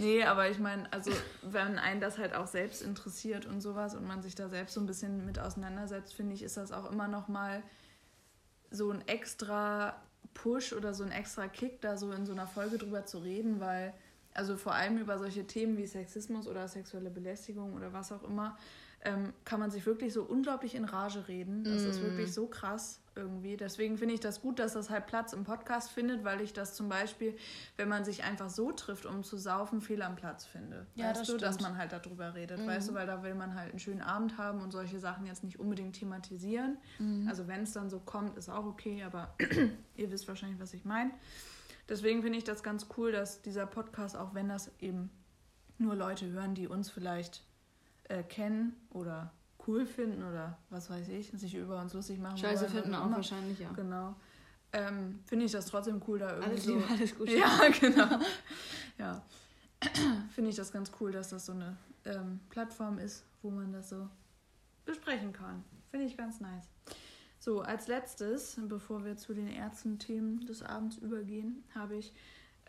Nee, 0.00 0.24
aber 0.24 0.48
ich 0.48 0.58
meine, 0.58 0.90
also 0.92 1.10
wenn 1.42 1.78
einen 1.78 2.00
das 2.00 2.18
halt 2.18 2.34
auch 2.34 2.46
selbst 2.46 2.82
interessiert 2.82 3.46
und 3.46 3.60
sowas 3.60 3.94
und 3.94 4.06
man 4.06 4.22
sich 4.22 4.34
da 4.34 4.48
selbst 4.48 4.74
so 4.74 4.80
ein 4.80 4.86
bisschen 4.86 5.26
mit 5.26 5.38
auseinandersetzt, 5.38 6.14
finde 6.14 6.34
ich, 6.34 6.42
ist 6.42 6.56
das 6.56 6.72
auch 6.72 6.90
immer 6.90 7.06
noch 7.06 7.28
mal 7.28 7.62
so 8.70 8.90
ein 8.90 9.06
extra 9.06 10.00
Push 10.32 10.72
oder 10.72 10.94
so 10.94 11.04
ein 11.04 11.10
extra 11.10 11.48
Kick, 11.48 11.80
da 11.80 11.96
so 11.96 12.12
in 12.12 12.24
so 12.24 12.32
einer 12.32 12.46
Folge 12.46 12.78
drüber 12.78 13.04
zu 13.04 13.18
reden, 13.18 13.60
weil 13.60 13.92
also 14.32 14.56
vor 14.56 14.74
allem 14.74 14.98
über 14.98 15.18
solche 15.18 15.46
Themen 15.46 15.76
wie 15.76 15.86
Sexismus 15.86 16.46
oder 16.46 16.68
sexuelle 16.68 17.10
Belästigung 17.10 17.74
oder 17.74 17.92
was 17.92 18.12
auch 18.12 18.22
immer, 18.22 18.56
ähm, 19.02 19.32
kann 19.44 19.60
man 19.60 19.70
sich 19.70 19.84
wirklich 19.86 20.12
so 20.12 20.22
unglaublich 20.22 20.74
in 20.74 20.84
Rage 20.84 21.26
reden. 21.26 21.64
Das 21.64 21.82
mm. 21.82 21.90
ist 21.90 22.02
wirklich 22.02 22.32
so 22.32 22.46
krass 22.46 23.00
irgendwie. 23.20 23.56
Deswegen 23.56 23.98
finde 23.98 24.14
ich 24.14 24.20
das 24.20 24.40
gut, 24.40 24.58
dass 24.58 24.72
das 24.72 24.90
halt 24.90 25.06
Platz 25.06 25.32
im 25.32 25.44
Podcast 25.44 25.90
findet, 25.90 26.24
weil 26.24 26.40
ich 26.40 26.52
das 26.52 26.74
zum 26.74 26.88
Beispiel, 26.88 27.36
wenn 27.76 27.88
man 27.88 28.04
sich 28.04 28.24
einfach 28.24 28.50
so 28.50 28.72
trifft, 28.72 29.06
um 29.06 29.22
zu 29.22 29.36
saufen, 29.36 29.80
fehl 29.80 30.02
am 30.02 30.16
Platz 30.16 30.46
finde. 30.46 30.86
Ja, 30.94 31.10
weißt 31.10 31.20
das 31.20 31.26
du, 31.28 31.32
stimmt. 31.34 31.42
dass 31.42 31.60
man 31.60 31.76
halt 31.76 31.92
darüber 31.92 32.34
redet, 32.34 32.58
mhm. 32.58 32.66
weißt 32.66 32.88
du, 32.88 32.94
weil 32.94 33.06
da 33.06 33.22
will 33.22 33.34
man 33.34 33.54
halt 33.54 33.70
einen 33.70 33.78
schönen 33.78 34.00
Abend 34.00 34.38
haben 34.38 34.62
und 34.62 34.72
solche 34.72 34.98
Sachen 34.98 35.26
jetzt 35.26 35.44
nicht 35.44 35.60
unbedingt 35.60 35.96
thematisieren. 35.96 36.78
Mhm. 36.98 37.28
Also 37.28 37.46
wenn 37.46 37.62
es 37.62 37.72
dann 37.72 37.90
so 37.90 38.00
kommt, 38.00 38.36
ist 38.36 38.48
auch 38.48 38.64
okay, 38.64 39.04
aber 39.04 39.34
ihr 39.96 40.10
wisst 40.10 40.26
wahrscheinlich, 40.26 40.58
was 40.58 40.72
ich 40.72 40.84
meine. 40.84 41.10
Deswegen 41.88 42.22
finde 42.22 42.38
ich 42.38 42.44
das 42.44 42.62
ganz 42.62 42.86
cool, 42.96 43.12
dass 43.12 43.42
dieser 43.42 43.66
Podcast, 43.66 44.16
auch 44.16 44.34
wenn 44.34 44.48
das 44.48 44.70
eben 44.80 45.10
nur 45.78 45.94
Leute 45.94 46.26
hören, 46.30 46.54
die 46.54 46.68
uns 46.68 46.90
vielleicht 46.90 47.42
äh, 48.04 48.22
kennen 48.22 48.76
oder 48.90 49.32
cool 49.66 49.86
finden 49.86 50.22
oder 50.22 50.58
was 50.70 50.90
weiß 50.90 51.08
ich, 51.08 51.30
sich 51.30 51.54
über 51.54 51.80
uns 51.80 51.92
lustig 51.94 52.18
machen. 52.18 52.38
Scheiße 52.38 52.62
wollen, 52.62 52.72
finden 52.72 52.94
auch 52.94 53.06
immer. 53.06 53.16
wahrscheinlich, 53.16 53.58
ja. 53.58 53.70
Genau. 53.72 54.14
Ähm, 54.72 55.20
Finde 55.26 55.46
ich 55.46 55.52
das 55.52 55.66
trotzdem 55.66 56.00
cool, 56.06 56.18
da 56.18 56.30
irgendwie. 56.36 56.50
Alles 56.50 56.64
so, 56.64 56.82
alles 56.88 57.18
gut. 57.18 57.28
Ja, 57.30 57.60
genau. 57.80 58.18
ja. 58.98 59.22
Finde 60.34 60.50
ich 60.50 60.56
das 60.56 60.70
ganz 60.72 60.92
cool, 61.00 61.10
dass 61.12 61.30
das 61.30 61.46
so 61.46 61.52
eine 61.52 61.76
ähm, 62.04 62.40
Plattform 62.50 62.98
ist, 62.98 63.24
wo 63.42 63.50
man 63.50 63.72
das 63.72 63.88
so 63.88 64.08
besprechen 64.84 65.32
kann. 65.32 65.64
Finde 65.90 66.06
ich 66.06 66.16
ganz 66.16 66.40
nice. 66.40 66.68
So, 67.38 67.62
als 67.62 67.88
letztes, 67.88 68.58
bevor 68.68 69.04
wir 69.04 69.16
zu 69.16 69.32
den 69.34 69.48
Ärzten-Themen 69.48 70.46
des 70.46 70.62
Abends 70.62 70.98
übergehen, 70.98 71.64
habe 71.74 71.96
ich 71.96 72.12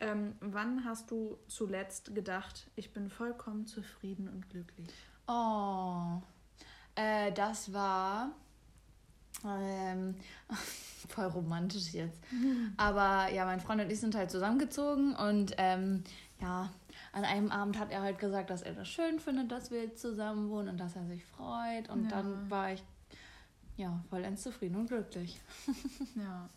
Ähm, 0.04 0.34
wann 0.40 0.84
hast 0.84 1.12
du 1.12 1.38
zuletzt 1.48 2.16
gedacht, 2.16 2.72
ich 2.76 2.92
bin 2.92 3.08
vollkommen 3.10 3.68
zufrieden 3.68 4.28
und 4.28 4.50
glücklich? 4.50 4.90
Oh, 5.28 6.24
äh, 7.02 7.32
das 7.32 7.74
war 7.74 8.32
ähm, 9.46 10.16
voll 11.10 11.26
romantisch 11.26 11.94
jetzt. 11.94 12.20
Aber 12.78 13.32
ja, 13.32 13.46
mein 13.46 13.60
Freund 13.60 13.82
und 13.82 13.90
ich 13.92 14.00
sind 14.00 14.16
halt 14.16 14.32
zusammengezogen 14.32 15.16
und 15.16 15.54
ähm, 15.58 16.04
ja, 16.40 16.70
an 17.14 17.24
einem 17.26 17.52
Abend 17.52 17.78
hat 17.80 17.92
er 17.92 18.02
halt 18.02 18.20
gesagt, 18.20 18.50
dass 18.50 18.62
er 18.62 18.74
das 18.74 18.88
schön 18.88 19.20
findet, 19.20 19.52
dass 19.52 19.72
wir 19.72 19.84
jetzt 19.84 20.02
zusammen 20.02 20.50
wohnen 20.50 20.70
und 20.70 20.78
dass 20.78 20.96
er 20.96 21.06
sich 21.06 21.26
freut. 21.26 21.90
Und 21.90 22.04
Ja. 22.06 22.10
dann 22.10 22.50
war 22.50 22.72
ich 22.74 22.84
ja 23.78 24.04
vollends 24.10 24.44
zufrieden 24.44 24.76
und 24.76 24.88
glücklich. 24.88 25.40
Ja. 26.16 26.50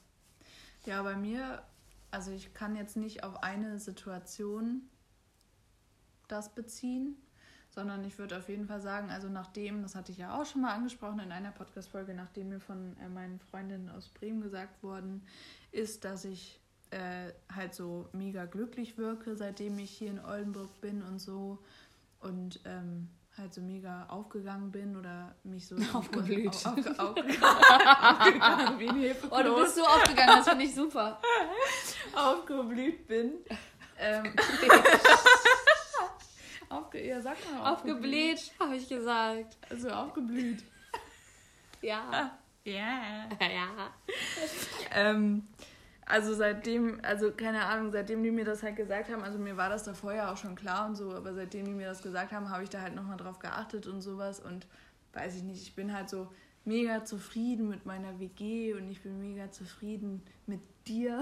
Ja, 0.87 1.03
bei 1.03 1.17
mir, 1.17 1.63
also 2.11 2.31
ich 2.31 2.53
kann 2.53 2.77
jetzt 2.77 2.97
nicht 2.97 3.25
auf 3.25 3.43
eine 3.43 3.79
Situation 3.79 4.83
das 6.29 6.55
beziehen, 6.55 7.17
sondern 7.75 8.05
ich 8.05 8.19
würde 8.19 8.39
auf 8.39 8.49
jeden 8.49 8.67
Fall 8.67 8.81
sagen, 8.81 9.11
also 9.11 9.29
nachdem, 9.29 9.83
das 9.83 9.95
hatte 9.95 10.13
ich 10.13 10.19
ja 10.19 10.41
auch 10.41 10.47
schon 10.47 10.63
mal 10.63 10.73
angesprochen 10.73 11.19
in 11.21 11.33
einer 11.33 11.51
Podcast-Folge, 11.51 12.15
nachdem 12.15 12.49
mir 12.51 12.61
von 12.61 12.97
äh, 13.01 13.09
meinen 13.09 13.41
Freundinnen 13.51 13.91
aus 13.91 14.09
Bremen 14.09 14.41
gesagt 14.41 14.83
worden 14.83 15.27
ist, 15.73 16.05
dass 16.05 16.25
ich 16.25 16.61
äh, 16.91 17.33
halt 17.55 17.75
so 17.75 18.09
mega 18.13 18.45
glücklich 18.45 18.97
wirke, 18.97 19.37
seitdem 19.37 19.79
ich 19.79 19.91
hier 19.91 20.11
in 20.11 20.25
Oldenburg 20.25 20.81
bin 20.81 21.03
und 21.03 21.19
so 21.19 21.59
und 22.21 22.61
ähm, 22.65 23.09
halt 23.37 23.53
so 23.53 23.61
mega 23.61 24.07
aufgegangen 24.09 24.71
bin 24.71 24.97
oder 24.97 25.35
mich 25.43 25.67
so 25.67 25.77
Aufgeblüht. 25.93 26.49
Auf, 26.49 26.67
aufge, 26.67 26.87
aufgegangen 26.99 28.79
wie 28.79 28.89
ein 28.89 29.17
Oh, 29.31 29.43
du 29.43 29.57
bist 29.57 29.75
so 29.75 29.83
aufgegangen, 29.83 30.37
das 30.37 30.49
finde 30.49 30.65
ich 30.65 30.75
super. 30.75 31.21
aufgeblüht 32.15 33.07
bin. 33.09 33.33
Ähm, 33.99 34.25
Aufge 36.95 37.07
ja, 37.07 37.21
sag 37.21 37.37
mal. 37.51 37.73
Aufgebläht, 37.73 38.53
habe 38.61 38.77
ich 38.77 38.89
gesagt. 38.89 39.57
Also 39.71 39.91
aufgeblüht. 39.91 40.63
Ja. 41.83 42.39
Ja. 42.65 43.29
Ja. 43.41 43.93
Ähm, 44.95 45.47
also 46.07 46.33
seitdem, 46.35 46.99
also 47.03 47.31
keine 47.33 47.63
Ahnung, 47.67 47.93
seitdem 47.93 48.23
die 48.23 48.31
mir 48.31 48.47
das 48.47 48.63
halt 48.63 48.77
gesagt 48.77 49.11
haben, 49.11 49.23
also 49.23 49.39
mir 49.39 49.59
war 49.59 49.69
das 49.69 49.85
da 49.85 49.93
vorher 49.93 50.33
auch 50.33 50.39
schon 50.39 50.55
klar 50.55 50.87
und 50.87 50.95
so, 50.95 51.13
aber 51.13 51.35
seitdem 51.35 51.67
die 51.67 51.73
mir 51.73 51.89
das 51.89 52.03
gesagt 52.03 52.33
haben, 52.33 52.49
habe 52.49 52.63
ich 52.63 52.71
da 52.71 52.81
halt 52.81 52.95
nochmal 52.95 53.19
drauf 53.19 53.39
geachtet 53.39 53.87
und 53.87 54.01
sowas 54.01 54.41
und 54.41 54.67
weiß 55.13 55.37
ich 55.37 55.43
nicht, 55.43 55.63
ich 55.63 55.75
bin 55.75 55.93
halt 55.93 56.09
so 56.09 56.29
mega 56.65 57.05
zufrieden 57.05 57.69
mit 57.69 57.85
meiner 57.85 58.19
WG 58.19 58.73
und 58.73 58.91
ich 58.91 59.03
bin 59.03 59.21
mega 59.21 59.51
zufrieden 59.51 60.23
mit 60.47 60.61
dir 60.87 61.21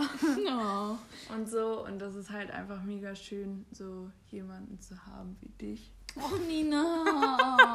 Oh. 0.48 0.96
und 1.34 1.48
so 1.48 1.84
und 1.84 1.98
das 1.98 2.14
ist 2.14 2.30
halt 2.30 2.50
einfach 2.50 2.82
mega 2.82 3.14
schön, 3.14 3.64
so 3.72 4.10
jemanden 4.30 4.78
zu 4.80 4.94
haben 5.06 5.36
wie 5.40 5.48
dich. 5.48 5.90
Oh, 6.16 6.36
Nina. 6.46 7.74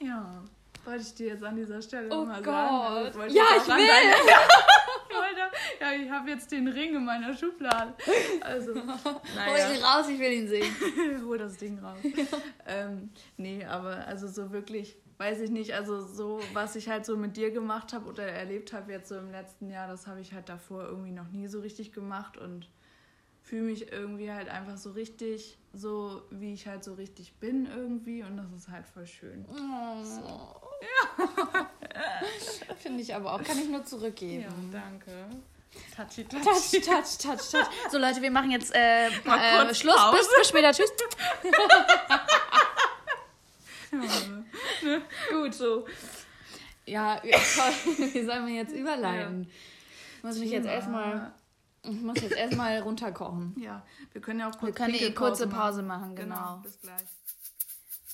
Ja, 0.00 0.42
wollte 0.84 1.02
ich 1.02 1.14
dir 1.14 1.26
jetzt 1.28 1.42
an 1.44 1.56
dieser 1.56 1.82
Stelle 1.82 2.08
Oh 2.10 2.24
mal 2.24 2.42
Gott. 2.42 3.14
sagen. 3.14 3.30
Ja, 3.34 3.44
ich 3.56 3.66
will. 3.66 3.76
Ja, 5.80 5.92
ich 5.92 6.10
habe 6.10 6.30
jetzt 6.30 6.50
den 6.52 6.68
Ring 6.68 6.94
in 6.94 7.04
meiner 7.04 7.34
Schublade. 7.34 7.94
Also, 8.40 8.74
Hol 8.74 8.84
naja, 9.34 9.70
ihn 9.72 9.82
raus, 9.82 10.08
ich 10.08 10.18
will 10.18 10.32
ihn 10.32 10.48
sehen. 10.48 10.74
hol 11.24 11.36
das 11.38 11.56
Ding 11.58 11.78
raus. 11.78 11.98
ähm, 12.66 13.10
nee, 13.36 13.64
aber 13.64 14.06
also 14.06 14.26
so 14.28 14.50
wirklich, 14.52 14.96
weiß 15.18 15.40
ich 15.40 15.50
nicht, 15.50 15.74
also 15.74 16.06
so, 16.06 16.40
was 16.52 16.76
ich 16.76 16.88
halt 16.88 17.06
so 17.06 17.16
mit 17.16 17.36
dir 17.36 17.50
gemacht 17.50 17.92
habe 17.92 18.08
oder 18.08 18.24
erlebt 18.24 18.72
habe 18.72 18.92
jetzt 18.92 19.08
so 19.08 19.16
im 19.16 19.30
letzten 19.30 19.70
Jahr, 19.70 19.88
das 19.88 20.06
habe 20.06 20.20
ich 20.20 20.32
halt 20.32 20.48
davor 20.48 20.84
irgendwie 20.84 21.12
noch 21.12 21.28
nie 21.28 21.48
so 21.48 21.60
richtig 21.60 21.92
gemacht 21.92 22.36
und 22.36 22.68
fühle 23.42 23.62
mich 23.62 23.92
irgendwie 23.92 24.30
halt 24.30 24.48
einfach 24.48 24.76
so 24.76 24.90
richtig, 24.90 25.58
so 25.72 26.22
wie 26.30 26.52
ich 26.52 26.66
halt 26.66 26.84
so 26.84 26.94
richtig 26.94 27.34
bin 27.34 27.66
irgendwie 27.66 28.22
und 28.22 28.36
das 28.36 28.46
ist 28.56 28.68
halt 28.68 28.86
voll 28.86 29.06
schön. 29.06 29.46
Oh. 29.48 30.66
Finde 32.78 33.00
ich 33.00 33.14
aber 33.14 33.32
auch. 33.32 33.42
Kann 33.42 33.58
ich 33.58 33.68
nur 33.68 33.84
zurückgeben. 33.84 34.70
danke. 34.72 35.28
Touchy, 35.94 36.24
Touch, 36.24 36.42
touch, 36.42 37.18
touch, 37.18 37.50
touch. 37.50 37.66
So, 37.90 37.98
Leute, 37.98 38.22
wir 38.22 38.30
machen 38.30 38.50
jetzt 38.50 38.74
äh, 38.74 39.08
äh, 39.08 39.74
Schluss. 39.74 39.96
Pause. 39.96 40.18
Bis, 40.18 40.28
bis 40.38 40.48
später. 40.48 40.72
Tschüss. 40.72 40.90
Gut, 45.30 45.54
so. 45.54 45.86
Ja, 46.84 47.20
ja, 47.24 47.38
toll. 47.38 47.96
Wie 48.12 48.24
sollen 48.24 48.46
wir 48.46 48.54
jetzt 48.54 48.74
überleiten? 48.74 49.48
Ich 50.18 50.22
muss 50.22 50.38
mich 50.38 50.50
jetzt 50.50 50.66
erstmal. 50.66 51.32
Ich 51.82 52.00
muss 52.00 52.20
jetzt 52.20 52.34
erstmal 52.36 52.78
runterkochen. 52.80 53.54
Ja, 53.60 53.84
wir 54.12 54.20
können 54.20 54.40
ja 54.40 54.48
auch 54.48 54.58
kurz 54.58 54.66
Wir 54.66 54.72
können 54.72 54.88
eine 54.90 54.98
Pinkelpause 54.98 55.44
kurze 55.44 55.48
Pause 55.48 55.82
machen, 55.82 56.16
genau. 56.16 56.60
Bis 56.62 56.80
gleich. 56.80 57.02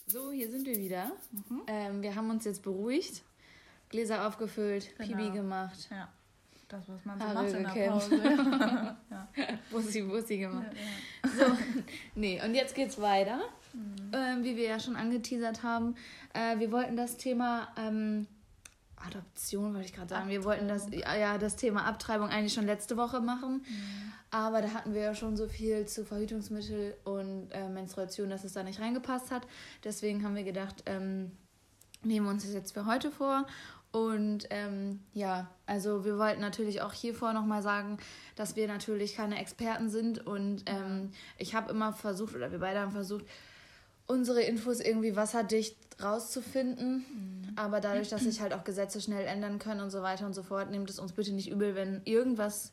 So, 0.06 0.30
hier 0.30 0.50
sind 0.50 0.66
wir 0.66 0.76
wieder. 0.76 1.12
Ähm, 1.66 2.02
wir 2.02 2.14
haben 2.14 2.28
uns 2.28 2.44
jetzt 2.44 2.62
beruhigt, 2.62 3.22
Gläser 3.88 4.26
aufgefüllt, 4.26 4.94
Genau. 4.98 5.16
Pipi 5.16 5.30
gemacht, 5.30 5.88
Ja, 5.90 6.08
das, 6.68 6.86
was 6.88 7.02
man 7.06 7.18
so 7.18 7.24
Haare 7.26 7.34
macht 7.42 7.54
in 7.54 7.62
der. 7.74 7.88
Pause. 7.90 8.16
ja. 9.10 9.28
Bussi, 9.70 10.02
Bussi 10.02 10.36
gemacht. 10.38 10.66
Ja, 11.24 11.28
So, 11.30 11.56
nee, 12.14 12.42
und 12.44 12.54
jetzt 12.54 12.74
geht's 12.74 13.00
weiter. 13.00 13.40
Mhm. 13.72 14.10
Ähm, 14.12 14.44
wie 14.44 14.56
wir 14.56 14.64
ja 14.64 14.80
schon 14.80 14.96
angeteasert 14.96 15.62
haben. 15.62 15.94
Äh, 16.34 16.58
wir 16.58 16.72
wollten 16.72 16.96
das 16.96 17.16
Thema 17.16 17.68
ähm, 17.76 18.26
Adoption, 18.96 19.74
wollte 19.74 19.86
ich 19.86 19.92
gerade 19.92 20.08
sagen. 20.08 20.28
Wir 20.28 20.44
wollten 20.44 20.68
das, 20.68 20.88
ja, 20.90 21.14
ja, 21.16 21.38
das 21.38 21.56
Thema 21.56 21.84
Abtreibung 21.84 22.28
eigentlich 22.28 22.52
schon 22.52 22.66
letzte 22.66 22.96
Woche 22.96 23.20
machen. 23.20 23.64
Mhm. 23.66 24.12
Aber 24.30 24.62
da 24.62 24.68
hatten 24.68 24.94
wir 24.94 25.02
ja 25.02 25.14
schon 25.14 25.36
so 25.36 25.46
viel 25.46 25.86
zu 25.86 26.04
Verhütungsmittel 26.04 26.94
und 27.04 27.48
äh, 27.52 27.68
Menstruation, 27.68 28.30
dass 28.30 28.44
es 28.44 28.52
da 28.52 28.62
nicht 28.62 28.80
reingepasst 28.80 29.30
hat. 29.30 29.46
Deswegen 29.84 30.24
haben 30.24 30.34
wir 30.34 30.44
gedacht, 30.44 30.82
ähm, 30.86 31.32
nehmen 32.02 32.26
wir 32.26 32.30
uns 32.30 32.44
das 32.44 32.54
jetzt 32.54 32.72
für 32.72 32.86
heute 32.86 33.10
vor. 33.10 33.46
Und 33.90 34.46
ähm, 34.48 35.00
ja, 35.12 35.50
also 35.66 36.06
wir 36.06 36.18
wollten 36.18 36.40
natürlich 36.40 36.80
auch 36.80 36.94
hiervor 36.94 37.34
nochmal 37.34 37.60
sagen, 37.60 37.98
dass 38.36 38.56
wir 38.56 38.66
natürlich 38.66 39.16
keine 39.16 39.38
Experten 39.38 39.90
sind. 39.90 40.26
Und 40.26 40.62
ähm, 40.64 41.10
ich 41.36 41.54
habe 41.54 41.70
immer 41.70 41.92
versucht, 41.92 42.34
oder 42.34 42.50
wir 42.50 42.60
beide 42.60 42.80
haben 42.80 42.92
versucht, 42.92 43.26
unsere 44.12 44.42
Infos 44.42 44.80
irgendwie 44.80 45.16
wasserdicht 45.16 45.76
rauszufinden. 46.02 47.52
Aber 47.56 47.80
dadurch, 47.80 48.08
dass 48.10 48.22
sich 48.22 48.40
halt 48.40 48.52
auch 48.52 48.64
Gesetze 48.64 49.00
schnell 49.00 49.26
ändern 49.26 49.58
können 49.58 49.80
und 49.80 49.90
so 49.90 50.02
weiter 50.02 50.26
und 50.26 50.34
so 50.34 50.42
fort, 50.42 50.70
nehmt 50.70 50.90
es 50.90 50.98
uns 50.98 51.12
bitte 51.12 51.32
nicht 51.32 51.50
übel, 51.50 51.74
wenn 51.74 52.02
irgendwas 52.04 52.72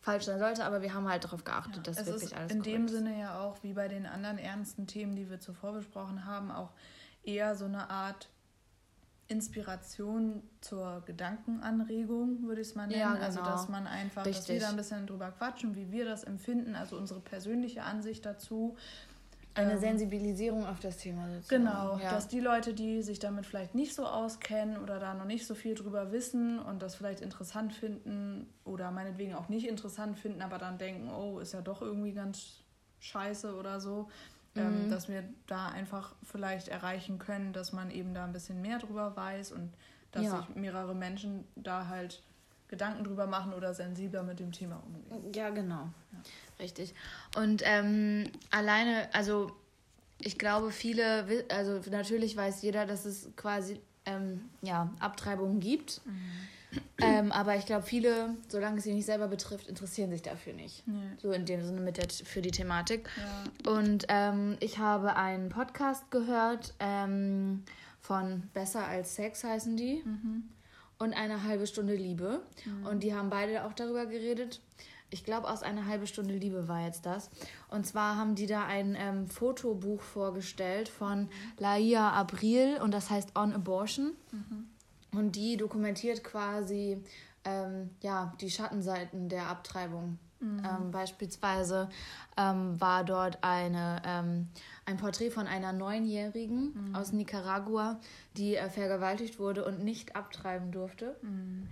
falsch 0.00 0.24
sein 0.24 0.38
sollte. 0.38 0.64
Aber 0.64 0.80
wir 0.82 0.94
haben 0.94 1.08
halt 1.08 1.24
darauf 1.24 1.44
geachtet, 1.44 1.86
dass 1.86 1.98
es 1.98 2.06
wirklich 2.06 2.22
ist 2.30 2.36
alles 2.36 2.52
in 2.52 2.62
dem 2.62 2.86
ist. 2.86 2.92
Sinne 2.92 3.18
ja 3.18 3.40
auch, 3.40 3.56
wie 3.62 3.72
bei 3.72 3.88
den 3.88 4.06
anderen 4.06 4.38
ernsten 4.38 4.86
Themen, 4.86 5.16
die 5.16 5.28
wir 5.28 5.40
zuvor 5.40 5.72
besprochen 5.72 6.24
haben, 6.24 6.50
auch 6.50 6.70
eher 7.24 7.54
so 7.56 7.64
eine 7.64 7.90
Art 7.90 8.28
Inspiration 9.28 10.42
zur 10.62 11.02
Gedankenanregung, 11.04 12.44
würde 12.44 12.62
ich 12.62 12.68
es 12.68 12.74
mal 12.74 12.86
nennen. 12.86 13.00
Ja, 13.00 13.12
Also, 13.14 13.40
genau. 13.40 13.50
dass 13.50 13.68
man 13.68 13.86
einfach, 13.86 14.22
dass 14.22 14.48
wir 14.48 14.54
Richtig. 14.54 14.60
da 14.60 14.70
ein 14.70 14.76
bisschen 14.76 15.06
drüber 15.06 15.30
quatschen, 15.32 15.74
wie 15.76 15.92
wir 15.92 16.06
das 16.06 16.24
empfinden, 16.24 16.74
also 16.74 16.96
unsere 16.96 17.20
persönliche 17.20 17.82
Ansicht 17.82 18.24
dazu. 18.24 18.76
Eine 19.58 19.72
Ähm, 19.72 19.78
Sensibilisierung 19.80 20.66
auf 20.66 20.78
das 20.80 20.98
Thema 20.98 21.28
sozusagen. 21.28 21.64
Genau, 21.64 21.98
ja. 21.98 22.10
dass 22.10 22.28
die 22.28 22.40
Leute, 22.40 22.74
die 22.74 23.02
sich 23.02 23.18
damit 23.18 23.44
vielleicht 23.46 23.74
nicht 23.74 23.94
so 23.94 24.06
auskennen 24.06 24.78
oder 24.78 24.98
da 25.00 25.14
noch 25.14 25.24
nicht 25.24 25.46
so 25.46 25.54
viel 25.54 25.74
drüber 25.74 26.12
wissen 26.12 26.58
und 26.60 26.80
das 26.80 26.94
vielleicht 26.94 27.20
interessant 27.20 27.72
finden 27.74 28.46
oder 28.64 28.90
meinetwegen 28.90 29.34
auch 29.34 29.48
nicht 29.48 29.66
interessant 29.66 30.18
finden, 30.18 30.42
aber 30.42 30.58
dann 30.58 30.78
denken, 30.78 31.10
oh, 31.10 31.38
ist 31.40 31.52
ja 31.52 31.60
doch 31.60 31.82
irgendwie 31.82 32.12
ganz 32.12 32.60
scheiße 33.00 33.56
oder 33.56 33.80
so, 33.80 34.08
ähm, 34.56 34.84
Mhm. 34.84 34.88
dass 34.88 35.08
wir 35.08 35.24
da 35.46 35.66
einfach 35.68 36.14
vielleicht 36.22 36.68
erreichen 36.68 37.18
können, 37.18 37.52
dass 37.52 37.72
man 37.72 37.90
eben 37.90 38.14
da 38.14 38.24
ein 38.24 38.32
bisschen 38.32 38.60
mehr 38.62 38.78
drüber 38.78 39.16
weiß 39.16 39.52
und 39.52 39.72
dass 40.12 40.24
Ja. 40.24 40.36
sich 40.46 40.54
mehrere 40.56 40.94
Menschen 40.94 41.44
da 41.56 41.86
halt 41.88 42.22
Gedanken 42.68 43.02
drüber 43.04 43.26
machen 43.26 43.54
oder 43.54 43.72
sensibler 43.74 44.22
mit 44.22 44.40
dem 44.40 44.52
Thema 44.52 44.82
umgehen. 44.86 45.32
Ja, 45.34 45.50
genau. 45.50 45.88
Richtig. 46.60 46.94
Und 47.36 47.62
ähm, 47.64 48.24
alleine, 48.50 49.08
also 49.12 49.52
ich 50.20 50.38
glaube, 50.38 50.72
viele, 50.72 51.44
also 51.48 51.80
natürlich 51.90 52.36
weiß 52.36 52.62
jeder, 52.62 52.86
dass 52.86 53.04
es 53.04 53.28
quasi 53.36 53.80
ähm, 54.06 54.48
ja, 54.62 54.90
Abtreibungen 54.98 55.60
gibt. 55.60 56.00
Ähm, 57.00 57.32
aber 57.32 57.56
ich 57.56 57.64
glaube, 57.64 57.86
viele, 57.86 58.34
solange 58.48 58.78
es 58.78 58.84
sie 58.84 58.92
nicht 58.92 59.06
selber 59.06 59.28
betrifft, 59.28 59.68
interessieren 59.68 60.10
sich 60.10 60.22
dafür 60.22 60.52
nicht. 60.52 60.86
Nee. 60.86 61.00
So 61.18 61.32
in 61.32 61.46
dem 61.46 61.64
Sinne 61.64 61.80
mit 61.80 61.96
der, 61.96 62.08
für 62.10 62.42
die 62.42 62.50
Thematik. 62.50 63.08
Ja. 63.16 63.72
Und 63.72 64.04
ähm, 64.08 64.56
ich 64.60 64.78
habe 64.78 65.16
einen 65.16 65.48
Podcast 65.48 66.10
gehört 66.10 66.74
ähm, 66.78 67.62
von 68.00 68.42
Besser 68.52 68.86
als 68.86 69.14
Sex 69.14 69.44
heißen 69.44 69.76
die. 69.76 70.02
Und 70.98 71.14
eine 71.14 71.44
halbe 71.44 71.66
Stunde 71.66 71.94
Liebe. 71.94 72.42
Und 72.84 73.02
die 73.02 73.14
haben 73.14 73.30
beide 73.30 73.64
auch 73.64 73.72
darüber 73.72 74.06
geredet. 74.06 74.60
Ich 75.10 75.24
glaube, 75.24 75.48
aus 75.48 75.62
einer 75.62 75.86
halbe 75.86 76.06
Stunde 76.06 76.34
Liebe 76.34 76.68
war 76.68 76.84
jetzt 76.84 77.06
das. 77.06 77.30
Und 77.68 77.86
zwar 77.86 78.16
haben 78.16 78.34
die 78.34 78.46
da 78.46 78.66
ein 78.66 78.96
ähm, 78.98 79.28
Fotobuch 79.28 80.00
vorgestellt 80.00 80.88
von 80.88 81.28
Laia 81.58 82.10
Abril 82.12 82.78
und 82.82 82.92
das 82.92 83.10
heißt 83.10 83.36
On 83.36 83.52
Abortion. 83.52 84.12
Und 85.12 85.36
die 85.36 85.56
dokumentiert 85.56 86.22
quasi 86.22 87.02
ähm, 87.44 87.90
ja, 88.02 88.34
die 88.40 88.50
Schattenseiten 88.50 89.28
der 89.28 89.48
Abtreibung 89.48 90.18
Mhm. 90.40 90.62
Ähm, 90.64 90.90
beispielsweise 90.90 91.88
ähm, 92.36 92.80
war 92.80 93.04
dort 93.04 93.38
eine, 93.42 94.00
ähm, 94.04 94.48
ein 94.86 94.96
Porträt 94.96 95.30
von 95.30 95.46
einer 95.46 95.72
Neunjährigen 95.72 96.90
mhm. 96.90 96.94
aus 96.94 97.12
Nicaragua, 97.12 97.98
die 98.36 98.56
äh, 98.56 98.68
vergewaltigt 98.70 99.38
wurde 99.38 99.64
und 99.64 99.82
nicht 99.82 100.14
abtreiben 100.14 100.70
durfte. 100.70 101.16
Mhm. 101.22 101.68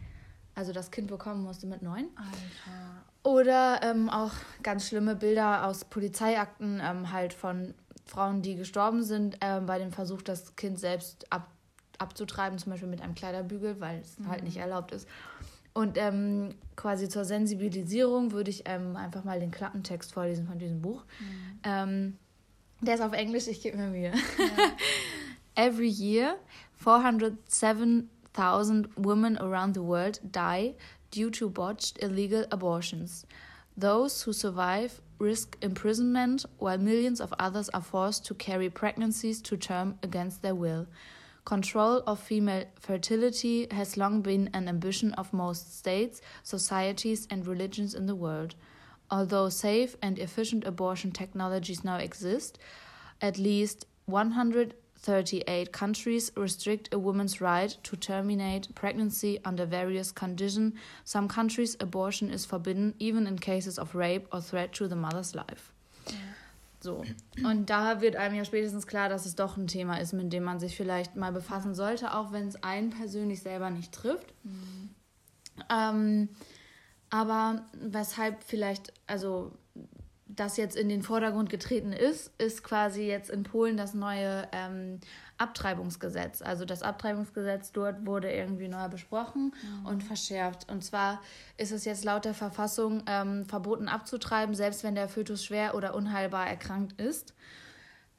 Also 0.55 0.73
das 0.73 0.91
Kind 0.91 1.09
bekommen 1.09 1.43
musste 1.43 1.67
mit 1.67 1.83
neun. 1.83 2.09
Alter. 2.17 3.05
Oder 3.27 3.81
ähm, 3.83 4.09
auch 4.09 4.31
ganz 4.63 4.87
schlimme 4.87 5.17
Bilder 5.17 5.67
aus 5.67 5.85
Polizeiakten 5.85 6.81
ähm, 6.81 7.11
halt 7.11 7.35
von 7.35 7.75
Frauen, 8.05 8.41
die 8.41 8.55
gestorben 8.55 9.03
sind, 9.03 9.39
ähm, 9.41 9.67
bei 9.67 9.81
dem 9.81 9.91
Versuch, 9.91 10.23
das 10.23 10.55
Kind 10.55 10.79
selbst 10.79 11.27
ab, 11.33 11.51
abzutreiben, 11.99 12.57
zum 12.57 12.71
Beispiel 12.71 12.89
mit 12.89 13.03
einem 13.03 13.17
Kleiderbügel, 13.17 13.81
weil 13.81 13.99
es 13.99 14.17
halt 14.29 14.45
nicht 14.45 14.59
erlaubt 14.59 14.93
ist. 14.93 15.09
Und 15.75 15.99
ähm, 15.99 16.55
quasi 16.77 17.09
zur 17.09 17.25
Sensibilisierung 17.25 18.31
würde 18.31 18.51
ich 18.51 18.63
ähm, 18.67 18.95
einfach 18.95 19.25
mal 19.25 19.41
den 19.41 19.51
Klappentext 19.51 20.13
vorlesen 20.13 20.47
von 20.47 20.61
diesem 20.61 20.81
Buch. 20.81 21.03
Mhm. 21.19 21.59
Ähm, 21.65 22.17
der 22.81 22.95
ist 22.95 23.01
auf 23.01 23.13
Englisch, 23.13 23.49
ich 23.49 23.61
gebe 23.61 23.77
mir 23.77 23.89
Mühe. 23.89 24.13
Ja. 24.13 24.71
Every 25.67 25.89
year, 25.89 26.37
407,000 26.79 28.89
women 28.95 29.37
around 29.37 29.75
the 29.75 29.83
world 29.83 30.21
die 30.23 30.77
due 31.17 31.31
to 31.31 31.49
botched 31.49 31.99
illegal 32.03 32.45
abortions. 32.53 33.25
Those 33.75 34.23
who 34.23 34.35
survive 34.35 35.01
risk 35.19 35.57
imprisonment, 35.63 36.45
while 36.59 36.77
millions 36.77 37.23
of 37.23 37.33
others 37.39 37.71
are 37.71 37.81
forced 37.81 38.27
to 38.27 38.35
carry 38.35 38.69
pregnancies 38.69 39.41
to 39.41 39.57
term 39.57 39.99
against 40.03 40.43
their 40.43 40.55
will. 40.55 40.87
Control 41.47 42.03
of 42.07 42.21
female 42.21 42.67
fertility 42.79 43.67
has 43.71 43.97
long 43.97 44.21
been 44.21 44.51
an 44.53 44.69
ambition 44.69 45.15
of 45.15 45.33
most 45.33 45.79
states, 45.79 46.21
societies, 46.43 47.27
and 47.31 47.47
religions 47.47 47.95
in 47.95 48.05
the 48.05 48.15
world. 48.15 48.55
Although 49.11 49.49
safe 49.49 49.97
and 50.03 50.19
efficient 50.19 50.65
abortion 50.67 51.13
technologies 51.13 51.83
now 51.83 51.97
exist, 51.97 52.59
at 53.23 53.39
least 53.39 53.87
138 55.07 55.73
countries 55.73 56.33
restrict 56.37 56.93
a 56.93 56.99
woman's 56.99 57.41
right 57.41 57.77
to 57.83 57.97
terminate 57.97 58.75
pregnancy 58.75 59.39
under 59.45 59.65
various 59.65 60.13
conditions. 60.13 60.75
Some 61.05 61.29
countries, 61.29 61.77
abortion 61.81 62.31
is 62.31 62.45
forbidden, 62.45 62.95
even 62.99 63.27
in 63.27 63.39
cases 63.39 63.79
of 63.79 63.95
rape 63.95 64.27
or 64.33 64.41
threat 64.41 64.73
to 64.75 64.89
the 64.89 64.97
mother's 64.97 65.35
life. 65.35 65.73
So. 66.81 67.05
Und 67.43 67.71
da 67.71 68.01
wird 68.01 68.17
einem 68.17 68.35
ja 68.35 68.45
spätestens 68.45 68.87
klar, 68.87 69.09
dass 69.09 69.27
es 69.27 69.35
doch 69.35 69.57
ein 69.57 69.67
Thema 69.67 69.97
ist, 69.97 70.13
mit 70.13 70.33
dem 70.33 70.45
man 70.45 70.61
sich 70.61 70.77
vielleicht 70.77 71.17
mal 71.17 71.33
befassen 71.33 71.75
sollte, 71.75 72.15
auch 72.15 72.33
wenn 72.33 72.49
es 72.49 72.63
einen 72.63 72.91
persönlich 72.91 73.43
selber 73.43 73.71
nicht 73.71 73.93
trifft. 73.93 74.33
Mhm. 74.45 74.91
Ähm, 75.71 76.29
aber 77.11 77.65
weshalb 77.73 78.43
vielleicht, 78.45 78.93
also 79.07 79.53
das 80.29 80.57
jetzt 80.57 80.77
in 80.77 80.89
den 80.89 81.03
Vordergrund 81.03 81.51
getreten 81.51 81.93
ist, 81.93 82.33
ist 82.39 82.65
quasi 82.65 83.03
jetzt 83.03 83.31
in 83.31 83.45
Polen 83.45 83.77
das 83.77 83.95
neue 83.95 84.49
ähm, 84.53 84.99
Abtreibungsgesetz. 85.39 86.43
Also 86.43 86.65
das 86.65 86.83
Abtreibungsgesetz 86.83 87.71
dort 87.71 88.07
wurde 88.07 88.33
irgendwie 88.33 88.67
neu 88.69 88.89
besprochen 88.89 89.55
mhm. 89.63 89.87
und 89.87 90.03
verschärft. 90.03 90.71
Und 90.71 90.83
zwar 90.83 91.23
ist 91.57 91.71
es 91.71 91.85
jetzt 91.85 92.05
laut 92.05 92.25
der 92.25 92.35
Verfassung 92.35 93.05
ähm, 93.07 93.47
verboten 93.47 93.89
abzutreiben, 93.89 94.55
selbst 94.55 94.83
wenn 94.83 94.97
der 94.97 95.09
Fötus 95.09 95.45
schwer 95.45 95.77
oder 95.77 95.95
unheilbar 95.95 96.49
erkrankt 96.49 97.01
ist. 97.01 97.35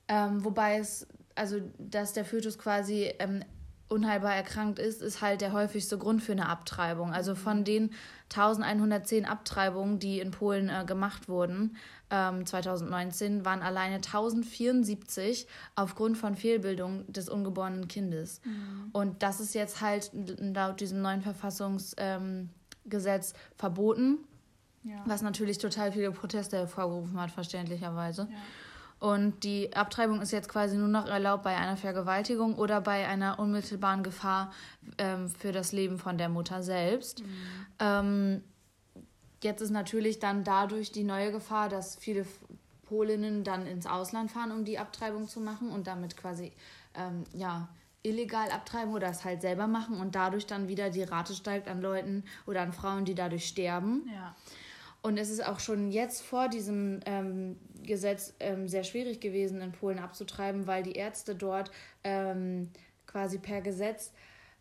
Ähm, 0.08 0.46
wobei 0.46 0.78
es, 0.78 1.08
also 1.36 1.60
dass 1.78 2.14
der 2.14 2.24
Fötus 2.24 2.58
quasi 2.58 3.14
ähm, 3.20 3.44
unheilbar 3.90 4.36
erkrankt 4.36 4.80
ist, 4.80 5.02
ist 5.02 5.22
halt 5.22 5.42
der 5.42 5.54
häufigste 5.54 5.98
Grund 5.98 6.22
für 6.22 6.34
eine 6.34 6.50
Abtreibung. 6.50 7.14
Also 7.14 7.36
von 7.36 7.64
den 7.64 7.92
1110 8.30 9.26
Abtreibungen, 9.26 10.00
die 10.00 10.20
in 10.20 10.32
Polen 10.32 10.70
äh, 10.70 10.84
gemacht 10.86 11.30
wurden, 11.30 11.78
ähm, 12.10 12.46
2019, 12.46 13.46
waren 13.46 13.62
alleine 13.62 13.96
1074 13.96 15.48
aufgrund 15.76 16.18
von 16.18 16.36
Fehlbildung 16.36 17.12
des 17.12 17.30
ungeborenen 17.30 17.88
Kindes. 17.88 18.42
Mhm. 18.44 18.90
Und 18.92 19.24
das 19.24 19.40
ist 19.40 19.56
jetzt 19.56 19.82
halt 19.82 20.12
laut 20.14 20.82
diesem 20.82 21.02
neuen 21.02 21.22
Verfassungsgesetz 21.22 21.98
ähm, 21.98 23.40
verboten, 23.56 24.18
ja. 24.84 25.02
was 25.06 25.22
natürlich 25.22 25.58
total 25.60 25.94
viele 25.94 26.12
Proteste 26.12 26.58
hervorgerufen 26.58 27.20
hat, 27.20 27.32
verständlicherweise. 27.32 28.28
Ja. 28.30 28.38
Und 29.00 29.44
die 29.44 29.76
Abtreibung 29.76 30.22
ist 30.22 30.32
jetzt 30.32 30.50
quasi 30.50 30.76
nur 30.76 30.88
noch 30.88 31.08
erlaubt 31.08 31.44
bei 31.44 31.56
einer 31.56 31.78
Vergewaltigung 31.78 32.56
oder 32.56 32.82
bei 32.82 33.08
einer 33.08 33.38
unmittelbaren 33.38 34.02
Gefahr 34.04 34.52
ähm, 34.98 35.30
für 35.30 35.52
das 35.52 35.72
Leben 35.72 36.00
von 36.00 36.18
der 36.18 36.30
Mutter 36.30 36.64
selbst. 36.64 37.22
Mhm. 37.22 37.28
Ähm, 37.80 38.44
jetzt 39.44 39.62
ist 39.62 39.70
natürlich 39.70 40.20
dann 40.20 40.44
dadurch 40.44 40.92
die 40.92 41.04
neue 41.04 41.32
Gefahr, 41.32 41.70
dass 41.70 41.96
viele 41.96 42.26
Polinnen 42.88 43.44
dann 43.44 43.68
ins 43.68 43.86
Ausland 43.86 44.32
fahren, 44.32 44.52
um 44.52 44.66
die 44.66 44.80
Abtreibung 44.80 45.28
zu 45.28 45.42
machen 45.42 45.70
und 45.70 45.86
damit 45.86 46.18
quasi 46.18 46.52
ähm, 46.96 47.24
ja, 47.34 47.68
illegal 48.02 48.50
abtreiben 48.50 48.94
oder 48.94 49.10
es 49.10 49.26
halt 49.26 49.42
selber 49.42 49.68
machen 49.68 50.00
und 50.00 50.16
dadurch 50.16 50.48
dann 50.48 50.68
wieder 50.68 50.90
die 50.90 51.04
Rate 51.04 51.36
steigt 51.36 51.68
an 51.68 51.82
Leuten 51.82 52.24
oder 52.46 52.62
an 52.62 52.74
Frauen, 52.74 53.06
die 53.06 53.16
dadurch 53.16 53.46
sterben. 53.46 54.10
Ja. 54.12 54.36
Und 55.02 55.18
es 55.18 55.30
ist 55.30 55.46
auch 55.46 55.60
schon 55.60 55.92
jetzt 55.92 56.22
vor 56.22 56.50
diesem 56.50 57.00
ähm, 57.06 57.58
Gesetz 57.84 58.34
ähm, 58.40 58.68
sehr 58.68 58.84
schwierig 58.84 59.22
gewesen, 59.22 59.62
in 59.62 59.72
Polen 59.72 60.00
abzutreiben, 60.00 60.68
weil 60.68 60.84
die 60.84 60.94
Ärzte 60.94 61.36
dort 61.36 61.72
ähm, 62.04 62.72
quasi 63.06 63.38
per 63.38 63.62
Gesetz 63.62 64.12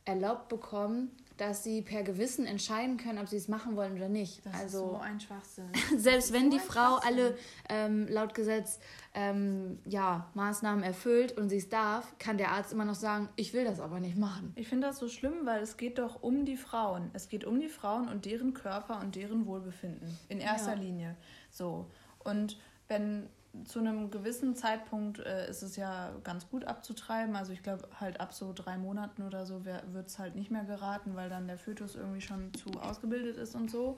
erlaubt 0.04 0.48
bekommen, 0.48 1.10
dass 1.36 1.62
sie 1.62 1.82
per 1.82 2.02
Gewissen 2.02 2.46
entscheiden 2.46 2.96
können, 2.96 3.18
ob 3.18 3.28
sie 3.28 3.36
es 3.36 3.48
machen 3.48 3.76
wollen 3.76 3.96
oder 3.96 4.08
nicht. 4.08 4.44
Das 4.44 4.54
also, 4.54 4.84
ist 4.84 4.90
so 4.90 4.96
ein 4.98 5.20
Schwachsinn. 5.20 5.68
selbst 5.96 6.32
wenn 6.32 6.50
so 6.50 6.58
die 6.58 6.62
Frau 6.62 6.96
alle 6.96 7.36
ähm, 7.68 8.06
laut 8.08 8.34
Gesetz 8.34 8.78
ähm, 9.14 9.78
ja, 9.84 10.30
Maßnahmen 10.34 10.82
erfüllt 10.82 11.36
und 11.36 11.48
sie 11.48 11.58
es 11.58 11.68
darf, 11.68 12.14
kann 12.18 12.38
der 12.38 12.52
Arzt 12.52 12.72
immer 12.72 12.84
noch 12.84 12.94
sagen, 12.94 13.28
ich 13.36 13.52
will 13.52 13.64
das 13.64 13.80
aber 13.80 14.00
nicht 14.00 14.16
machen. 14.16 14.52
Ich 14.56 14.68
finde 14.68 14.86
das 14.86 14.98
so 14.98 15.08
schlimm, 15.08 15.44
weil 15.44 15.62
es 15.62 15.76
geht 15.76 15.98
doch 15.98 16.22
um 16.22 16.44
die 16.44 16.56
Frauen. 16.56 17.10
Es 17.12 17.28
geht 17.28 17.44
um 17.44 17.60
die 17.60 17.68
Frauen 17.68 18.08
und 18.08 18.24
deren 18.24 18.54
Körper 18.54 19.00
und 19.00 19.14
deren 19.14 19.46
Wohlbefinden. 19.46 20.18
In 20.28 20.40
erster 20.40 20.74
ja. 20.74 20.80
Linie. 20.80 21.16
So. 21.50 21.86
Und 22.24 22.58
wenn 22.88 23.28
zu 23.64 23.78
einem 23.78 24.10
gewissen 24.10 24.54
Zeitpunkt 24.54 25.18
äh, 25.18 25.48
ist 25.48 25.62
es 25.62 25.76
ja 25.76 26.12
ganz 26.24 26.48
gut 26.48 26.64
abzutreiben. 26.64 27.36
Also 27.36 27.52
ich 27.52 27.62
glaube 27.62 27.88
halt 27.98 28.20
ab 28.20 28.32
so 28.32 28.52
drei 28.54 28.76
Monaten 28.76 29.22
oder 29.22 29.46
so 29.46 29.64
wird 29.64 30.06
es 30.06 30.18
halt 30.18 30.34
nicht 30.34 30.50
mehr 30.50 30.64
geraten, 30.64 31.16
weil 31.16 31.28
dann 31.28 31.46
der 31.46 31.58
Fötus 31.58 31.94
irgendwie 31.94 32.20
schon 32.20 32.52
zu 32.54 32.70
ausgebildet 32.80 33.36
ist 33.36 33.54
und 33.54 33.70
so. 33.70 33.96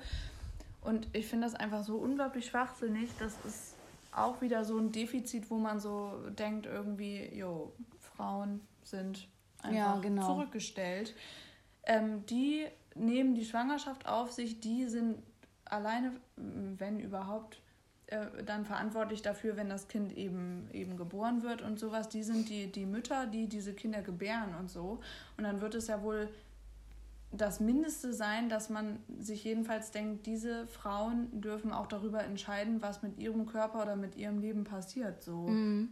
Und 0.80 1.09
ich 1.12 1.26
finde 1.26 1.46
das 1.46 1.54
einfach 1.54 1.82
so 1.82 1.96
unglaublich 1.96 2.46
schwachsinnig. 2.46 3.11
Das 3.18 3.34
ist 3.44 3.74
auch 4.12 4.40
wieder 4.40 4.64
so 4.64 4.78
ein 4.78 4.92
Defizit, 4.92 5.50
wo 5.50 5.59
man 5.59 5.80
so 5.80 6.12
denkt, 6.30 6.66
irgendwie, 6.66 7.28
jo, 7.34 7.72
Frauen 7.98 8.61
sind 8.82 9.28
einfach 9.62 9.76
ja, 9.76 9.98
genau. 9.98 10.26
zurückgestellt. 10.26 11.14
Ähm, 11.84 12.24
die 12.26 12.66
nehmen 12.94 13.34
die 13.34 13.44
Schwangerschaft 13.44 14.09
auf 14.09 14.32
sich, 14.32 14.61
die 14.61 14.86
sind 14.86 15.22
alleine, 15.64 16.12
wenn 16.36 17.00
überhaupt, 17.00 17.61
äh, 18.09 18.42
dann 18.44 18.64
verantwortlich 18.64 19.20
dafür, 19.20 19.56
wenn 19.56 19.68
das 19.68 19.86
Kind 19.88 20.16
eben, 20.16 20.68
eben 20.72 20.96
geboren 20.96 21.42
wird 21.42 21.61
und 21.62 21.78
sowas. 21.78 22.09
Die 22.09 22.22
sind 22.22 22.48
die, 22.48 22.72
die 22.72 22.86
Mütter, 22.86 23.26
die 23.26 23.48
diese 23.48 23.74
Kinder 23.74 24.00
gebären 24.02 24.54
und 24.59 24.70
so. 24.70 25.00
Und 25.36 25.44
dann 25.44 25.61
wird 25.61 25.74
es 25.74 25.88
ja 25.88 26.02
wohl 26.02 26.28
das 27.30 27.61
Mindeste 27.61 28.14
sein, 28.14 28.48
dass 28.48 28.70
man 28.70 28.98
sich 29.18 29.44
jedenfalls 29.44 29.90
denkt, 29.90 30.24
diese 30.24 30.66
Frauen 30.66 31.40
dürfen 31.40 31.72
auch 31.72 31.86
darüber 31.86 32.24
entscheiden, 32.24 32.80
was 32.80 33.02
mit 33.02 33.18
ihrem 33.18 33.44
Körper 33.44 33.82
oder 33.82 33.96
mit 33.96 34.16
ihrem 34.16 34.38
Leben 34.38 34.64
passiert. 34.64 35.22
So. 35.22 35.48
Mhm. 35.48 35.90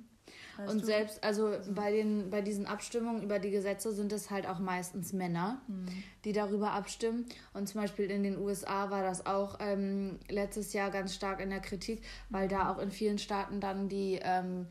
Weißt 0.57 0.73
und 0.73 0.83
du? 0.83 0.87
selbst, 0.87 1.23
also 1.23 1.53
bei, 1.75 1.91
den, 1.93 2.31
bei 2.31 2.41
diesen 2.41 2.67
Abstimmungen 2.67 3.23
über 3.23 3.39
die 3.39 3.51
Gesetze 3.51 3.93
sind 3.93 4.13
es 4.13 4.31
halt 4.31 4.47
auch 4.47 4.59
meistens 4.59 5.13
Männer, 5.13 5.61
mhm. 5.67 5.87
die 6.25 6.33
darüber 6.33 6.73
abstimmen. 6.73 7.27
Und 7.53 7.69
zum 7.69 7.81
Beispiel 7.81 8.11
in 8.11 8.23
den 8.23 8.39
USA 8.39 8.91
war 8.91 9.03
das 9.03 9.27
auch 9.27 9.59
ähm, 9.61 10.19
letztes 10.29 10.73
Jahr 10.73 10.91
ganz 10.91 11.15
stark 11.15 11.41
in 11.41 11.51
der 11.51 11.61
Kritik, 11.61 12.03
weil 12.31 12.49
da 12.49 12.73
auch 12.73 12.79
in 12.79 12.91
vielen 12.91 13.19
Staaten 13.19 13.61
dann 13.61 13.89
die, 13.89 14.19
ähm, 14.23 14.67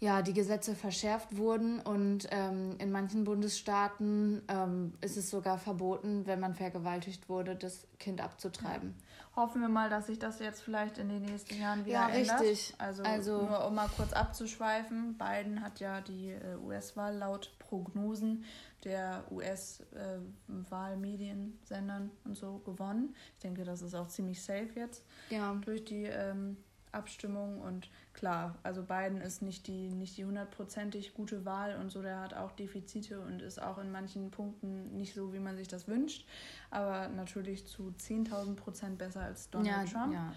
ja, 0.00 0.22
die 0.22 0.32
Gesetze 0.32 0.74
verschärft 0.74 1.36
wurden. 1.36 1.80
Und 1.80 2.26
ähm, 2.30 2.76
in 2.78 2.90
manchen 2.90 3.24
Bundesstaaten 3.24 4.42
ähm, 4.48 4.94
ist 5.02 5.16
es 5.16 5.30
sogar 5.30 5.58
verboten, 5.58 6.26
wenn 6.26 6.40
man 6.40 6.54
vergewaltigt 6.54 7.28
wurde, 7.28 7.56
das 7.56 7.86
Kind 7.98 8.20
abzutreiben. 8.22 8.94
Hoffen 9.36 9.62
wir 9.62 9.68
mal, 9.68 9.90
dass 9.90 10.06
sich 10.06 10.20
das 10.20 10.38
jetzt 10.38 10.62
vielleicht 10.62 10.98
in 10.98 11.08
den 11.08 11.22
nächsten 11.22 11.60
Jahren 11.60 11.84
wieder 11.84 11.94
ja, 11.94 12.08
ändert. 12.08 12.40
Richtig. 12.40 12.72
Also, 12.78 13.02
also 13.02 13.42
nur 13.42 13.66
um 13.66 13.74
mal 13.74 13.90
kurz 13.96 14.12
abzuschweifen, 14.12 15.18
Biden 15.18 15.60
hat 15.60 15.80
ja 15.80 16.00
die 16.00 16.30
äh, 16.30 16.54
US-Wahl 16.64 17.16
laut 17.16 17.50
Prognosen 17.58 18.44
der 18.84 19.24
US-Wahlmediensendern 19.30 22.10
äh, 22.10 22.28
und 22.28 22.36
so 22.36 22.58
gewonnen. 22.58 23.16
Ich 23.34 23.40
denke, 23.40 23.64
das 23.64 23.82
ist 23.82 23.94
auch 23.94 24.08
ziemlich 24.08 24.42
safe 24.42 24.70
jetzt 24.76 25.04
ja. 25.30 25.54
durch 25.64 25.84
die 25.84 26.04
ähm, 26.04 26.56
Abstimmung 26.92 27.60
und 27.60 27.90
klar, 28.14 28.56
also 28.62 28.82
Biden 28.82 29.20
ist 29.20 29.42
nicht 29.42 29.66
die 29.66 29.90
nicht 29.90 30.16
die 30.16 30.24
hundertprozentig 30.24 31.14
gute 31.14 31.44
Wahl 31.44 31.76
und 31.76 31.90
so, 31.90 32.00
der 32.00 32.20
hat 32.20 32.34
auch 32.34 32.52
Defizite 32.52 33.20
und 33.20 33.42
ist 33.42 33.60
auch 33.60 33.78
in 33.78 33.90
manchen 33.90 34.30
Punkten 34.30 34.96
nicht 34.96 35.14
so, 35.14 35.32
wie 35.32 35.40
man 35.40 35.56
sich 35.56 35.68
das 35.68 35.88
wünscht, 35.88 36.26
aber 36.70 37.08
natürlich 37.08 37.66
zu 37.66 37.92
10.000 37.98 38.54
Prozent 38.54 38.98
besser 38.98 39.22
als 39.22 39.50
Donald 39.50 39.88
ja, 39.88 39.92
Trump. 39.92 40.14
Ja. 40.14 40.32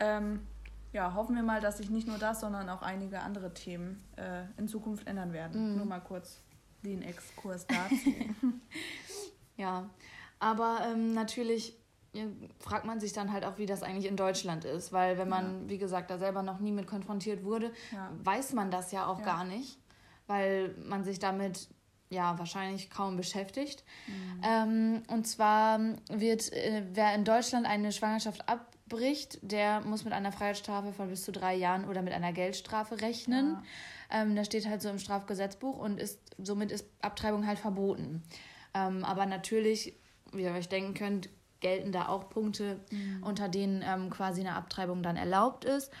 Ähm, 0.00 0.40
ja, 0.92 1.14
hoffen 1.14 1.36
wir 1.36 1.42
mal, 1.42 1.60
dass 1.60 1.78
sich 1.78 1.90
nicht 1.90 2.08
nur 2.08 2.18
das, 2.18 2.40
sondern 2.40 2.68
auch 2.68 2.82
einige 2.82 3.20
andere 3.20 3.54
Themen 3.54 4.02
äh, 4.16 4.42
in 4.56 4.66
Zukunft 4.66 5.06
ändern 5.06 5.32
werden. 5.32 5.70
Mhm. 5.70 5.76
Nur 5.76 5.86
mal 5.86 6.00
kurz 6.00 6.42
den 6.82 7.02
Exkurs 7.02 7.66
dazu. 7.66 8.12
ja, 9.56 9.88
aber 10.40 10.80
ähm, 10.90 11.12
natürlich 11.12 11.79
fragt 12.58 12.84
man 12.84 13.00
sich 13.00 13.12
dann 13.12 13.32
halt 13.32 13.44
auch, 13.44 13.58
wie 13.58 13.66
das 13.66 13.82
eigentlich 13.82 14.06
in 14.06 14.16
Deutschland 14.16 14.64
ist, 14.64 14.92
weil 14.92 15.18
wenn 15.18 15.28
man, 15.28 15.62
ja. 15.62 15.68
wie 15.68 15.78
gesagt, 15.78 16.10
da 16.10 16.18
selber 16.18 16.42
noch 16.42 16.58
nie 16.58 16.72
mit 16.72 16.86
konfrontiert 16.86 17.44
wurde, 17.44 17.72
ja. 17.92 18.10
weiß 18.24 18.52
man 18.54 18.70
das 18.70 18.92
ja 18.92 19.06
auch 19.06 19.20
ja. 19.20 19.24
gar 19.24 19.44
nicht, 19.44 19.78
weil 20.26 20.74
man 20.84 21.04
sich 21.04 21.18
damit 21.18 21.68
ja 22.08 22.36
wahrscheinlich 22.38 22.90
kaum 22.90 23.16
beschäftigt. 23.16 23.84
Mhm. 24.06 24.42
Ähm, 24.42 25.02
und 25.08 25.26
zwar 25.26 25.78
wird, 26.10 26.52
äh, 26.52 26.82
wer 26.92 27.14
in 27.14 27.24
Deutschland 27.24 27.66
eine 27.66 27.92
Schwangerschaft 27.92 28.48
abbricht, 28.48 29.38
der 29.42 29.80
muss 29.82 30.04
mit 30.04 30.12
einer 30.12 30.32
Freiheitsstrafe 30.32 30.92
von 30.92 31.08
bis 31.08 31.24
zu 31.24 31.30
drei 31.30 31.54
Jahren 31.54 31.88
oder 31.88 32.02
mit 32.02 32.12
einer 32.12 32.32
Geldstrafe 32.32 33.00
rechnen. 33.00 33.62
Ähm, 34.10 34.34
das 34.34 34.46
steht 34.46 34.68
halt 34.68 34.82
so 34.82 34.88
im 34.88 34.98
Strafgesetzbuch 34.98 35.78
und 35.78 36.00
ist 36.00 36.18
somit 36.38 36.72
ist 36.72 36.86
Abtreibung 37.00 37.46
halt 37.46 37.60
verboten. 37.60 38.24
Ähm, 38.74 39.04
aber 39.04 39.26
natürlich, 39.26 39.94
wie 40.32 40.42
ihr 40.42 40.52
euch 40.52 40.68
denken 40.68 40.94
könnt, 40.94 41.28
gelten 41.60 41.92
da 41.92 42.08
auch 42.08 42.28
Punkte, 42.28 42.80
mhm. 42.90 43.22
unter 43.22 43.48
denen 43.48 43.82
ähm, 43.86 44.10
quasi 44.10 44.40
eine 44.40 44.54
Abtreibung 44.54 45.02
dann 45.02 45.16
erlaubt 45.16 45.64
ist. 45.64 45.92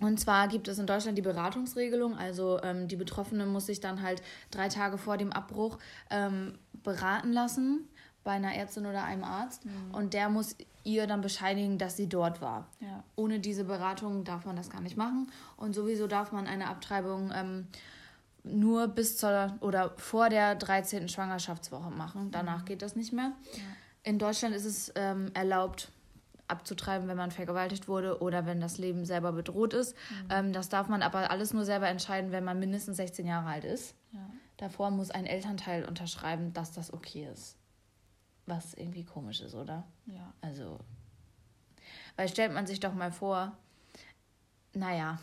Und 0.00 0.18
zwar 0.18 0.48
gibt 0.48 0.66
es 0.68 0.78
in 0.78 0.86
Deutschland 0.86 1.16
die 1.16 1.22
Beratungsregelung, 1.22 2.16
also 2.16 2.60
ähm, 2.62 2.88
die 2.88 2.96
Betroffene 2.96 3.46
muss 3.46 3.66
sich 3.66 3.80
dann 3.80 4.02
halt 4.02 4.22
drei 4.50 4.68
Tage 4.68 4.98
vor 4.98 5.16
dem 5.16 5.32
Abbruch 5.32 5.78
ähm, 6.10 6.58
beraten 6.82 7.32
lassen 7.32 7.88
bei 8.24 8.32
einer 8.32 8.54
Ärztin 8.54 8.86
oder 8.86 9.04
einem 9.04 9.24
Arzt 9.24 9.64
mhm. 9.64 9.94
und 9.94 10.14
der 10.14 10.28
muss 10.28 10.56
ihr 10.84 11.06
dann 11.06 11.20
bescheinigen, 11.20 11.78
dass 11.78 11.96
sie 11.96 12.08
dort 12.08 12.40
war. 12.40 12.66
Ja. 12.80 13.04
Ohne 13.14 13.38
diese 13.38 13.64
Beratung 13.64 14.24
darf 14.24 14.44
man 14.44 14.56
das 14.56 14.70
gar 14.70 14.80
nicht 14.80 14.96
machen 14.96 15.30
und 15.56 15.74
sowieso 15.74 16.08
darf 16.08 16.32
man 16.32 16.48
eine 16.48 16.68
Abtreibung 16.68 17.30
ähm, 17.34 17.68
nur 18.44 18.88
bis 18.88 19.16
zur 19.16 19.56
oder 19.60 19.92
vor 19.96 20.28
der 20.28 20.56
13. 20.56 21.08
Schwangerschaftswoche 21.08 21.90
machen. 21.90 22.30
Danach 22.32 22.62
mhm. 22.62 22.64
geht 22.64 22.82
das 22.82 22.96
nicht 22.96 23.12
mehr. 23.12 23.32
Ja. 23.54 23.62
In 24.04 24.18
Deutschland 24.18 24.54
ist 24.54 24.64
es 24.64 24.92
ähm, 24.96 25.30
erlaubt, 25.34 25.90
abzutreiben, 26.48 27.08
wenn 27.08 27.16
man 27.16 27.30
vergewaltigt 27.30 27.88
wurde 27.88 28.20
oder 28.20 28.46
wenn 28.46 28.60
das 28.60 28.78
Leben 28.78 29.04
selber 29.04 29.32
bedroht 29.32 29.74
ist. 29.74 29.96
Mhm. 29.96 30.28
Ähm, 30.30 30.52
das 30.52 30.68
darf 30.68 30.88
man 30.88 31.02
aber 31.02 31.30
alles 31.30 31.52
nur 31.52 31.64
selber 31.64 31.88
entscheiden, 31.88 32.32
wenn 32.32 32.44
man 32.44 32.58
mindestens 32.58 32.96
16 32.98 33.26
Jahre 33.26 33.48
alt 33.48 33.64
ist. 33.64 33.94
Ja. 34.12 34.28
Davor 34.58 34.90
muss 34.90 35.10
ein 35.10 35.26
Elternteil 35.26 35.84
unterschreiben, 35.84 36.52
dass 36.52 36.72
das 36.72 36.92
okay 36.92 37.28
ist. 37.32 37.56
Was 38.46 38.74
irgendwie 38.74 39.04
komisch 39.04 39.40
ist, 39.40 39.54
oder? 39.54 39.84
Ja. 40.06 40.32
Also, 40.40 40.78
weil 42.16 42.28
stellt 42.28 42.52
man 42.52 42.66
sich 42.66 42.80
doch 42.80 42.92
mal 42.92 43.12
vor, 43.12 43.56
naja, 44.74 45.18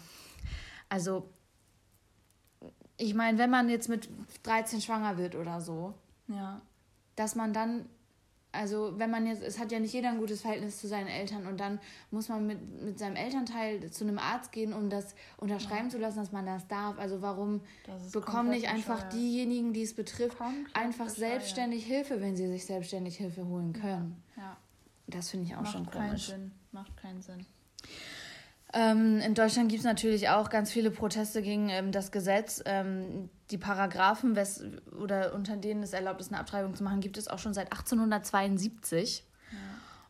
also, 0.89 1.29
ich 2.97 3.13
meine, 3.13 3.37
wenn 3.37 3.49
man 3.49 3.69
jetzt 3.69 3.87
mit 3.87 4.09
13 4.43 4.81
schwanger 4.81 5.17
wird 5.17 5.35
oder 5.35 5.61
so, 5.61 5.93
ja. 6.27 6.61
dass 7.15 7.35
man 7.35 7.53
dann 7.53 7.85
also 8.51 8.97
wenn 8.97 9.11
man 9.11 9.27
jetzt, 9.27 9.43
es 9.43 9.59
hat 9.59 9.71
ja 9.71 9.79
nicht 9.79 9.93
jeder 9.93 10.09
ein 10.09 10.17
gutes 10.17 10.41
Verhältnis 10.41 10.79
zu 10.79 10.87
seinen 10.87 11.07
Eltern 11.07 11.45
und 11.45 11.59
dann 11.59 11.79
muss 12.09 12.29
man 12.29 12.47
mit, 12.47 12.81
mit 12.81 12.97
seinem 12.97 13.15
Elternteil 13.15 13.91
zu 13.91 14.03
einem 14.03 14.17
Arzt 14.17 14.51
gehen, 14.51 14.73
um 14.73 14.89
das 14.89 15.13
unterschreiben 15.37 15.85
ja. 15.85 15.89
zu 15.89 15.97
lassen, 15.99 16.17
dass 16.17 16.31
man 16.31 16.45
das 16.45 16.67
darf. 16.67 16.97
Also 16.97 17.21
warum 17.21 17.61
bekommen 18.11 18.49
nicht 18.49 18.67
einfach 18.67 19.03
bescheuert. 19.03 19.13
diejenigen, 19.13 19.73
die 19.73 19.83
es 19.83 19.93
betrifft, 19.93 20.37
komplett 20.37 20.75
einfach 20.75 21.05
bescheuert. 21.05 21.31
selbstständig 21.31 21.85
Hilfe, 21.85 22.21
wenn 22.21 22.35
sie 22.35 22.47
sich 22.47 22.65
selbstständig 22.65 23.17
Hilfe 23.17 23.45
holen 23.45 23.73
können? 23.73 24.21
Ja. 24.35 24.43
ja. 24.43 24.57
Das 25.07 25.29
finde 25.29 25.45
ich 25.45 25.55
auch 25.55 25.61
Macht 25.61 25.71
schon 25.71 25.85
komisch. 25.85 26.29
Keinen 26.29 26.41
Sinn. 26.41 26.51
Macht 26.71 26.97
keinen 26.97 27.21
Sinn. 27.21 27.45
Ähm, 28.73 29.19
in 29.19 29.33
Deutschland 29.33 29.69
gibt 29.69 29.79
es 29.79 29.85
natürlich 29.85 30.29
auch 30.29 30.49
ganz 30.49 30.71
viele 30.71 30.91
Proteste 30.91 31.41
gegen 31.41 31.69
ähm, 31.69 31.91
das 31.91 32.11
Gesetz. 32.11 32.61
Ähm, 32.65 33.29
die 33.49 33.57
Paragraphen, 33.57 34.35
wes 34.35 34.63
oder 35.01 35.33
unter 35.33 35.57
denen 35.57 35.81
es 35.81 35.93
erlaubt 35.93 36.21
ist, 36.21 36.31
eine 36.31 36.39
Abtreibung 36.39 36.75
zu 36.75 36.83
machen, 36.83 37.01
gibt 37.01 37.17
es 37.17 37.27
auch 37.27 37.39
schon 37.39 37.53
seit 37.53 37.71
1872. 37.71 39.23
Ja. 39.51 39.57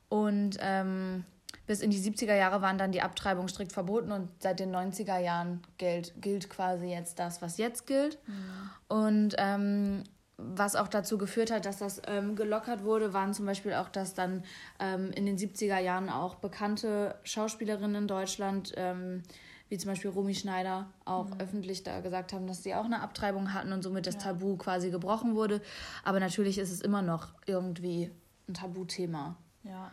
Und 0.10 0.57
ähm, 0.60 1.24
bis 1.68 1.80
in 1.82 1.91
die 1.91 1.99
70er 1.99 2.36
Jahre 2.36 2.62
waren 2.62 2.78
dann 2.78 2.91
die 2.91 3.01
Abtreibungen 3.01 3.47
strikt 3.47 3.72
verboten 3.72 4.12
und 4.12 4.30
seit 4.39 4.60
den 4.60 4.76
90er 4.76 5.20
Jahren 5.20 5.62
gilt, 5.78 6.20
gilt 6.20 6.49
quasi 6.49 6.88
jetzt 6.88 7.20
das, 7.20 7.41
was 7.41 7.57
jetzt 7.57 7.88
gilt. 7.88 8.18
Ja. 8.28 8.97
Und 8.97 9.36
ähm, 9.38 10.03
was 10.42 10.76
auch 10.76 10.88
dazu 10.88 11.18
geführt 11.18 11.52
hat, 11.52 11.66
dass 11.66 11.78
das 11.78 12.02
ähm, 12.08 12.36
gelockert 12.36 12.84
wurde, 12.84 13.14
waren 13.14 13.34
zum 13.34 13.46
Beispiel 13.46 13.74
auch, 13.74 13.90
dass 13.90 14.14
dann 14.14 14.44
ähm, 14.80 15.12
in 15.12 15.26
den 15.26 15.38
70er 15.38 15.80
Jahren 15.80 16.10
auch 16.10 16.36
bekannte 16.36 17.16
Schauspielerinnen 17.24 18.04
in 18.04 18.08
Deutschland, 18.08 18.74
ähm, 18.78 19.24
wie 19.68 19.78
zum 19.78 19.92
Beispiel 19.92 20.10
Romy 20.12 20.34
Schneider, 20.34 20.88
auch 21.06 21.30
mhm. 21.30 21.42
öffentlich 21.42 21.84
da 21.84 22.00
gesagt 22.00 22.34
haben, 22.34 22.48
dass 22.48 22.64
sie 22.64 22.74
auch 22.74 22.86
eine 22.86 23.02
Abtreibung 23.02 23.54
hatten 23.54 23.74
und 23.74 23.84
somit 23.84 24.08
das 24.08 24.16
ja. 24.16 24.22
Tabu 24.22 24.58
quasi 24.58 24.90
gebrochen 24.90 25.36
wurde. 25.36 25.62
Aber 26.04 26.20
natürlich 26.20 26.58
ist 26.58 26.72
es 26.72 26.82
immer 26.82 27.02
noch 27.02 27.30
irgendwie 27.46 28.12
ein 28.48 28.54
Tabuthema. 28.54 29.36
Ja. 29.64 29.92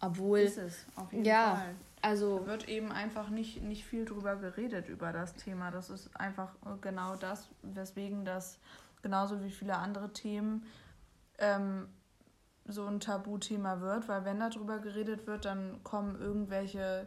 Obwohl. 0.00 0.40
Ist 0.40 0.58
es, 0.58 0.86
auf 0.94 1.12
jeden 1.12 1.24
ja, 1.24 1.56
Fall. 1.56 1.74
Also, 2.02 2.40
da 2.40 2.46
wird 2.46 2.68
eben 2.68 2.92
einfach 2.92 3.30
nicht, 3.30 3.62
nicht 3.62 3.84
viel 3.84 4.04
drüber 4.04 4.36
geredet 4.36 4.88
über 4.88 5.12
das 5.12 5.34
Thema. 5.34 5.70
Das 5.70 5.90
ist 5.90 6.14
einfach 6.14 6.54
genau 6.82 7.16
das, 7.16 7.48
weswegen 7.62 8.24
das 8.24 8.58
genauso 9.06 9.40
wie 9.40 9.52
viele 9.52 9.76
andere 9.76 10.12
Themen 10.12 10.66
ähm, 11.38 11.86
so 12.64 12.84
ein 12.86 12.98
Tabuthema 12.98 13.80
wird, 13.80 14.08
weil 14.08 14.24
wenn 14.24 14.40
darüber 14.40 14.80
geredet 14.80 15.28
wird, 15.28 15.44
dann 15.44 15.80
kommen 15.84 16.20
irgendwelche, 16.20 17.06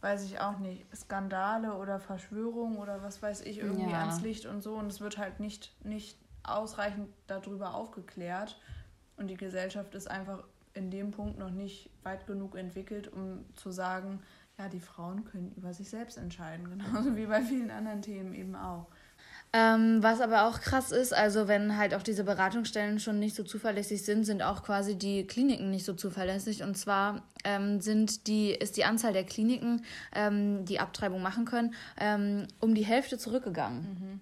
weiß 0.00 0.22
ich 0.22 0.38
auch 0.38 0.60
nicht, 0.60 0.86
Skandale 0.94 1.74
oder 1.74 1.98
Verschwörungen 1.98 2.78
oder 2.78 3.02
was 3.02 3.20
weiß 3.20 3.40
ich, 3.40 3.58
irgendwie 3.58 3.90
ja. 3.90 3.98
ans 3.98 4.20
Licht 4.20 4.46
und 4.46 4.62
so 4.62 4.74
und 4.74 4.86
es 4.86 5.00
wird 5.00 5.18
halt 5.18 5.40
nicht, 5.40 5.74
nicht 5.84 6.16
ausreichend 6.44 7.08
darüber 7.26 7.74
aufgeklärt 7.74 8.56
und 9.16 9.26
die 9.26 9.36
Gesellschaft 9.36 9.92
ist 9.96 10.08
einfach 10.08 10.44
in 10.72 10.92
dem 10.92 11.10
Punkt 11.10 11.36
noch 11.36 11.50
nicht 11.50 11.90
weit 12.04 12.28
genug 12.28 12.54
entwickelt, 12.54 13.12
um 13.12 13.44
zu 13.56 13.72
sagen, 13.72 14.22
ja, 14.56 14.68
die 14.68 14.78
Frauen 14.78 15.24
können 15.24 15.52
über 15.56 15.74
sich 15.74 15.90
selbst 15.90 16.16
entscheiden, 16.16 16.70
genauso 16.78 17.16
wie 17.16 17.26
bei 17.26 17.42
vielen 17.42 17.72
anderen 17.72 18.02
Themen 18.02 18.34
eben 18.34 18.54
auch. 18.54 18.86
Ähm, 19.52 20.02
was 20.02 20.20
aber 20.20 20.46
auch 20.46 20.60
krass 20.60 20.92
ist, 20.92 21.14
also 21.14 21.48
wenn 21.48 21.76
halt 21.78 21.94
auch 21.94 22.02
diese 22.02 22.24
Beratungsstellen 22.24 22.98
schon 22.98 23.18
nicht 23.18 23.34
so 23.34 23.42
zuverlässig 23.42 24.04
sind, 24.04 24.24
sind 24.24 24.42
auch 24.42 24.62
quasi 24.62 24.96
die 24.96 25.26
Kliniken 25.26 25.70
nicht 25.70 25.84
so 25.84 25.94
zuverlässig. 25.94 26.62
Und 26.62 26.76
zwar 26.76 27.22
ähm, 27.44 27.80
sind 27.80 28.26
die, 28.26 28.50
ist 28.50 28.76
die 28.76 28.84
Anzahl 28.84 29.12
der 29.12 29.24
Kliniken, 29.24 29.84
ähm, 30.14 30.64
die 30.64 30.80
Abtreibung 30.80 31.22
machen 31.22 31.44
können, 31.44 31.74
ähm, 31.98 32.46
um 32.60 32.74
die 32.74 32.84
Hälfte 32.84 33.18
zurückgegangen. 33.18 33.80
Mhm. 33.80 34.20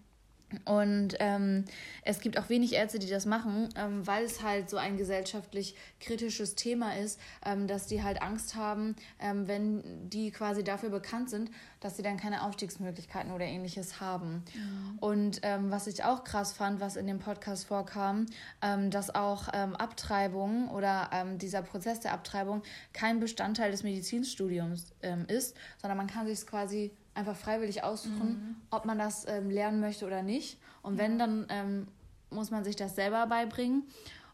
Und 0.65 1.17
ähm, 1.21 1.65
es 2.03 2.21
gibt 2.21 2.39
auch 2.39 2.49
wenig 2.49 2.75
Ärzte, 2.75 2.99
die 2.99 3.09
das 3.09 3.27
machen, 3.27 3.69
ähm, 3.77 4.07
weil 4.07 4.25
es 4.25 4.43
halt 4.43 4.71
so 4.71 4.77
ein 4.77 4.97
gesellschaftlich 4.97 5.75
kritisches 6.01 6.55
Thema 6.55 6.97
ist, 6.97 7.21
ähm, 7.45 7.67
dass 7.67 7.87
die 7.87 8.03
halt 8.03 8.23
Angst 8.23 8.55
haben, 8.55 8.97
ähm, 9.19 9.49
wenn 9.49 10.09
die 10.09 10.31
quasi 10.31 10.65
dafür 10.65 10.91
bekannt 10.91 11.31
sind, 11.31 11.51
dass 11.81 11.97
sie 11.97 12.03
dann 12.03 12.17
keine 12.17 12.43
Aufstiegsmöglichkeiten 12.45 13.33
oder 13.33 13.45
ähnliches 13.45 14.01
haben. 14.01 14.45
Mhm. 14.55 14.99
Und 15.01 15.41
ähm, 15.43 15.71
was 15.71 15.87
ich 15.87 16.05
auch 16.05 16.25
krass 16.25 16.53
fand, 16.53 16.81
was 16.81 16.97
in 16.97 17.07
dem 17.07 17.19
Podcast 17.19 17.67
vorkam, 17.67 18.27
ähm, 18.63 18.91
dass 18.91 19.15
auch 19.15 19.49
Abtreibung 19.49 20.69
oder 20.71 21.11
dieser 21.37 21.63
Prozess 21.63 22.01
der 22.01 22.13
Abtreibung 22.13 22.63
kein 22.93 23.21
Bestandteil 23.21 23.71
des 23.71 23.83
Medizinstudiums 23.83 24.93
ist, 25.29 25.57
sondern 25.81 25.97
man 25.97 26.07
kann 26.07 26.27
sich 26.27 26.39
es 26.39 26.47
quasi 26.47 26.93
einfach 27.15 27.37
freiwillig 27.37 27.85
aussuchen, 27.85 28.29
mhm. 28.29 28.57
ob 28.71 28.85
man 28.85 28.99
das 28.99 29.27
ähm, 29.29 29.51
lernen 29.51 29.81
möchte 29.81 30.07
oder 30.07 30.23
nicht. 30.23 30.59
Und 30.83 30.99
wenn, 30.99 31.19
dann 31.19 31.47
ähm, 31.49 31.89
muss 32.31 32.51
man 32.51 32.65
sich 32.65 32.77
das 32.77 32.95
selber 32.95 33.27
beibringen. 33.27 33.85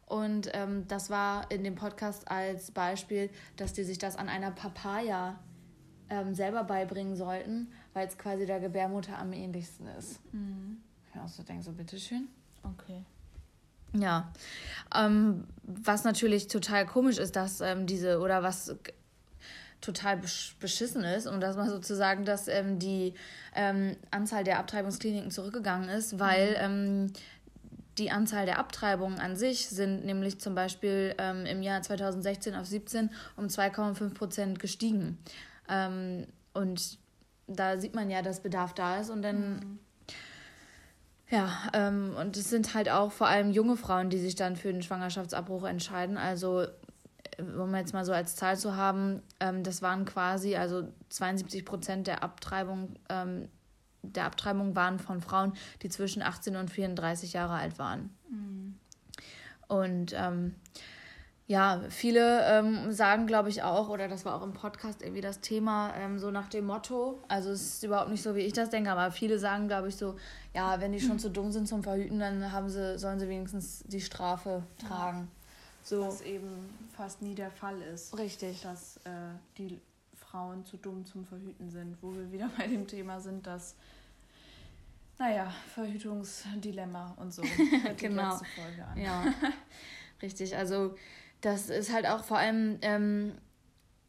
Und 0.07 0.51
ähm, 0.55 0.89
das 0.89 1.09
war 1.11 1.51
in 1.51 1.63
dem 1.63 1.77
Podcast 1.77 2.29
als 2.31 2.73
Beispiel, 2.73 3.31
dass 3.57 3.73
die 3.73 3.85
sich 3.85 3.99
das 3.99 4.17
an 4.17 4.29
einer 4.29 4.51
Papaya 4.51 5.39
ähm, 6.09 6.35
selber 6.35 6.65
beibringen 6.65 7.15
sollten, 7.15 7.71
weil 7.95 8.09
es 8.09 8.19
quasi 8.19 8.45
der 8.45 8.59
Gebärmutter 8.59 9.17
am 9.19 9.33
ähnlichsten 9.33 9.87
ist. 9.99 10.19
Mhm. 10.33 10.79
Ja, 11.15 11.29
so 11.29 11.43
denke 11.43 11.63
so, 11.63 11.73
bitteschön. 11.73 12.29
Okay. 12.65 13.05
Ja, 13.93 14.33
ähm, 14.95 15.45
was 15.63 16.05
natürlich 16.05 16.49
total 16.49 16.87
komisch 16.87 17.19
ist, 17.19 17.35
dass 17.37 17.61
ähm, 17.61 17.87
diese, 17.87 18.21
oder 18.21 18.43
was 18.43 18.77
total 19.81 20.21
beschissen 20.61 21.05
ist, 21.05 21.27
um 21.27 21.41
das 21.41 21.57
mal 21.57 21.69
so 21.69 21.79
zu 21.79 21.97
sagen, 21.97 22.25
dass 22.25 22.49
ähm, 22.49 22.79
die 22.79 23.15
ähm, 23.55 23.97
Anzahl 24.11 24.45
der 24.45 24.59
Abtreibungskliniken 24.59 25.31
zurückgegangen 25.31 25.89
ist, 25.89 26.19
weil 26.19 26.51
mhm. 26.51 26.57
ähm, 26.61 27.13
die 27.99 28.11
Anzahl 28.11 28.47
der 28.47 28.59
Abtreibungen 28.59 29.21
an 29.21 29.37
sich 29.37 29.69
sind 29.69 30.05
nämlich 30.05 30.41
zum 30.41 30.55
Beispiel 30.55 31.15
ähm, 31.19 31.45
im 31.47 31.63
Jahr 31.63 31.83
2016 31.83 32.55
auf 32.55 32.67
17 32.67 33.11
um 33.37 33.47
2,5 33.47 34.15
Prozent 34.15 34.59
gestiegen. 34.59 35.19
Ähm, 35.69 36.27
und 36.55 36.99
da 37.47 37.79
sieht 37.79 37.95
man 37.95 38.11
ja, 38.11 38.23
dass 38.23 38.41
Bedarf 38.41 38.75
da 38.75 38.99
ist 39.01 39.11
und 39.11 39.23
dann. 39.23 39.55
Mhm. 39.55 39.79
Ja, 41.29 41.53
ähm, 41.75 42.17
und 42.19 42.37
es 42.37 42.51
sind 42.51 42.75
halt 42.75 42.91
auch 42.91 43.13
vor 43.13 43.29
allem 43.29 43.53
junge 43.53 43.77
Frauen, 43.77 44.11
die 44.11 44.19
sich 44.19 44.35
dann 44.35 44.57
für 44.57 44.73
den 44.73 44.83
Schwangerschaftsabbruch 44.83 45.63
entscheiden. 45.63 46.17
Also, 46.17 46.67
um 47.43 47.75
jetzt 47.75 47.93
mal 47.93 48.05
so 48.05 48.13
als 48.13 48.37
Zahl 48.37 48.57
zu 48.57 48.77
haben, 48.77 49.23
ähm, 49.41 49.63
das 49.63 49.83
waren 49.83 50.05
quasi, 50.05 50.57
also 50.57 50.89
72 51.09 51.65
Prozent 51.65 52.07
der 52.07 52.23
Abtreibung, 52.23 52.95
ähm, 53.09 53.49
der 54.03 54.25
Abtreibung 54.25 54.75
waren 54.77 54.99
von 54.99 55.21
Frauen, 55.21 55.53
die 55.83 55.89
zwischen 55.89 56.23
18 56.23 56.57
und 56.57 56.71
34 56.71 57.35
Jahre 57.35 57.55
alt 57.55 57.79
waren. 57.79 58.11
Mhm. 58.31 58.75
Und 59.69 60.15
ähm, 60.17 60.55
ja, 61.51 61.83
viele 61.89 62.45
ähm, 62.47 62.93
sagen, 62.93 63.27
glaube 63.27 63.49
ich, 63.49 63.65
auch, 63.65 63.89
oder 63.89 64.07
das 64.07 64.25
war 64.25 64.37
auch 64.37 64.45
im 64.45 64.53
Podcast 64.53 65.03
irgendwie 65.03 65.21
das 65.21 65.41
Thema, 65.41 65.93
ähm, 65.97 66.17
so 66.17 66.31
nach 66.31 66.49
dem 66.49 66.65
Motto, 66.65 67.19
also 67.27 67.51
es 67.51 67.75
ist 67.75 67.83
überhaupt 67.83 68.09
nicht 68.09 68.23
so, 68.23 68.37
wie 68.37 68.43
ich 68.43 68.53
das 68.53 68.71
denke, 68.71 68.89
aber 68.93 69.11
viele 69.11 69.37
sagen, 69.37 69.67
glaube 69.67 69.89
ich, 69.89 69.97
so, 69.97 70.15
ja, 70.55 70.81
wenn 70.81 70.93
die 70.93 71.01
schon 71.01 71.19
zu 71.19 71.29
dumm 71.29 71.51
sind 71.51 71.67
zum 71.67 71.83
Verhüten, 71.83 72.21
dann 72.21 72.53
haben 72.53 72.69
sie, 72.69 72.97
sollen 73.01 73.19
sie 73.19 73.29
wenigstens 73.29 73.83
die 73.89 74.01
Strafe 74.01 74.63
tragen. 74.79 75.29
So. 75.91 76.07
Was 76.07 76.21
eben 76.21 76.73
fast 76.97 77.21
nie 77.21 77.35
der 77.35 77.51
Fall 77.51 77.83
ist. 77.83 78.17
Richtig. 78.17 78.63
Dass 78.63 78.99
äh, 78.99 79.35
die 79.59 79.81
Frauen 80.15 80.65
zu 80.65 80.77
dumm 80.77 81.05
zum 81.05 81.27
Verhüten 81.27 81.69
sind, 81.69 82.01
wo 82.01 82.15
wir 82.15 82.31
wieder 82.31 82.49
bei 82.59 82.69
dem 82.69 82.87
Thema 82.87 83.19
sind, 83.19 83.45
dass 83.45 83.75
naja, 85.19 85.53
Verhütungsdilemma 85.75 87.15
und 87.17 87.35
so. 87.35 87.43
genau. 87.97 88.41
Ja, 88.95 89.35
richtig. 90.23 90.57
Also 90.57 90.95
das 91.41 91.69
ist 91.69 91.93
halt 91.93 92.07
auch 92.07 92.23
vor 92.23 92.39
allem 92.39 92.79
ähm, 92.83 93.33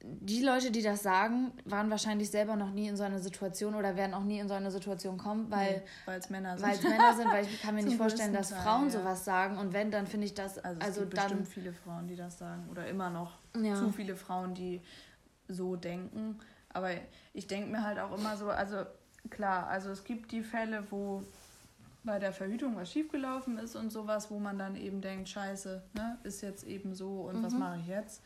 die 0.04 0.43
Leute, 0.43 0.72
die 0.72 0.82
das 0.82 1.04
sagen, 1.04 1.52
waren 1.66 1.89
wahrscheinlich 1.89 2.30
selber 2.30 2.56
noch 2.56 2.72
nie 2.72 2.88
in 2.88 2.97
so 2.97 3.04
einer 3.04 3.20
Situation 3.20 3.76
oder 3.76 3.95
werden 3.95 4.14
auch 4.14 4.24
nie 4.24 4.39
in 4.39 4.47
so 4.47 4.54
eine 4.54 4.72
Situation 4.72 5.18
kommen, 5.18 5.52
weil 5.52 5.84
nee, 6.08 6.14
es 6.14 6.30
Männer 6.30 6.58
sind. 6.58 6.68
Weil 6.68 6.76
es 6.76 6.84
Männer 6.84 7.16
sind, 7.16 7.32
weil 7.32 7.45
ich 7.45 7.62
kann 7.62 7.76
mir 7.76 7.84
nicht 7.84 7.97
vorstellen, 7.97 8.34
dass 8.34 8.49
Teil, 8.49 8.62
Frauen 8.62 8.86
ja. 8.86 8.89
sowas 8.91 9.26
sagen 9.26 9.58
und 9.58 9.74
wenn, 9.74 9.91
dann 9.91 10.08
finde 10.08 10.26
ich 10.26 10.34
das 10.34 10.58
also, 10.58 10.80
es 10.80 10.88
also 10.88 11.02
gibt 11.02 11.18
dann 11.18 11.28
bestimmt 11.28 11.47
viele 11.47 11.74
Frauen, 11.74 12.08
die 12.08 12.16
das 12.16 12.38
sagen 12.38 12.68
oder 12.70 12.88
immer 12.88 13.10
noch 13.10 13.38
ja. 13.56 13.76
zu 13.76 13.91
viele 13.91 14.16
Frauen, 14.16 14.54
die 14.54 14.82
so 15.47 15.76
denken, 15.76 16.39
aber 16.70 16.91
ich 17.34 17.47
denke 17.47 17.70
mir 17.70 17.84
halt 17.84 17.99
auch 17.99 18.18
immer 18.18 18.38
so, 18.38 18.49
also 18.49 18.86
klar, 19.30 19.68
also 19.68 19.91
es 19.91 20.04
gibt 20.04 20.32
die 20.32 20.41
Fälle, 20.41 20.84
wo 20.89 21.24
bei 22.04 22.18
der 22.18 22.32
Verhütung 22.32 22.76
was 22.76 22.91
schiefgelaufen 22.91 23.58
ist 23.60 23.76
und 23.76 23.91
sowas, 23.91 24.32
wo 24.32 24.39
man 24.39 24.58
dann 24.58 24.76
eben 24.76 25.02
denkt, 25.02 25.30
scheiße, 25.30 25.84
ne, 25.93 26.18
ist 26.24 26.41
jetzt 26.41 26.64
eben 26.64 26.95
so 26.95 27.22
und 27.22 27.39
mhm. 27.39 27.43
was 27.43 27.54
mache 27.54 27.80
ich 27.80 27.88
jetzt? 27.88 28.24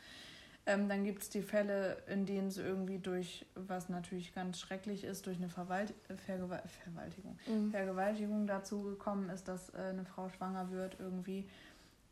Ähm, 0.67 0.89
dann 0.89 1.03
gibt 1.03 1.21
es 1.21 1.29
die 1.29 1.43
Fälle, 1.43 1.97
in 2.07 2.25
denen 2.25 2.47
es 2.47 2.57
irgendwie 2.57 2.97
durch, 2.97 3.45
was 3.53 3.87
natürlich 3.89 4.33
ganz 4.33 4.59
schrecklich 4.59 5.03
ist, 5.03 5.27
durch 5.27 5.37
eine 5.37 5.49
Verwalt 5.49 5.93
Vergewal 6.25 6.63
Verwaltigung, 6.83 7.37
mhm. 7.45 7.69
Vergewaltigung 7.69 8.47
dazu 8.47 8.81
gekommen 8.81 9.29
ist, 9.29 9.47
dass 9.47 9.69
äh, 9.69 9.77
eine 9.77 10.05
Frau 10.05 10.29
schwanger 10.29 10.71
wird 10.71 10.97
irgendwie, 10.99 11.47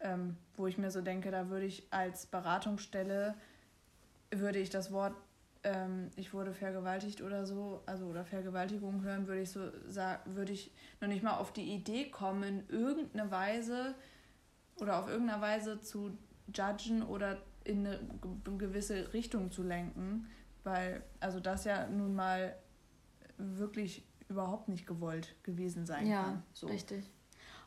ähm, 0.01 0.37
wo 0.55 0.67
ich 0.67 0.77
mir 0.77 0.91
so 0.91 1.01
denke, 1.01 1.31
da 1.31 1.49
würde 1.49 1.65
ich 1.65 1.87
als 1.89 2.27
Beratungsstelle, 2.27 3.33
würde 4.29 4.59
ich 4.59 4.69
das 4.69 4.91
Wort 4.91 5.15
ähm, 5.63 6.11
ich 6.15 6.33
wurde 6.33 6.53
vergewaltigt 6.53 7.21
oder 7.21 7.45
so, 7.45 7.81
also 7.85 8.05
oder 8.05 8.25
Vergewaltigung 8.25 9.01
hören, 9.03 9.27
würde 9.27 9.41
ich 9.41 9.51
so 9.51 9.61
sagen, 9.89 10.35
würde 10.35 10.51
ich 10.51 10.71
noch 11.01 11.07
nicht 11.07 11.23
mal 11.23 11.37
auf 11.37 11.53
die 11.53 11.73
Idee 11.73 12.09
kommen, 12.09 12.63
irgendeine 12.69 13.31
Weise 13.31 13.95
oder 14.79 14.99
auf 14.99 15.07
irgendeine 15.07 15.41
Weise 15.41 15.79
zu 15.81 16.17
judgen 16.53 17.03
oder 17.03 17.37
in 17.63 17.87
eine 17.87 17.99
gewisse 18.57 19.13
Richtung 19.13 19.51
zu 19.51 19.63
lenken, 19.63 20.27
weil 20.63 21.03
also 21.19 21.39
das 21.39 21.65
ja 21.65 21.87
nun 21.87 22.15
mal 22.15 22.55
wirklich 23.37 24.05
überhaupt 24.29 24.69
nicht 24.69 24.87
gewollt 24.87 25.35
gewesen 25.43 25.85
sein 25.85 26.07
ja, 26.07 26.23
kann. 26.23 26.43
So. 26.53 26.67
Richtig. 26.67 27.09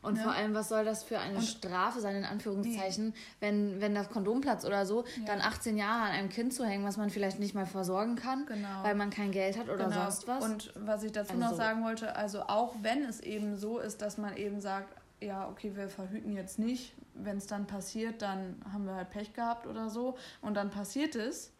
Und 0.01 0.15
ja. 0.15 0.23
vor 0.23 0.31
allem, 0.33 0.53
was 0.53 0.69
soll 0.69 0.85
das 0.85 1.03
für 1.03 1.19
eine 1.19 1.37
und 1.37 1.43
Strafe 1.43 1.99
sein, 1.99 2.15
in 2.15 2.23
Anführungszeichen, 2.23 3.07
nee. 3.07 3.13
wenn, 3.39 3.81
wenn 3.81 3.95
das 3.95 4.09
Kondom 4.09 4.41
platzt 4.41 4.65
oder 4.65 4.85
so, 4.85 5.03
ja. 5.03 5.25
dann 5.25 5.41
18 5.41 5.75
Jahre 5.75 6.03
an 6.03 6.11
einem 6.11 6.29
Kind 6.29 6.53
zu 6.53 6.65
hängen, 6.65 6.85
was 6.85 6.97
man 6.97 7.09
vielleicht 7.09 7.39
nicht 7.39 7.55
mal 7.55 7.65
versorgen 7.65 8.15
kann, 8.15 8.45
genau. 8.45 8.83
weil 8.83 8.95
man 8.95 9.09
kein 9.09 9.31
Geld 9.31 9.57
hat 9.57 9.69
oder 9.69 9.85
genau. 9.85 10.03
sonst 10.03 10.27
was. 10.27 10.45
Und 10.45 10.73
was 10.75 11.03
ich 11.03 11.11
dazu 11.11 11.33
also 11.33 11.43
noch 11.43 11.55
sagen 11.55 11.83
wollte, 11.83 12.15
also 12.15 12.43
auch 12.43 12.75
wenn 12.81 13.03
es 13.03 13.19
eben 13.19 13.57
so 13.57 13.79
ist, 13.79 14.01
dass 14.01 14.17
man 14.17 14.37
eben 14.37 14.61
sagt, 14.61 14.93
ja, 15.19 15.49
okay, 15.49 15.75
wir 15.75 15.89
verhüten 15.89 16.31
jetzt 16.31 16.59
nicht, 16.59 16.95
wenn 17.23 17.37
es 17.37 17.47
dann 17.47 17.67
passiert, 17.67 18.21
dann 18.21 18.61
haben 18.71 18.85
wir 18.85 18.95
halt 18.95 19.09
Pech 19.09 19.33
gehabt 19.33 19.67
oder 19.67 19.89
so 19.89 20.17
und 20.41 20.55
dann 20.55 20.69
passiert 20.69 21.15
es, 21.15 21.53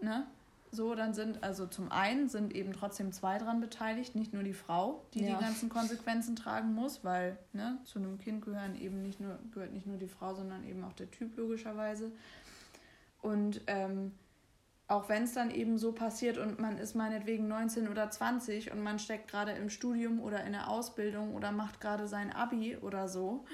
ne? 0.00 0.26
so, 0.70 0.94
dann 0.94 1.14
sind, 1.14 1.42
also 1.42 1.66
zum 1.66 1.90
einen 1.90 2.28
sind 2.28 2.54
eben 2.54 2.72
trotzdem 2.72 3.12
zwei 3.12 3.38
dran 3.38 3.60
beteiligt, 3.60 4.14
nicht 4.14 4.32
nur 4.32 4.42
die 4.42 4.52
Frau, 4.52 5.04
die 5.14 5.24
ja. 5.24 5.36
die 5.36 5.44
ganzen 5.44 5.68
Konsequenzen 5.68 6.36
tragen 6.36 6.74
muss, 6.74 7.04
weil 7.04 7.38
ne, 7.52 7.78
zu 7.84 7.98
einem 7.98 8.18
Kind 8.18 8.44
gehören 8.44 8.76
eben 8.76 9.02
nicht 9.02 9.20
nur, 9.20 9.38
gehört 9.52 9.72
nicht 9.72 9.86
nur 9.86 9.96
die 9.96 10.08
Frau, 10.08 10.34
sondern 10.34 10.64
eben 10.64 10.84
auch 10.84 10.92
der 10.92 11.10
Typ 11.10 11.36
logischerweise. 11.36 12.12
Und 13.22 13.62
ähm, 13.66 14.12
auch 14.88 15.08
wenn 15.08 15.24
es 15.24 15.32
dann 15.32 15.50
eben 15.50 15.78
so 15.78 15.92
passiert 15.92 16.38
und 16.38 16.60
man 16.60 16.78
ist 16.78 16.94
meinetwegen 16.94 17.48
19 17.48 17.88
oder 17.88 18.10
20 18.10 18.70
und 18.70 18.82
man 18.82 18.98
steckt 18.98 19.28
gerade 19.28 19.52
im 19.52 19.68
Studium 19.68 20.20
oder 20.20 20.44
in 20.44 20.52
der 20.52 20.68
Ausbildung 20.68 21.34
oder 21.34 21.50
macht 21.50 21.80
gerade 21.80 22.06
sein 22.06 22.32
Abi 22.32 22.76
oder 22.76 23.08
so 23.08 23.44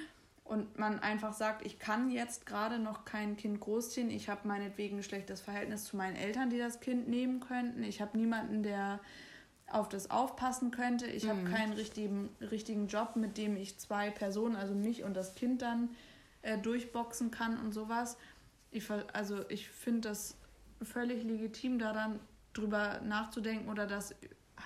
und 0.44 0.78
man 0.78 0.98
einfach 0.98 1.32
sagt, 1.32 1.64
ich 1.64 1.78
kann 1.78 2.10
jetzt 2.10 2.46
gerade 2.46 2.78
noch 2.78 3.04
kein 3.04 3.36
Kind 3.36 3.60
großziehen, 3.60 4.10
ich 4.10 4.28
habe 4.28 4.46
meinetwegen 4.46 4.98
ein 4.98 5.02
schlechtes 5.02 5.40
Verhältnis 5.40 5.84
zu 5.84 5.96
meinen 5.96 6.16
Eltern, 6.16 6.50
die 6.50 6.58
das 6.58 6.80
Kind 6.80 7.08
nehmen 7.08 7.40
könnten, 7.40 7.82
ich 7.82 8.00
habe 8.00 8.18
niemanden, 8.18 8.62
der 8.62 9.00
auf 9.68 9.88
das 9.88 10.10
aufpassen 10.10 10.70
könnte, 10.70 11.06
ich 11.06 11.24
mhm. 11.24 11.28
habe 11.28 11.44
keinen 11.44 11.72
richtigen, 11.72 12.28
richtigen 12.40 12.88
Job, 12.88 13.16
mit 13.16 13.38
dem 13.38 13.56
ich 13.56 13.78
zwei 13.78 14.10
Personen, 14.10 14.56
also 14.56 14.74
mich 14.74 15.04
und 15.04 15.14
das 15.14 15.34
Kind 15.34 15.62
dann 15.62 15.90
äh, 16.42 16.58
durchboxen 16.58 17.30
kann 17.30 17.58
und 17.58 17.72
sowas. 17.72 18.18
Ich, 18.70 18.84
also 19.12 19.48
ich 19.48 19.68
finde 19.68 20.08
das 20.08 20.36
völlig 20.82 21.24
legitim, 21.24 21.78
da 21.78 21.92
dann 21.92 22.20
drüber 22.52 23.00
nachzudenken 23.00 23.70
oder 23.70 23.86
das 23.86 24.14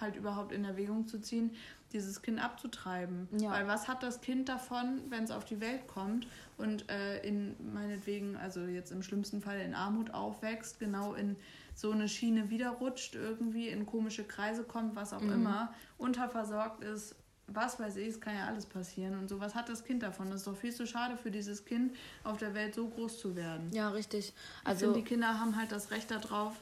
halt 0.01 0.17
überhaupt 0.17 0.53
in 0.53 0.65
Erwägung 0.65 1.07
zu 1.07 1.21
ziehen, 1.21 1.55
dieses 1.97 2.23
Kind 2.23 2.43
abzutreiben. 2.43 3.29
Ja. 3.39 3.51
Weil 3.51 3.67
was 3.67 3.89
hat 3.89 4.03
das 4.03 4.21
Kind 4.21 4.49
davon, 4.49 5.01
wenn 5.09 5.25
es 5.25 5.31
auf 5.31 5.45
die 5.45 5.61
Welt 5.61 5.87
kommt 5.87 6.27
und 6.59 6.89
äh, 6.91 7.27
in 7.27 7.57
meinetwegen, 7.73 8.37
also 8.37 8.61
jetzt 8.61 8.93
im 8.93 9.03
schlimmsten 9.03 9.41
Fall 9.41 9.61
in 9.61 9.75
Armut 9.75 10.13
aufwächst, 10.13 10.79
genau 10.79 11.15
in 11.15 11.37
so 11.75 11.91
eine 11.91 12.09
Schiene 12.09 12.51
wieder 12.51 12.71
rutscht, 12.71 13.15
irgendwie 13.15 13.69
in 13.69 13.87
komische 13.87 14.25
Kreise 14.25 14.63
kommt, 14.63 14.95
was 14.95 15.13
auch 15.13 15.23
mhm. 15.23 15.33
immer, 15.33 15.75
unterversorgt 15.99 16.85
ist, 16.85 17.17
was 17.49 17.79
weiß 17.79 17.97
ich, 17.97 18.09
es 18.09 18.21
kann 18.21 18.35
ja 18.35 18.47
alles 18.47 18.67
passieren. 18.67 19.19
Und 19.19 19.29
so, 19.29 19.41
was 19.41 19.55
hat 19.55 19.69
das 19.69 19.85
Kind 19.85 20.03
davon? 20.03 20.29
Das 20.31 20.41
ist 20.41 20.47
doch 20.47 20.57
viel 20.57 20.73
zu 20.73 20.87
schade 20.87 21.17
für 21.17 21.31
dieses 21.31 21.65
Kind, 21.65 21.95
auf 22.25 22.39
der 22.39 22.55
Welt 22.55 22.75
so 22.75 22.89
groß 22.89 23.21
zu 23.21 23.37
werden. 23.37 23.71
Ja, 23.73 23.91
richtig. 23.91 24.35
Also 24.65 24.87
ich 24.87 24.93
finde, 24.93 24.99
die 25.01 25.05
Kinder 25.05 25.41
haben 25.41 25.57
halt 25.57 25.73
das 25.73 25.91
Recht 25.91 26.11
darauf, 26.11 26.55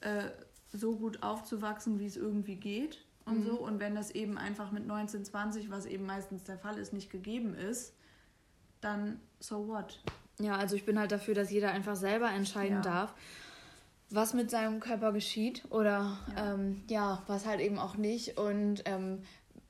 äh, 0.00 0.24
so 0.72 0.96
gut 0.96 1.22
aufzuwachsen, 1.22 2.00
wie 2.00 2.06
es 2.06 2.16
irgendwie 2.16 2.56
geht 2.56 3.03
und 3.26 3.40
mhm. 3.40 3.46
so. 3.46 3.60
Und 3.60 3.80
wenn 3.80 3.94
das 3.94 4.10
eben 4.10 4.38
einfach 4.38 4.70
mit 4.70 4.86
19, 4.86 5.24
20, 5.24 5.70
was 5.70 5.86
eben 5.86 6.06
meistens 6.06 6.44
der 6.44 6.58
Fall 6.58 6.78
ist, 6.78 6.92
nicht 6.92 7.10
gegeben 7.10 7.54
ist, 7.54 7.94
dann 8.80 9.20
so 9.40 9.68
what? 9.68 10.00
Ja, 10.38 10.56
also 10.56 10.76
ich 10.76 10.84
bin 10.84 10.98
halt 10.98 11.12
dafür, 11.12 11.34
dass 11.34 11.50
jeder 11.50 11.70
einfach 11.70 11.96
selber 11.96 12.30
entscheiden 12.30 12.76
ja. 12.76 12.82
darf, 12.82 13.14
was 14.10 14.34
mit 14.34 14.50
seinem 14.50 14.80
Körper 14.80 15.12
geschieht 15.12 15.64
oder 15.70 16.18
ja, 16.36 16.54
ähm, 16.54 16.82
ja 16.88 17.22
was 17.26 17.46
halt 17.46 17.60
eben 17.60 17.78
auch 17.78 17.96
nicht. 17.96 18.38
Und 18.38 18.82
ähm, 18.84 19.22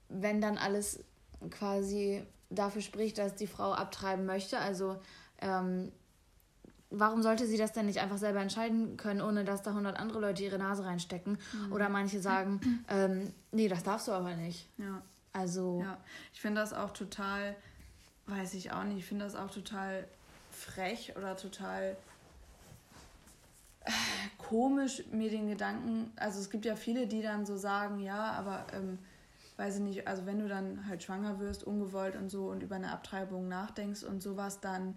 wenn 0.09 0.41
dann 0.41 0.59
alles 0.59 1.05
quasi 1.51 2.23
dafür 2.51 2.83
spricht, 2.83 3.19
dass 3.19 3.35
die 3.35 3.47
Frau 3.47 3.73
abtreiben 3.73 4.27
möchte, 4.27 4.59
also 4.59 4.97
ähm, 5.41 5.93
warum 6.99 7.23
sollte 7.23 7.47
sie 7.47 7.57
das 7.57 7.73
denn 7.73 7.87
nicht 7.87 8.01
einfach 8.01 8.19
selber 8.19 8.41
entscheiden 8.41 8.97
können, 8.97 9.21
ohne 9.21 9.45
dass 9.45 9.63
da 9.63 9.71
100 9.71 9.99
andere 9.99 10.21
Leute 10.21 10.43
ihre 10.43 10.59
Nase 10.59 10.85
reinstecken? 10.85 11.39
Mhm. 11.53 11.73
Oder 11.73 11.89
manche 11.89 12.21
sagen, 12.21 12.61
ähm, 12.89 13.33
nee, 13.53 13.69
das 13.69 13.83
darfst 13.83 14.09
du 14.09 14.13
aber 14.13 14.35
nicht. 14.35 14.69
Ja. 14.79 15.03
Also. 15.33 15.81
Ja, 15.83 15.99
ich 16.33 16.41
finde 16.41 16.61
das 16.61 16.73
auch 16.73 16.91
total, 16.91 17.57
weiß 18.27 18.55
ich 18.55 18.73
auch 18.73 18.85
nicht, 18.85 18.99
ich 18.99 19.07
finde 19.07 19.25
das 19.25 19.35
auch 19.35 19.51
total 19.51 20.07
frech 20.51 21.15
oder 21.17 21.37
total 21.37 21.97
äh, 23.81 23.91
komisch, 24.39 25.03
mir 25.11 25.31
den 25.31 25.49
Gedanken, 25.49 26.13
also 26.17 26.39
es 26.39 26.51
gibt 26.51 26.65
ja 26.65 26.77
viele, 26.77 27.07
die 27.07 27.23
dann 27.23 27.45
so 27.45 27.57
sagen, 27.57 27.99
ja, 27.99 28.33
aber 28.33 28.67
ähm, 28.73 28.99
weiß 29.57 29.77
ich 29.77 29.83
nicht, 29.83 30.09
also 30.09 30.27
wenn 30.27 30.39
du 30.39 30.49
dann 30.49 30.87
halt 30.89 31.03
schwanger 31.03 31.39
wirst, 31.39 31.65
ungewollt 31.65 32.17
und 32.17 32.31
so 32.31 32.49
und 32.49 32.63
über 32.63 32.77
eine 32.77 32.93
Abtreibung 32.93 33.49
nachdenkst 33.49 34.03
und 34.03 34.23
sowas, 34.23 34.61
dann 34.61 34.95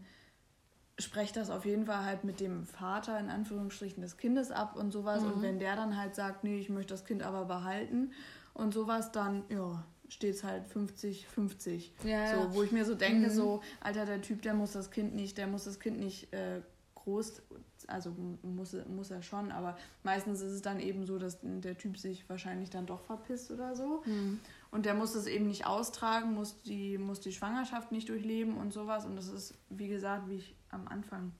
spreche 0.99 1.33
das 1.33 1.49
auf 1.49 1.65
jeden 1.65 1.85
Fall 1.85 2.03
halt 2.05 2.23
mit 2.23 2.39
dem 2.39 2.65
Vater 2.65 3.19
in 3.19 3.29
Anführungsstrichen 3.29 4.01
des 4.01 4.17
Kindes 4.17 4.51
ab 4.51 4.75
und 4.75 4.91
sowas. 4.91 5.21
Mhm. 5.21 5.31
Und 5.31 5.41
wenn 5.41 5.59
der 5.59 5.75
dann 5.75 5.97
halt 5.97 6.15
sagt, 6.15 6.43
nee, 6.43 6.59
ich 6.59 6.69
möchte 6.69 6.93
das 6.93 7.05
Kind 7.05 7.23
aber 7.23 7.45
behalten 7.45 8.11
und 8.53 8.73
sowas, 8.73 9.11
dann 9.11 9.43
ja, 9.49 9.83
steht 10.09 10.35
es 10.35 10.43
halt 10.43 10.63
50-50. 10.67 11.91
Ja, 12.03 12.35
so, 12.35 12.55
wo 12.55 12.63
ich 12.63 12.71
mir 12.71 12.85
so 12.85 12.95
denke, 12.95 13.29
mhm. 13.29 13.33
so, 13.33 13.61
Alter, 13.79 14.05
der 14.05 14.21
Typ, 14.21 14.41
der 14.41 14.53
muss 14.53 14.71
das 14.71 14.89
Kind 14.89 15.13
nicht, 15.15 15.37
der 15.37 15.47
muss 15.47 15.65
das 15.65 15.79
Kind 15.79 15.99
nicht 15.99 16.33
äh, 16.33 16.61
groß 16.95 17.43
also 17.87 18.13
muss, 18.41 18.75
muss 18.87 19.11
er 19.11 19.21
schon, 19.21 19.51
aber 19.51 19.77
meistens 20.03 20.41
ist 20.41 20.51
es 20.51 20.61
dann 20.61 20.79
eben 20.79 21.05
so, 21.05 21.17
dass 21.17 21.37
der 21.41 21.77
Typ 21.77 21.97
sich 21.97 22.27
wahrscheinlich 22.29 22.69
dann 22.69 22.85
doch 22.85 23.01
verpisst 23.01 23.51
oder 23.51 23.75
so. 23.75 24.03
Mhm. 24.05 24.39
Und 24.71 24.85
der 24.85 24.93
muss 24.93 25.13
das 25.13 25.27
eben 25.27 25.47
nicht 25.47 25.65
austragen, 25.65 26.33
muss 26.33 26.61
die, 26.63 26.97
muss 26.97 27.19
die 27.19 27.31
Schwangerschaft 27.31 27.91
nicht 27.91 28.09
durchleben 28.09 28.57
und 28.57 28.73
sowas. 28.73 29.05
Und 29.05 29.15
das 29.15 29.27
ist, 29.27 29.53
wie 29.69 29.87
gesagt, 29.87 30.29
wie 30.29 30.37
ich 30.37 30.55
am 30.69 30.87
Anfang 30.87 31.31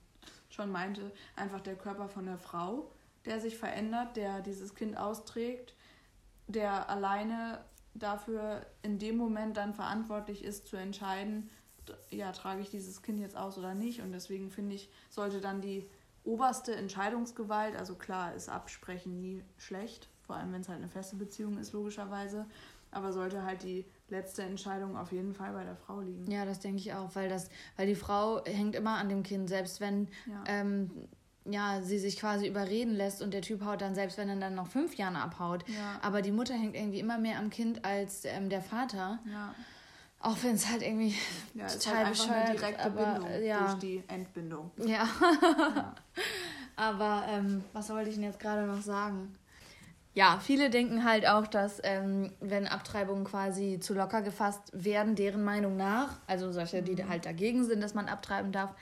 schon 0.48 0.70
meinte, 0.70 1.12
einfach 1.36 1.60
der 1.60 1.76
Körper 1.76 2.08
von 2.08 2.24
der 2.24 2.38
Frau, 2.38 2.90
der 3.26 3.40
sich 3.40 3.58
verändert, 3.58 4.16
der 4.16 4.40
dieses 4.40 4.74
Kind 4.74 4.96
austrägt, 4.96 5.74
der 6.46 6.88
alleine 6.88 7.64
dafür 7.94 8.64
in 8.82 8.98
dem 8.98 9.16
Moment 9.16 9.56
dann 9.56 9.74
verantwortlich 9.74 10.42
ist, 10.44 10.66
zu 10.66 10.76
entscheiden, 10.76 11.50
ja, 12.10 12.32
trage 12.32 12.60
ich 12.60 12.70
dieses 12.70 13.02
Kind 13.02 13.20
jetzt 13.20 13.36
aus 13.36 13.58
oder 13.58 13.74
nicht. 13.74 14.00
Und 14.02 14.12
deswegen 14.12 14.50
finde 14.50 14.74
ich, 14.74 14.90
sollte 15.10 15.40
dann 15.40 15.60
die 15.60 15.88
oberste 16.24 16.74
Entscheidungsgewalt, 16.74 17.76
also 17.76 17.94
klar 17.94 18.34
ist 18.34 18.48
Absprechen 18.48 19.20
nie 19.20 19.42
schlecht, 19.56 20.08
vor 20.22 20.36
allem 20.36 20.52
wenn 20.52 20.60
es 20.60 20.68
halt 20.68 20.78
eine 20.78 20.90
feste 20.90 21.16
Beziehung 21.16 21.58
ist, 21.58 21.72
logischerweise, 21.72 22.46
aber 22.90 23.12
sollte 23.12 23.44
halt 23.44 23.62
die 23.62 23.84
letzte 24.08 24.42
Entscheidung 24.42 24.96
auf 24.96 25.12
jeden 25.12 25.34
Fall 25.34 25.52
bei 25.52 25.64
der 25.64 25.76
Frau 25.76 26.00
liegen. 26.00 26.30
Ja, 26.30 26.44
das 26.44 26.60
denke 26.60 26.78
ich 26.78 26.94
auch, 26.94 27.14
weil 27.14 27.28
das, 27.28 27.50
weil 27.76 27.86
die 27.86 27.94
Frau 27.94 28.42
hängt 28.44 28.74
immer 28.74 28.96
an 28.96 29.08
dem 29.08 29.22
Kind, 29.22 29.48
selbst 29.48 29.80
wenn 29.80 30.08
ja. 30.26 30.44
Ähm, 30.46 30.90
ja, 31.50 31.80
sie 31.82 31.98
sich 31.98 32.18
quasi 32.18 32.46
überreden 32.46 32.94
lässt 32.94 33.22
und 33.22 33.32
der 33.32 33.42
Typ 33.42 33.64
haut 33.64 33.80
dann, 33.80 33.94
selbst 33.94 34.18
wenn 34.18 34.28
er 34.28 34.36
dann 34.36 34.54
noch 34.54 34.66
fünf 34.66 34.96
Jahre 34.96 35.18
abhaut. 35.18 35.64
Ja. 35.68 35.98
Aber 36.02 36.20
die 36.20 36.30
Mutter 36.30 36.54
hängt 36.54 36.74
irgendwie 36.74 37.00
immer 37.00 37.18
mehr 37.18 37.38
am 37.38 37.50
Kind 37.50 37.84
als 37.84 38.24
ähm, 38.24 38.50
der 38.50 38.60
Vater. 38.60 39.18
Ja. 39.30 39.54
Auch 40.20 40.36
wenn 40.42 40.56
es 40.56 40.68
halt 40.68 40.82
irgendwie 40.82 41.14
ja, 41.54 41.66
total 41.66 42.06
halt 42.06 42.10
bescheuert 42.10 42.48
eine 42.48 42.58
direkte 42.58 42.84
aber, 42.84 43.04
Bindung 43.04 43.42
ja. 43.42 43.60
durch 43.60 43.74
die 43.78 44.02
Entbindung. 44.08 44.70
Ja. 44.78 44.86
ja. 44.86 45.08
aber 46.76 47.24
ähm, 47.28 47.64
was 47.72 47.88
wollte 47.90 48.10
ich 48.10 48.16
denn 48.16 48.24
jetzt 48.24 48.40
gerade 48.40 48.66
noch 48.66 48.82
sagen? 48.82 49.34
Ja, 50.18 50.40
viele 50.40 50.68
denken 50.68 51.04
halt 51.04 51.28
auch, 51.28 51.46
dass 51.46 51.80
ähm, 51.84 52.32
wenn 52.40 52.66
Abtreibungen 52.66 53.22
quasi 53.22 53.78
zu 53.78 53.94
locker 53.94 54.20
gefasst 54.20 54.72
werden, 54.72 55.14
deren 55.14 55.44
Meinung 55.44 55.76
nach, 55.76 56.18
also 56.26 56.50
solche, 56.50 56.82
die 56.82 57.00
mhm. 57.00 57.08
halt 57.08 57.24
dagegen 57.24 57.62
sind, 57.62 57.80
dass 57.80 57.94
man 57.94 58.08
abtreiben 58.08 58.50
darf, 58.50 58.74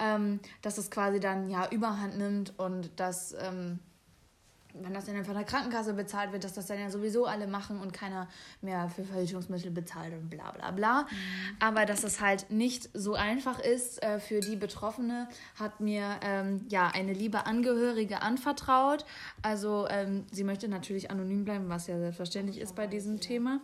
ähm, 0.00 0.40
dass 0.62 0.78
es 0.78 0.90
quasi 0.90 1.20
dann 1.20 1.48
ja 1.48 1.68
Überhand 1.70 2.18
nimmt 2.18 2.58
und 2.58 2.90
dass 2.98 3.34
ähm, 3.34 3.78
wenn 4.74 4.94
das 4.94 5.06
dann 5.06 5.24
von 5.24 5.34
der 5.34 5.44
Krankenkasse 5.44 5.94
bezahlt 5.94 6.32
wird, 6.32 6.44
dass 6.44 6.54
das 6.54 6.66
dann 6.66 6.78
ja 6.78 6.90
sowieso 6.90 7.26
alle 7.26 7.46
machen 7.46 7.80
und 7.80 7.92
keiner 7.92 8.28
mehr 8.60 8.88
für 8.88 9.04
Verhütungsmittel 9.04 9.70
bezahlt 9.70 10.12
und 10.12 10.30
bla 10.30 10.50
bla 10.52 10.70
bla. 10.70 11.02
Mhm. 11.02 11.06
Aber 11.60 11.86
dass 11.86 12.04
es 12.04 12.20
halt 12.20 12.50
nicht 12.50 12.88
so 12.94 13.14
einfach 13.14 13.58
ist 13.58 14.02
äh, 14.02 14.20
für 14.20 14.40
die 14.40 14.56
Betroffene, 14.56 15.28
hat 15.58 15.80
mir 15.80 16.18
ähm, 16.22 16.66
ja 16.68 16.88
eine 16.88 17.12
liebe 17.12 17.46
Angehörige 17.46 18.22
anvertraut. 18.22 19.04
Also 19.42 19.86
ähm, 19.88 20.24
sie 20.30 20.44
möchte 20.44 20.68
natürlich 20.68 21.10
anonym 21.10 21.44
bleiben, 21.44 21.68
was 21.68 21.86
ja 21.86 21.98
selbstverständlich 21.98 22.58
ist 22.60 22.74
bei 22.74 22.86
diesem 22.86 23.20
Thema. 23.20 23.60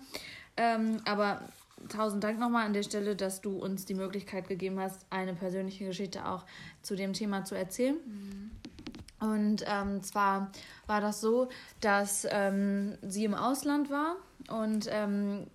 Ähm, 0.56 1.02
aber 1.04 1.42
tausend 1.88 2.24
Dank 2.24 2.38
nochmal 2.38 2.66
an 2.66 2.72
der 2.72 2.82
Stelle, 2.82 3.16
dass 3.16 3.40
du 3.40 3.58
uns 3.58 3.84
die 3.84 3.94
Möglichkeit 3.94 4.48
gegeben 4.48 4.80
hast, 4.80 5.04
eine 5.10 5.34
persönliche 5.34 5.84
Geschichte 5.84 6.26
auch 6.26 6.44
zu 6.82 6.96
dem 6.96 7.12
Thema 7.12 7.44
zu 7.44 7.54
erzählen. 7.54 7.96
Mhm. 7.96 8.50
Und 9.32 9.64
ähm, 9.66 10.02
zwar 10.02 10.50
war 10.86 11.00
das 11.00 11.20
so, 11.20 11.48
dass 11.80 12.26
ähm, 12.30 12.96
sie 13.02 13.24
im 13.24 13.34
Ausland 13.34 13.90
war 13.90 14.16
und 14.48 14.88
ähm, 14.90 15.46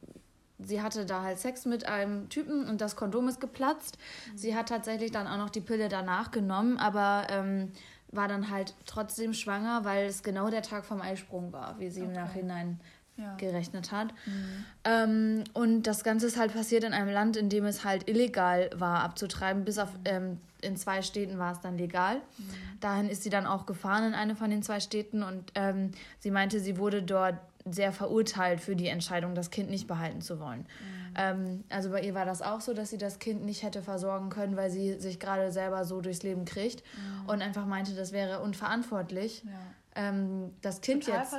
sie 0.59 0.81
hatte 0.81 1.05
da 1.05 1.23
halt 1.23 1.39
Sex 1.39 1.65
mit 1.65 1.87
einem 1.87 2.29
Typen 2.29 2.67
und 2.67 2.81
das 2.81 2.95
Kondom 2.95 3.27
ist 3.27 3.39
geplatzt. 3.39 3.97
Mhm. 4.31 4.37
Sie 4.37 4.55
hat 4.55 4.69
tatsächlich 4.69 5.11
dann 5.11 5.27
auch 5.27 5.37
noch 5.37 5.49
die 5.49 5.61
Pille 5.61 5.89
danach 5.89 6.31
genommen, 6.31 6.77
aber 6.77 7.27
ähm, 7.29 7.71
war 8.11 8.27
dann 8.27 8.49
halt 8.49 8.75
trotzdem 8.85 9.33
schwanger, 9.33 9.85
weil 9.85 10.05
es 10.05 10.21
genau 10.21 10.49
der 10.49 10.61
Tag 10.61 10.85
vom 10.85 11.01
Eisprung 11.01 11.53
war, 11.53 11.79
wie 11.79 11.89
sie 11.89 12.01
okay. 12.01 12.09
im 12.09 12.15
Nachhinein 12.15 12.79
ja. 13.17 13.35
gerechnet 13.35 13.91
hat. 13.91 14.13
Mhm. 14.25 14.65
Ähm, 14.83 15.43
und 15.53 15.83
das 15.83 16.03
Ganze 16.03 16.27
ist 16.27 16.37
halt 16.37 16.53
passiert 16.53 16.83
in 16.83 16.93
einem 16.93 17.11
Land, 17.11 17.37
in 17.37 17.49
dem 17.49 17.65
es 17.65 17.83
halt 17.83 18.09
illegal 18.09 18.69
war 18.75 19.01
abzutreiben. 19.01 19.65
Bis 19.65 19.77
auf 19.77 19.89
ähm, 20.05 20.37
in 20.61 20.77
zwei 20.77 21.01
Städten 21.01 21.37
war 21.37 21.51
es 21.51 21.59
dann 21.59 21.77
legal. 21.77 22.17
Mhm. 22.17 22.79
Dahin 22.79 23.09
ist 23.09 23.23
sie 23.23 23.29
dann 23.29 23.45
auch 23.45 23.65
gefahren 23.65 24.05
in 24.05 24.13
eine 24.13 24.35
von 24.35 24.49
den 24.49 24.63
zwei 24.63 24.79
Städten 24.79 25.23
und 25.23 25.51
ähm, 25.55 25.91
sie 26.19 26.31
meinte, 26.31 26.59
sie 26.59 26.77
wurde 26.77 27.01
dort 27.03 27.35
sehr 27.65 27.91
verurteilt 27.91 28.59
für 28.59 28.75
die 28.75 28.87
Entscheidung, 28.87 29.35
das 29.35 29.51
Kind 29.51 29.69
nicht 29.69 29.87
behalten 29.87 30.21
zu 30.21 30.39
wollen. 30.39 30.61
Mhm. 30.61 31.13
Ähm, 31.15 31.63
also 31.69 31.91
bei 31.91 32.01
ihr 32.01 32.15
war 32.15 32.25
das 32.25 32.41
auch 32.41 32.61
so, 32.61 32.73
dass 32.73 32.89
sie 32.89 32.97
das 32.97 33.19
Kind 33.19 33.43
nicht 33.45 33.63
hätte 33.63 33.81
versorgen 33.83 34.29
können, 34.29 34.55
weil 34.55 34.71
sie 34.71 34.99
sich 34.99 35.19
gerade 35.19 35.51
selber 35.51 35.85
so 35.85 36.01
durchs 36.01 36.23
Leben 36.23 36.45
kriegt 36.45 36.83
mhm. 36.95 37.29
und 37.29 37.41
einfach 37.41 37.65
meinte, 37.65 37.93
das 37.93 38.11
wäre 38.11 38.39
unverantwortlich. 38.39 39.43
Ja 39.45 39.51
ähm, 39.95 40.53
das 40.61 40.81
Kind 40.81 41.05
Total 41.05 41.21
jetzt, 41.21 41.33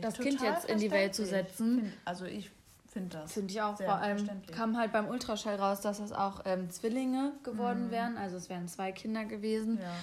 das 0.00 0.14
Kind 0.18 0.40
jetzt 0.40 0.64
in 0.66 0.78
die 0.78 0.90
Welt 0.90 1.14
zu 1.14 1.24
setzen. 1.24 1.80
Find, 1.80 1.92
also 2.04 2.24
ich 2.24 2.50
finde 2.92 3.18
das. 3.18 3.32
Finde 3.32 3.52
ich 3.52 3.62
auch. 3.62 3.76
Vor 3.76 3.94
allem 3.94 4.28
kam 4.54 4.76
halt 4.76 4.92
beim 4.92 5.08
Ultraschall 5.08 5.56
raus, 5.56 5.80
dass 5.80 5.98
es 5.98 6.12
auch 6.12 6.42
ähm, 6.44 6.70
Zwillinge 6.70 7.32
geworden 7.42 7.86
mhm. 7.86 7.90
wären. 7.90 8.16
Also 8.18 8.36
es 8.36 8.48
wären 8.48 8.68
zwei 8.68 8.92
Kinder 8.92 9.24
gewesen. 9.24 9.78
Ja. 9.80 9.94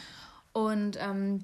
Und 0.54 0.98
ähm, 1.00 1.44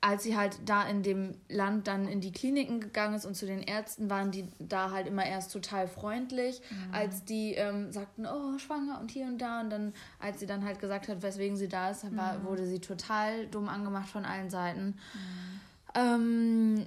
als 0.00 0.22
sie 0.22 0.36
halt 0.36 0.58
da 0.66 0.82
in 0.86 1.02
dem 1.02 1.34
Land 1.48 1.88
dann 1.88 2.06
in 2.06 2.20
die 2.20 2.30
Kliniken 2.30 2.78
gegangen 2.78 3.14
ist 3.14 3.24
und 3.24 3.36
zu 3.36 3.46
den 3.46 3.62
Ärzten 3.62 4.10
waren 4.10 4.30
die 4.30 4.46
da 4.58 4.90
halt 4.90 5.06
immer 5.06 5.24
erst 5.24 5.50
total 5.50 5.88
freundlich, 5.88 6.60
mhm. 6.70 6.94
als 6.94 7.24
die 7.24 7.54
ähm, 7.54 7.90
sagten, 7.90 8.26
oh, 8.26 8.58
schwanger 8.58 9.00
und 9.00 9.10
hier 9.10 9.24
und 9.24 9.38
da. 9.38 9.62
Und 9.62 9.70
dann, 9.70 9.94
als 10.18 10.40
sie 10.40 10.46
dann 10.46 10.62
halt 10.62 10.78
gesagt 10.78 11.08
hat, 11.08 11.22
weswegen 11.22 11.56
sie 11.56 11.68
da 11.68 11.90
ist, 11.90 12.04
war, 12.14 12.38
mhm. 12.38 12.44
wurde 12.44 12.66
sie 12.66 12.80
total 12.80 13.46
dumm 13.46 13.66
angemacht 13.68 14.08
von 14.08 14.26
allen 14.26 14.50
Seiten. 14.50 14.98
Mhm. 15.14 15.60
Ähm, 15.94 16.86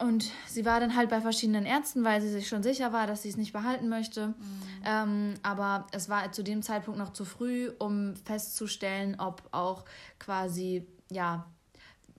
und 0.00 0.30
sie 0.46 0.64
war 0.64 0.80
dann 0.80 0.96
halt 0.96 1.10
bei 1.10 1.20
verschiedenen 1.20 1.66
Ärzten, 1.66 2.04
weil 2.04 2.22
sie 2.22 2.30
sich 2.30 2.48
schon 2.48 2.62
sicher 2.62 2.92
war, 2.92 3.06
dass 3.06 3.22
sie 3.22 3.28
es 3.28 3.36
nicht 3.36 3.52
behalten 3.52 3.88
möchte. 3.88 4.28
Mhm. 4.28 4.34
Ähm, 4.84 5.34
aber 5.42 5.86
es 5.92 6.08
war 6.08 6.32
zu 6.32 6.42
dem 6.42 6.62
Zeitpunkt 6.62 6.98
noch 6.98 7.12
zu 7.12 7.26
früh, 7.26 7.70
um 7.78 8.16
festzustellen, 8.16 9.16
ob 9.18 9.42
auch 9.50 9.84
quasi, 10.18 10.86
ja, 11.10 11.46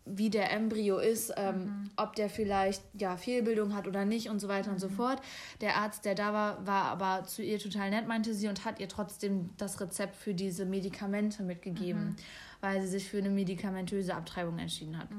wie 0.06 0.30
der 0.30 0.52
Embryo 0.52 0.98
ist, 0.98 1.34
ähm, 1.38 1.66
mhm. 1.66 1.90
ob 1.96 2.16
der 2.16 2.30
vielleicht 2.30 2.84
ja 2.94 3.18
Fehlbildung 3.18 3.74
hat 3.76 3.88
oder 3.88 4.06
nicht 4.06 4.30
und 4.30 4.40
so 4.40 4.48
weiter 4.48 4.68
mhm. 4.68 4.74
und 4.76 4.80
so 4.80 4.90
mhm. 4.90 4.96
fort. 4.96 5.22
Der 5.62 5.78
Arzt, 5.78 6.06
der 6.06 6.14
da 6.14 6.34
war, 6.34 6.68
war 6.68 6.84
aber 6.86 7.24
zu 7.26 7.42
ihr 7.42 7.58
total 7.58 7.90
nett, 7.90 8.08
meinte 8.08 8.36
sie, 8.36 8.48
und 8.48 8.64
hat 8.64 8.80
ihr 8.80 8.90
trotzdem 8.90 9.50
das 9.58 9.82
Rezept 9.82 10.16
für 10.16 10.36
diese 10.36 10.66
Medikamente 10.66 11.42
mitgegeben, 11.42 12.10
mhm. 12.10 12.16
weil 12.62 12.82
sie 12.82 12.88
sich 12.88 13.10
für 13.10 13.18
eine 13.18 13.30
medikamentöse 13.30 14.14
Abtreibung 14.14 14.60
entschieden 14.60 15.00
hat. 15.00 15.10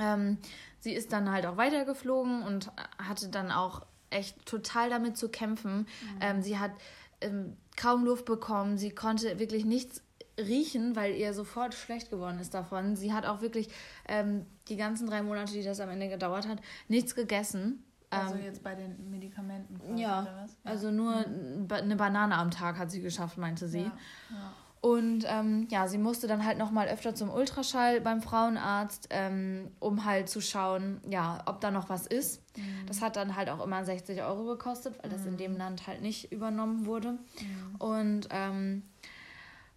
Ähm, 0.00 0.38
sie 0.78 0.92
ist 0.92 1.12
dann 1.12 1.30
halt 1.30 1.46
auch 1.46 1.56
weitergeflogen 1.56 2.42
und 2.42 2.70
hatte 2.98 3.28
dann 3.28 3.50
auch 3.50 3.86
echt 4.10 4.44
total 4.46 4.90
damit 4.90 5.16
zu 5.16 5.28
kämpfen. 5.28 5.78
Mhm. 5.78 5.86
Ähm, 6.20 6.42
sie 6.42 6.58
hat 6.58 6.72
ähm, 7.20 7.56
kaum 7.76 8.04
Luft 8.04 8.24
bekommen, 8.24 8.78
sie 8.78 8.90
konnte 8.90 9.38
wirklich 9.38 9.64
nichts 9.64 10.02
riechen, 10.38 10.96
weil 10.96 11.14
ihr 11.14 11.34
sofort 11.34 11.74
schlecht 11.74 12.10
geworden 12.10 12.38
ist 12.40 12.54
davon. 12.54 12.96
Sie 12.96 13.12
hat 13.12 13.26
auch 13.26 13.40
wirklich 13.40 13.68
ähm, 14.08 14.46
die 14.68 14.76
ganzen 14.76 15.06
drei 15.06 15.22
Monate, 15.22 15.52
die 15.52 15.62
das 15.62 15.80
am 15.80 15.90
Ende 15.90 16.08
gedauert 16.08 16.48
hat, 16.48 16.60
nichts 16.88 17.14
gegessen. 17.14 17.84
Also 18.10 18.34
ähm, 18.34 18.44
jetzt 18.44 18.62
bei 18.62 18.74
den 18.74 19.10
Medikamenten 19.10 19.96
ja, 19.96 20.24
ja, 20.24 20.46
also 20.64 20.90
nur 20.90 21.26
mhm. 21.28 21.68
eine 21.70 21.96
Banane 21.96 22.36
am 22.36 22.50
Tag 22.50 22.78
hat 22.78 22.90
sie 22.90 23.00
geschafft, 23.00 23.38
meinte 23.38 23.68
sie. 23.68 23.82
Ja, 23.82 23.98
ja. 24.30 24.52
Und 24.80 25.26
ähm, 25.28 25.66
ja, 25.70 25.88
sie 25.88 25.98
musste 25.98 26.26
dann 26.26 26.44
halt 26.44 26.56
nochmal 26.56 26.88
öfter 26.88 27.14
zum 27.14 27.28
Ultraschall 27.28 28.00
beim 28.00 28.22
Frauenarzt, 28.22 29.08
ähm, 29.10 29.70
um 29.78 30.06
halt 30.06 30.30
zu 30.30 30.40
schauen, 30.40 31.02
ja, 31.06 31.42
ob 31.44 31.60
da 31.60 31.70
noch 31.70 31.90
was 31.90 32.06
ist. 32.06 32.42
Mhm. 32.56 32.86
Das 32.86 33.02
hat 33.02 33.16
dann 33.16 33.36
halt 33.36 33.50
auch 33.50 33.62
immer 33.62 33.84
60 33.84 34.22
Euro 34.22 34.44
gekostet, 34.44 34.94
weil 35.02 35.10
mhm. 35.10 35.14
das 35.14 35.26
in 35.26 35.36
dem 35.36 35.52
mhm. 35.52 35.58
Land 35.58 35.86
halt 35.86 36.00
nicht 36.00 36.32
übernommen 36.32 36.86
wurde. 36.86 37.12
Mhm. 37.12 37.76
Und 37.78 38.28
ähm, 38.30 38.82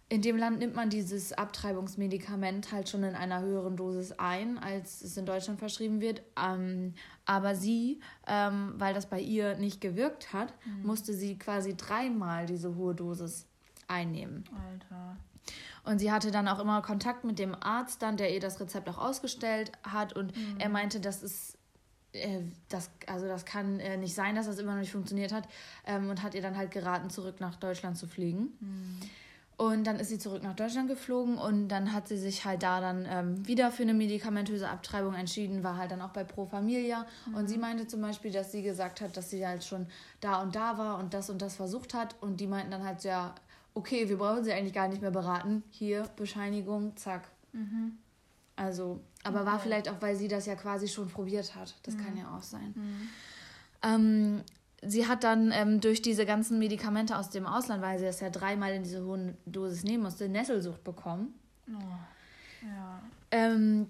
in 0.08 0.22
dem 0.22 0.38
Land 0.38 0.58
nimmt 0.58 0.74
man 0.74 0.88
dieses 0.88 1.34
Abtreibungsmedikament 1.34 2.72
halt 2.72 2.88
schon 2.88 3.02
in 3.02 3.14
einer 3.14 3.42
höheren 3.42 3.76
Dosis 3.76 4.12
ein, 4.12 4.58
als 4.58 5.02
es 5.02 5.18
in 5.18 5.26
Deutschland 5.26 5.58
verschrieben 5.58 6.00
wird. 6.00 6.22
Ähm, 6.42 6.94
aber 7.26 7.54
sie, 7.54 8.00
ähm, 8.26 8.72
weil 8.78 8.94
das 8.94 9.06
bei 9.10 9.20
ihr 9.20 9.56
nicht 9.56 9.82
gewirkt 9.82 10.32
hat, 10.32 10.54
mhm. 10.64 10.86
musste 10.86 11.12
sie 11.12 11.36
quasi 11.36 11.76
dreimal 11.76 12.46
diese 12.46 12.74
hohe 12.76 12.94
Dosis 12.94 13.48
einnehmen. 13.94 14.44
Alter. 14.70 15.16
Und 15.84 15.98
sie 15.98 16.10
hatte 16.10 16.30
dann 16.30 16.48
auch 16.48 16.58
immer 16.58 16.80
Kontakt 16.82 17.24
mit 17.24 17.38
dem 17.38 17.54
Arzt 17.54 18.02
dann, 18.02 18.16
der 18.16 18.32
ihr 18.32 18.40
das 18.40 18.60
Rezept 18.60 18.88
auch 18.88 18.98
ausgestellt 18.98 19.72
hat. 19.82 20.14
Und 20.14 20.36
mhm. 20.36 20.56
er 20.58 20.70
meinte, 20.70 21.00
das 21.00 21.22
ist 21.22 21.58
äh, 22.12 22.40
das, 22.68 22.90
also 23.06 23.26
das 23.26 23.44
kann 23.44 23.80
äh, 23.80 23.96
nicht 23.96 24.14
sein, 24.14 24.34
dass 24.34 24.46
das 24.46 24.58
immer 24.58 24.72
noch 24.72 24.80
nicht 24.80 24.92
funktioniert 24.92 25.32
hat. 25.32 25.46
Ähm, 25.86 26.08
und 26.08 26.22
hat 26.22 26.34
ihr 26.34 26.42
dann 26.42 26.56
halt 26.56 26.70
geraten, 26.70 27.10
zurück 27.10 27.40
nach 27.40 27.56
Deutschland 27.56 27.98
zu 27.98 28.06
fliegen. 28.06 28.56
Mhm. 28.60 29.00
Und 29.56 29.86
dann 29.86 30.00
ist 30.00 30.08
sie 30.08 30.18
zurück 30.18 30.42
nach 30.42 30.56
Deutschland 30.56 30.88
geflogen 30.88 31.38
und 31.38 31.68
dann 31.68 31.92
hat 31.92 32.08
sie 32.08 32.16
sich 32.16 32.44
halt 32.44 32.64
da 32.64 32.80
dann 32.80 33.06
ähm, 33.08 33.46
wieder 33.46 33.70
für 33.70 33.84
eine 33.84 33.94
medikamentöse 33.94 34.68
Abtreibung 34.68 35.14
entschieden, 35.14 35.62
war 35.62 35.76
halt 35.76 35.92
dann 35.92 36.02
auch 36.02 36.10
bei 36.10 36.24
Pro 36.24 36.46
Familia. 36.46 37.06
Mhm. 37.26 37.34
Und 37.34 37.48
sie 37.48 37.58
meinte 37.58 37.86
zum 37.86 38.00
Beispiel, 38.00 38.32
dass 38.32 38.50
sie 38.50 38.62
gesagt 38.62 39.00
hat, 39.00 39.16
dass 39.16 39.30
sie 39.30 39.46
halt 39.46 39.62
schon 39.62 39.86
da 40.20 40.42
und 40.42 40.56
da 40.56 40.76
war 40.76 40.98
und 40.98 41.14
das 41.14 41.30
und 41.30 41.40
das 41.40 41.54
versucht 41.54 41.94
hat. 41.94 42.16
Und 42.20 42.40
die 42.40 42.48
meinten 42.48 42.72
dann 42.72 42.84
halt, 42.84 43.04
ja, 43.04 43.32
okay, 43.74 44.08
wir 44.08 44.18
brauchen 44.18 44.44
sie 44.44 44.52
eigentlich 44.52 44.72
gar 44.72 44.88
nicht 44.88 45.02
mehr 45.02 45.10
beraten. 45.10 45.62
Hier, 45.70 46.04
Bescheinigung, 46.16 46.96
zack. 46.96 47.28
Mhm. 47.52 47.98
Also, 48.56 49.00
aber 49.24 49.42
okay. 49.42 49.50
war 49.50 49.58
vielleicht 49.58 49.88
auch, 49.88 50.00
weil 50.00 50.16
sie 50.16 50.28
das 50.28 50.46
ja 50.46 50.54
quasi 50.54 50.88
schon 50.88 51.08
probiert 51.08 51.54
hat. 51.54 51.74
Das 51.82 51.94
mhm. 51.94 52.04
kann 52.04 52.16
ja 52.16 52.36
auch 52.36 52.42
sein. 52.42 52.72
Mhm. 52.76 53.08
Ähm, 53.82 54.42
sie 54.82 55.06
hat 55.06 55.24
dann 55.24 55.50
ähm, 55.52 55.80
durch 55.80 56.02
diese 56.02 56.24
ganzen 56.24 56.58
Medikamente 56.58 57.18
aus 57.18 57.30
dem 57.30 57.46
Ausland, 57.46 57.82
weil 57.82 57.98
sie 57.98 58.04
das 58.04 58.20
ja 58.20 58.30
dreimal 58.30 58.72
in 58.72 58.84
diese 58.84 59.04
hohen 59.04 59.36
Dosis 59.44 59.82
nehmen 59.82 60.04
musste, 60.04 60.28
Nesselsucht 60.28 60.84
bekommen. 60.84 61.34
Oh. 61.68 62.66
Ja. 62.66 63.02
Ähm, 63.30 63.88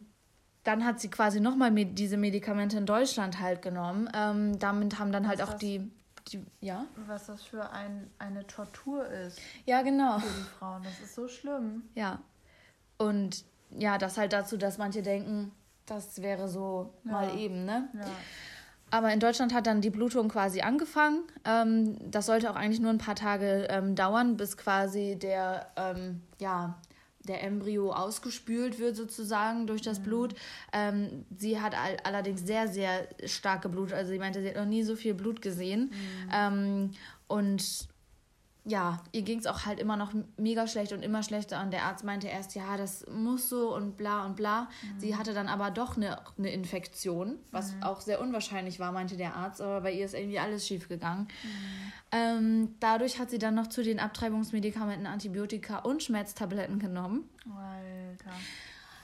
dann 0.62 0.85
hat 0.85 0.99
sie 0.99 1.11
quasi 1.11 1.41
nochmal 1.41 1.70
med 1.70 1.99
diese 1.99 2.16
Medikamente 2.16 2.78
in 2.78 2.87
Deutschland 2.87 3.41
halt 3.41 3.61
genommen. 3.61 4.09
Ähm, 4.14 4.59
damit 4.59 4.99
haben 4.99 5.12
dann 5.12 5.28
halt 5.28 5.43
auch 5.43 5.55
die, 5.55 5.91
die, 6.29 6.45
ja. 6.61 6.87
Was 7.07 7.27
das 7.27 7.43
für 7.43 7.70
ein, 7.70 8.11
eine 8.18 8.47
Tortur 8.47 9.07
ist. 9.07 9.41
Ja, 9.66 9.83
genau. 9.83 10.18
Für 10.18 10.27
die 10.27 10.59
Frauen. 10.59 10.83
Das 10.83 11.01
ist 11.01 11.14
so 11.14 11.29
schlimm. 11.29 11.83
Ja. 11.95 12.20
Und 12.99 13.45
ja, 13.70 13.99
das 13.99 14.16
halt 14.16 14.33
dazu, 14.33 14.57
dass 14.57 14.79
manche 14.79 15.03
denken, 15.03 15.53
das 15.87 16.22
wäre 16.22 16.49
so 16.49 16.95
ja. 17.05 17.12
mal 17.12 17.39
eben, 17.39 17.64
ne? 17.64 17.89
Ja. 17.95 18.07
Aber 18.91 19.12
in 19.12 19.18
Deutschland 19.18 19.53
hat 19.53 19.66
dann 19.66 19.81
die 19.81 19.91
Blutung 19.91 20.29
quasi 20.29 20.61
angefangen. 20.61 21.25
Ähm, 21.45 21.99
das 22.11 22.27
sollte 22.27 22.51
auch 22.51 22.55
eigentlich 22.55 22.81
nur 22.81 22.91
ein 22.91 22.99
paar 22.99 23.16
Tage 23.16 23.66
ähm, 23.68 23.97
dauern, 23.97 24.37
bis 24.37 24.57
quasi 24.57 25.18
der, 25.18 25.66
ähm, 25.77 26.22
ja, 26.39 26.79
der 27.25 27.43
Embryo 27.43 27.93
ausgespült 27.93 28.79
wird 28.79 28.97
sozusagen 28.97 29.66
durch 29.66 29.83
das 29.83 30.01
mhm. 30.01 30.05
Blut. 30.05 30.35
Ähm, 30.72 31.25
sie 31.37 31.61
hat 31.61 31.75
all 31.75 31.97
allerdings 32.05 32.47
sehr, 32.47 32.68
sehr 32.68 33.09
starke 33.25 33.68
Blut. 33.68 33.93
Also 33.93 34.12
sie 34.12 34.18
meinte, 34.18 34.43
sie 34.43 34.49
hat 34.49 34.57
noch 34.57 34.64
nie 34.64 34.83
so 34.83 34.97
viel 34.97 35.14
Blut 35.14 35.43
gesehen. 35.43 35.91
Mhm. 35.91 36.31
Ähm, 36.33 36.91
und 37.27 37.89
ja, 38.66 39.00
ihr 39.12 39.22
ging 39.22 39.38
es 39.38 39.46
auch 39.46 39.66
halt 39.66 39.78
immer 39.78 39.96
noch 39.96 40.14
mega 40.38 40.66
schlecht 40.66 40.92
und 40.92 41.02
immer 41.02 41.22
schlechter. 41.22 41.60
Und 41.60 41.70
der 41.70 41.84
Arzt 41.84 42.02
meinte 42.02 42.28
erst, 42.28 42.54
ja, 42.54 42.78
das 42.78 43.06
muss 43.08 43.50
so 43.50 43.74
und 43.74 43.98
bla 43.98 44.24
und 44.24 44.36
bla. 44.36 44.62
Mhm. 44.62 45.00
Sie 45.00 45.16
hatte 45.16 45.34
dann 45.34 45.48
aber 45.48 45.70
doch 45.70 45.96
eine, 45.96 46.18
eine 46.38 46.50
Infektion, 46.50 47.38
was 47.50 47.74
mhm. 47.74 47.82
auch 47.82 48.00
sehr 48.00 48.22
unwahrscheinlich 48.22 48.80
war, 48.80 48.90
meinte 48.90 49.18
der 49.18 49.36
Arzt. 49.36 49.60
Aber 49.60 49.82
bei 49.82 49.92
ihr 49.92 50.06
ist 50.06 50.14
irgendwie 50.14 50.38
alles 50.38 50.66
schief 50.66 50.88
gegangen. 50.88 51.28
Mhm. 51.42 51.92
Ähm, 52.12 52.74
dadurch 52.80 53.18
hat 53.18 53.28
sie 53.28 53.38
dann 53.38 53.54
noch 53.54 53.66
zu 53.66 53.82
den 53.82 54.00
Abtreibungsmedikamenten 54.00 55.06
Antibiotika 55.06 55.80
und 55.80 56.02
Schmerztabletten 56.02 56.78
genommen. 56.78 57.28
Alter. 57.44 58.30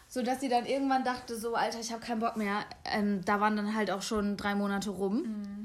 So 0.09 0.23
dass 0.23 0.41
sie 0.41 0.49
dann 0.49 0.65
irgendwann 0.65 1.05
dachte, 1.05 1.37
so, 1.37 1.55
Alter, 1.55 1.81
ich 1.81 1.93
habe 1.93 2.01
keinen 2.01 2.21
Bock 2.21 2.37
mehr. 2.37 2.65
Ähm, 2.85 3.23
da 3.27 3.41
waren 3.41 3.57
dann 3.57 3.75
halt 3.75 3.91
auch 3.91 4.03
schon 4.03 4.39
drei 4.39 4.55
Monate 4.55 4.91
rum 4.91 5.23
mhm 5.23 5.60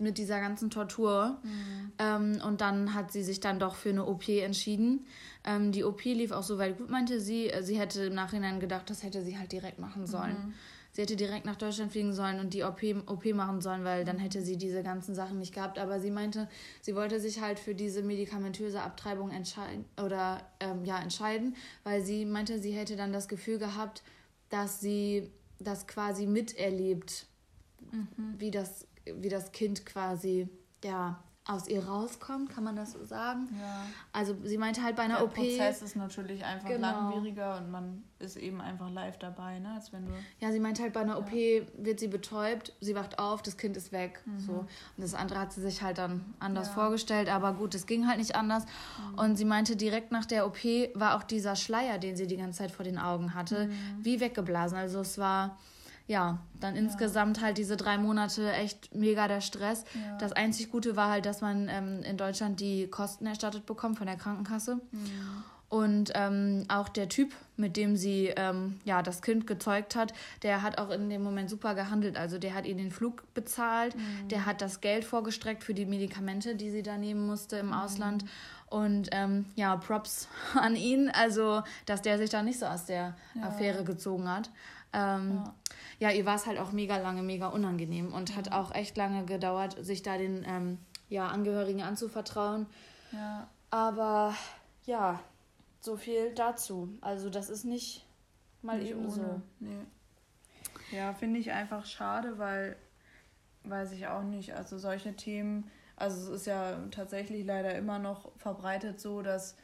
mit 0.00 0.18
dieser 0.18 0.40
ganzen 0.40 0.70
Tortur. 0.70 1.38
Mhm. 1.42 1.92
Ähm, 1.98 2.40
und 2.46 2.60
dann 2.60 2.94
hat 2.94 3.12
sie 3.12 3.22
sich 3.22 3.40
dann 3.40 3.58
doch 3.58 3.74
für 3.74 3.90
eine 3.90 4.06
OP 4.06 4.28
entschieden. 4.28 5.06
Ähm, 5.44 5.72
die 5.72 5.84
OP 5.84 6.04
lief 6.04 6.32
auch 6.32 6.42
so 6.42 6.58
weit 6.58 6.78
gut, 6.78 6.90
meinte 6.90 7.20
sie. 7.20 7.48
Äh, 7.48 7.62
sie 7.62 7.78
hätte 7.78 8.04
im 8.04 8.14
Nachhinein 8.14 8.60
gedacht, 8.60 8.90
das 8.90 9.02
hätte 9.02 9.22
sie 9.22 9.38
halt 9.38 9.52
direkt 9.52 9.78
machen 9.78 10.06
sollen. 10.06 10.48
Mhm. 10.48 10.54
Sie 10.98 11.02
hätte 11.02 11.14
direkt 11.14 11.46
nach 11.46 11.54
Deutschland 11.54 11.92
fliegen 11.92 12.12
sollen 12.12 12.40
und 12.40 12.54
die 12.54 12.64
OP, 12.64 12.82
OP 13.06 13.24
machen 13.26 13.60
sollen, 13.60 13.84
weil 13.84 14.04
dann 14.04 14.18
hätte 14.18 14.42
sie 14.42 14.56
diese 14.56 14.82
ganzen 14.82 15.14
Sachen 15.14 15.38
nicht 15.38 15.54
gehabt. 15.54 15.78
Aber 15.78 16.00
sie 16.00 16.10
meinte, 16.10 16.48
sie 16.80 16.96
wollte 16.96 17.20
sich 17.20 17.40
halt 17.40 17.60
für 17.60 17.72
diese 17.72 18.02
medikamentöse 18.02 18.82
Abtreibung 18.82 19.30
entscheiden 19.30 19.84
oder 20.02 20.44
ähm, 20.58 20.84
ja 20.84 20.98
entscheiden, 20.98 21.54
weil 21.84 22.02
sie 22.02 22.24
meinte, 22.24 22.58
sie 22.58 22.72
hätte 22.72 22.96
dann 22.96 23.12
das 23.12 23.28
Gefühl 23.28 23.58
gehabt, 23.58 24.02
dass 24.48 24.80
sie 24.80 25.30
das 25.60 25.86
quasi 25.86 26.26
miterlebt, 26.26 27.26
mhm. 27.92 28.34
wie 28.38 28.50
das 28.50 28.87
wie 29.16 29.28
das 29.28 29.52
Kind 29.52 29.86
quasi 29.86 30.48
ja 30.84 31.22
aus 31.48 31.66
ihr 31.66 31.82
rauskommt, 31.82 32.50
kann 32.50 32.62
man 32.62 32.76
das 32.76 32.92
so 32.92 33.02
sagen? 33.04 33.48
Ja. 33.58 33.86
Also 34.12 34.36
sie 34.44 34.58
meinte 34.58 34.82
halt 34.82 34.96
bei 34.96 35.02
einer 35.04 35.16
Der 35.16 35.24
OP. 35.24 35.34
Der 35.34 35.42
Prozess 35.42 35.80
ist 35.80 35.96
natürlich 35.96 36.44
einfach 36.44 36.68
genau. 36.68 36.90
langwieriger 36.90 37.56
und 37.56 37.70
man 37.70 38.04
ist 38.18 38.36
eben 38.36 38.60
einfach 38.60 38.90
live 38.90 39.18
dabei, 39.18 39.58
ne? 39.58 39.72
Als 39.72 39.90
wenn 39.90 40.04
du. 40.04 40.12
Ja, 40.40 40.52
sie 40.52 40.60
meinte 40.60 40.82
halt 40.82 40.92
bei 40.92 41.00
einer 41.00 41.14
ja. 41.14 41.18
OP 41.18 41.32
wird 41.32 42.00
sie 42.00 42.08
betäubt, 42.08 42.74
sie 42.80 42.94
wacht 42.94 43.18
auf, 43.18 43.40
das 43.40 43.56
Kind 43.56 43.78
ist 43.78 43.92
weg. 43.92 44.20
Mhm. 44.26 44.40
So. 44.40 44.52
Und 44.52 44.68
das 44.98 45.14
andere 45.14 45.40
hat 45.40 45.54
sie 45.54 45.62
sich 45.62 45.80
halt 45.80 45.96
dann 45.96 46.34
anders 46.38 46.68
ja. 46.68 46.74
vorgestellt, 46.74 47.30
aber 47.30 47.54
gut, 47.54 47.74
es 47.74 47.86
ging 47.86 48.06
halt 48.06 48.18
nicht 48.18 48.36
anders. 48.36 48.66
Mhm. 48.66 49.18
Und 49.18 49.36
sie 49.36 49.46
meinte, 49.46 49.74
direkt 49.74 50.12
nach 50.12 50.26
der 50.26 50.46
OP 50.46 50.62
war 50.94 51.16
auch 51.16 51.22
dieser 51.22 51.56
Schleier, 51.56 51.98
den 51.98 52.14
sie 52.14 52.26
die 52.26 52.36
ganze 52.36 52.58
Zeit 52.58 52.72
vor 52.72 52.84
den 52.84 52.98
Augen 52.98 53.32
hatte, 53.32 53.68
mhm. 53.68 54.04
wie 54.04 54.20
weggeblasen. 54.20 54.76
Also 54.76 55.00
es 55.00 55.16
war 55.16 55.56
ja, 56.08 56.38
dann 56.58 56.74
ja. 56.74 56.80
insgesamt 56.80 57.40
halt 57.40 57.58
diese 57.58 57.76
drei 57.76 57.98
Monate 57.98 58.50
echt 58.52 58.94
mega 58.94 59.28
der 59.28 59.42
Stress. 59.42 59.84
Ja. 59.94 60.16
Das 60.18 60.32
einzig 60.32 60.72
Gute 60.72 60.96
war 60.96 61.10
halt, 61.10 61.26
dass 61.26 61.42
man 61.42 61.68
ähm, 61.68 62.02
in 62.02 62.16
Deutschland 62.16 62.58
die 62.60 62.88
Kosten 62.88 63.26
erstattet 63.26 63.66
bekommt 63.66 63.98
von 63.98 64.06
der 64.06 64.16
Krankenkasse. 64.16 64.80
Mhm. 64.90 65.44
Und 65.68 66.12
ähm, 66.14 66.64
auch 66.68 66.88
der 66.88 67.10
Typ, 67.10 67.34
mit 67.58 67.76
dem 67.76 67.94
sie 67.94 68.32
ähm, 68.36 68.80
ja, 68.84 69.02
das 69.02 69.20
Kind 69.20 69.46
gezeugt 69.46 69.96
hat, 69.96 70.14
der 70.42 70.62
hat 70.62 70.78
auch 70.78 70.88
in 70.88 71.10
dem 71.10 71.22
Moment 71.22 71.50
super 71.50 71.74
gehandelt. 71.74 72.16
Also 72.16 72.38
der 72.38 72.54
hat 72.54 72.64
ihr 72.64 72.74
den 72.74 72.90
Flug 72.90 73.22
bezahlt, 73.34 73.94
mhm. 73.94 74.28
der 74.28 74.46
hat 74.46 74.62
das 74.62 74.80
Geld 74.80 75.04
vorgestreckt 75.04 75.62
für 75.62 75.74
die 75.74 75.84
Medikamente, 75.84 76.56
die 76.56 76.70
sie 76.70 76.82
da 76.82 76.96
nehmen 76.96 77.26
musste 77.26 77.58
im 77.58 77.66
mhm. 77.66 77.74
Ausland. 77.74 78.24
Und 78.70 79.10
ähm, 79.12 79.44
ja, 79.56 79.76
Props 79.76 80.28
an 80.54 80.74
ihn, 80.74 81.10
also 81.10 81.62
dass 81.84 82.00
der 82.00 82.16
sich 82.16 82.30
da 82.30 82.42
nicht 82.42 82.58
so 82.58 82.64
aus 82.64 82.86
der 82.86 83.14
ja. 83.34 83.42
Affäre 83.42 83.84
gezogen 83.84 84.26
hat. 84.26 84.50
Ähm, 84.92 85.42
ja 85.44 85.54
ja, 85.98 86.10
ihr 86.10 86.26
war 86.26 86.36
es 86.36 86.46
halt 86.46 86.58
auch 86.58 86.72
mega 86.72 86.96
lange, 86.98 87.22
mega 87.22 87.48
unangenehm 87.48 88.12
und 88.12 88.36
hat 88.36 88.52
auch 88.52 88.72
echt 88.72 88.96
lange 88.96 89.24
gedauert, 89.24 89.84
sich 89.84 90.02
da 90.02 90.16
den 90.16 90.44
ähm, 90.46 90.78
ja, 91.08 91.28
Angehörigen 91.28 91.82
anzuvertrauen. 91.82 92.66
Ja. 93.12 93.48
Aber 93.70 94.34
ja, 94.86 95.20
so 95.80 95.96
viel 95.96 96.34
dazu. 96.34 96.88
Also 97.00 97.30
das 97.30 97.50
ist 97.50 97.64
nicht 97.64 98.06
mal 98.62 98.78
nicht 98.78 98.90
eben 98.90 99.00
ohne. 99.00 99.10
so. 99.10 99.42
Nee. 99.58 100.96
Ja, 100.96 101.14
finde 101.14 101.40
ich 101.40 101.52
einfach 101.52 101.84
schade, 101.84 102.38
weil 102.38 102.76
weiß 103.64 103.92
ich 103.92 104.06
auch 104.06 104.22
nicht. 104.22 104.54
Also 104.54 104.78
solche 104.78 105.14
Themen, 105.16 105.68
also 105.96 106.32
es 106.32 106.40
ist 106.42 106.46
ja 106.46 106.78
tatsächlich 106.92 107.44
leider 107.44 107.74
immer 107.74 107.98
noch 107.98 108.30
verbreitet 108.38 109.00
so, 109.00 109.20
dass 109.20 109.56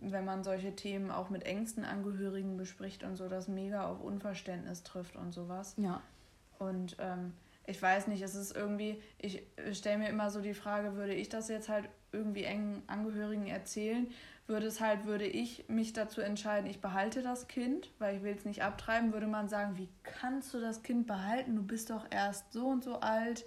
wenn 0.00 0.24
man 0.24 0.44
solche 0.44 0.74
Themen 0.74 1.10
auch 1.10 1.30
mit 1.30 1.44
engsten 1.44 1.84
Angehörigen 1.84 2.56
bespricht 2.56 3.04
und 3.04 3.16
so, 3.16 3.28
das 3.28 3.48
mega 3.48 3.86
auf 3.86 4.00
Unverständnis 4.00 4.82
trifft 4.82 5.16
und 5.16 5.32
sowas. 5.32 5.74
Ja. 5.76 6.00
Und 6.58 6.96
ähm, 6.98 7.32
ich 7.66 7.80
weiß 7.80 8.08
nicht, 8.08 8.22
es 8.22 8.34
ist 8.34 8.56
irgendwie, 8.56 9.00
ich 9.18 9.42
stelle 9.72 9.98
mir 9.98 10.08
immer 10.08 10.30
so 10.30 10.40
die 10.40 10.54
Frage, 10.54 10.96
würde 10.96 11.14
ich 11.14 11.28
das 11.28 11.48
jetzt 11.48 11.68
halt 11.68 11.88
irgendwie 12.12 12.44
engen 12.44 12.82
Angehörigen 12.86 13.46
erzählen, 13.46 14.08
würde 14.46 14.66
es 14.66 14.80
halt, 14.80 15.04
würde 15.06 15.26
ich 15.26 15.68
mich 15.68 15.92
dazu 15.92 16.20
entscheiden, 16.20 16.68
ich 16.68 16.80
behalte 16.80 17.22
das 17.22 17.46
Kind, 17.46 17.90
weil 17.98 18.16
ich 18.16 18.22
will 18.22 18.34
es 18.34 18.44
nicht 18.44 18.62
abtreiben, 18.62 19.12
würde 19.12 19.28
man 19.28 19.48
sagen, 19.48 19.78
wie 19.78 19.88
kannst 20.02 20.52
du 20.52 20.60
das 20.60 20.82
Kind 20.82 21.06
behalten? 21.06 21.54
Du 21.54 21.62
bist 21.62 21.90
doch 21.90 22.04
erst 22.10 22.52
so 22.52 22.66
und 22.66 22.82
so 22.82 22.98
alt, 23.00 23.44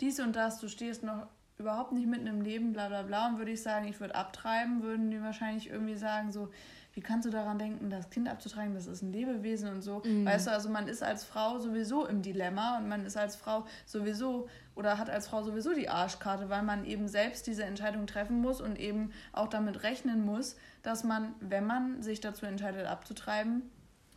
dies 0.00 0.20
und 0.20 0.36
das, 0.36 0.60
du 0.60 0.68
stehst 0.68 1.02
noch 1.02 1.26
überhaupt 1.58 1.92
nicht 1.92 2.06
mitten 2.06 2.26
im 2.26 2.40
Leben, 2.40 2.72
bla 2.72 2.88
bla 2.88 3.02
bla. 3.02 3.28
Und 3.28 3.38
würde 3.38 3.52
ich 3.52 3.62
sagen, 3.62 3.86
ich 3.86 4.00
würde 4.00 4.14
abtreiben, 4.14 4.82
würden 4.82 5.10
die 5.10 5.22
wahrscheinlich 5.22 5.70
irgendwie 5.70 5.96
sagen, 5.96 6.32
so, 6.32 6.50
wie 6.94 7.00
kannst 7.00 7.26
du 7.26 7.30
daran 7.30 7.58
denken, 7.58 7.90
das 7.90 8.08
Kind 8.10 8.28
abzutreiben, 8.28 8.74
das 8.74 8.86
ist 8.86 9.02
ein 9.02 9.12
Lebewesen 9.12 9.68
und 9.68 9.82
so. 9.82 10.02
Mhm. 10.04 10.24
Weißt 10.24 10.46
du, 10.46 10.52
also 10.52 10.68
man 10.68 10.86
ist 10.86 11.02
als 11.02 11.24
Frau 11.24 11.58
sowieso 11.58 12.06
im 12.06 12.22
Dilemma 12.22 12.78
und 12.78 12.88
man 12.88 13.04
ist 13.04 13.16
als 13.16 13.34
Frau 13.34 13.66
sowieso 13.84 14.48
oder 14.76 14.98
hat 14.98 15.10
als 15.10 15.26
Frau 15.26 15.42
sowieso 15.42 15.74
die 15.74 15.88
Arschkarte, 15.88 16.48
weil 16.50 16.62
man 16.62 16.84
eben 16.84 17.08
selbst 17.08 17.46
diese 17.46 17.64
Entscheidung 17.64 18.06
treffen 18.06 18.40
muss 18.40 18.60
und 18.60 18.78
eben 18.78 19.12
auch 19.32 19.48
damit 19.48 19.82
rechnen 19.82 20.24
muss, 20.24 20.56
dass 20.82 21.02
man, 21.02 21.34
wenn 21.40 21.66
man 21.66 22.02
sich 22.02 22.20
dazu 22.20 22.46
entscheidet, 22.46 22.86
abzutreiben, 22.86 23.62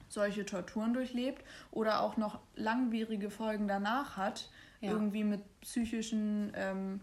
solche 0.10 0.46
Torturen 0.46 0.94
durchlebt 0.94 1.44
oder 1.72 2.02
auch 2.02 2.18
noch 2.18 2.40
langwierige 2.56 3.30
Folgen 3.30 3.68
danach 3.68 4.18
hat, 4.18 4.50
ja. 4.82 4.92
irgendwie 4.92 5.24
mit 5.24 5.42
psychischen 5.62 6.52
ähm, 6.56 7.02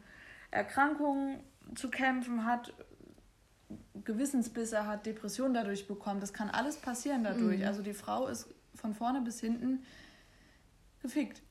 Erkrankungen 0.55 1.41
zu 1.75 1.91
kämpfen 1.91 2.45
hat, 2.45 2.73
Gewissensbisse 4.05 4.87
hat, 4.87 5.05
Depressionen 5.05 5.53
dadurch 5.53 5.89
bekommt. 5.89 6.23
Das 6.23 6.33
kann 6.33 6.49
alles 6.49 6.77
passieren 6.77 7.25
dadurch. 7.25 7.61
Mhm. 7.61 7.67
Also 7.67 7.83
die 7.83 7.93
Frau 7.93 8.29
ist 8.29 8.55
von 8.75 8.95
vorne 8.95 9.21
bis 9.21 9.41
hinten 9.41 9.85
gefickt. 11.01 11.43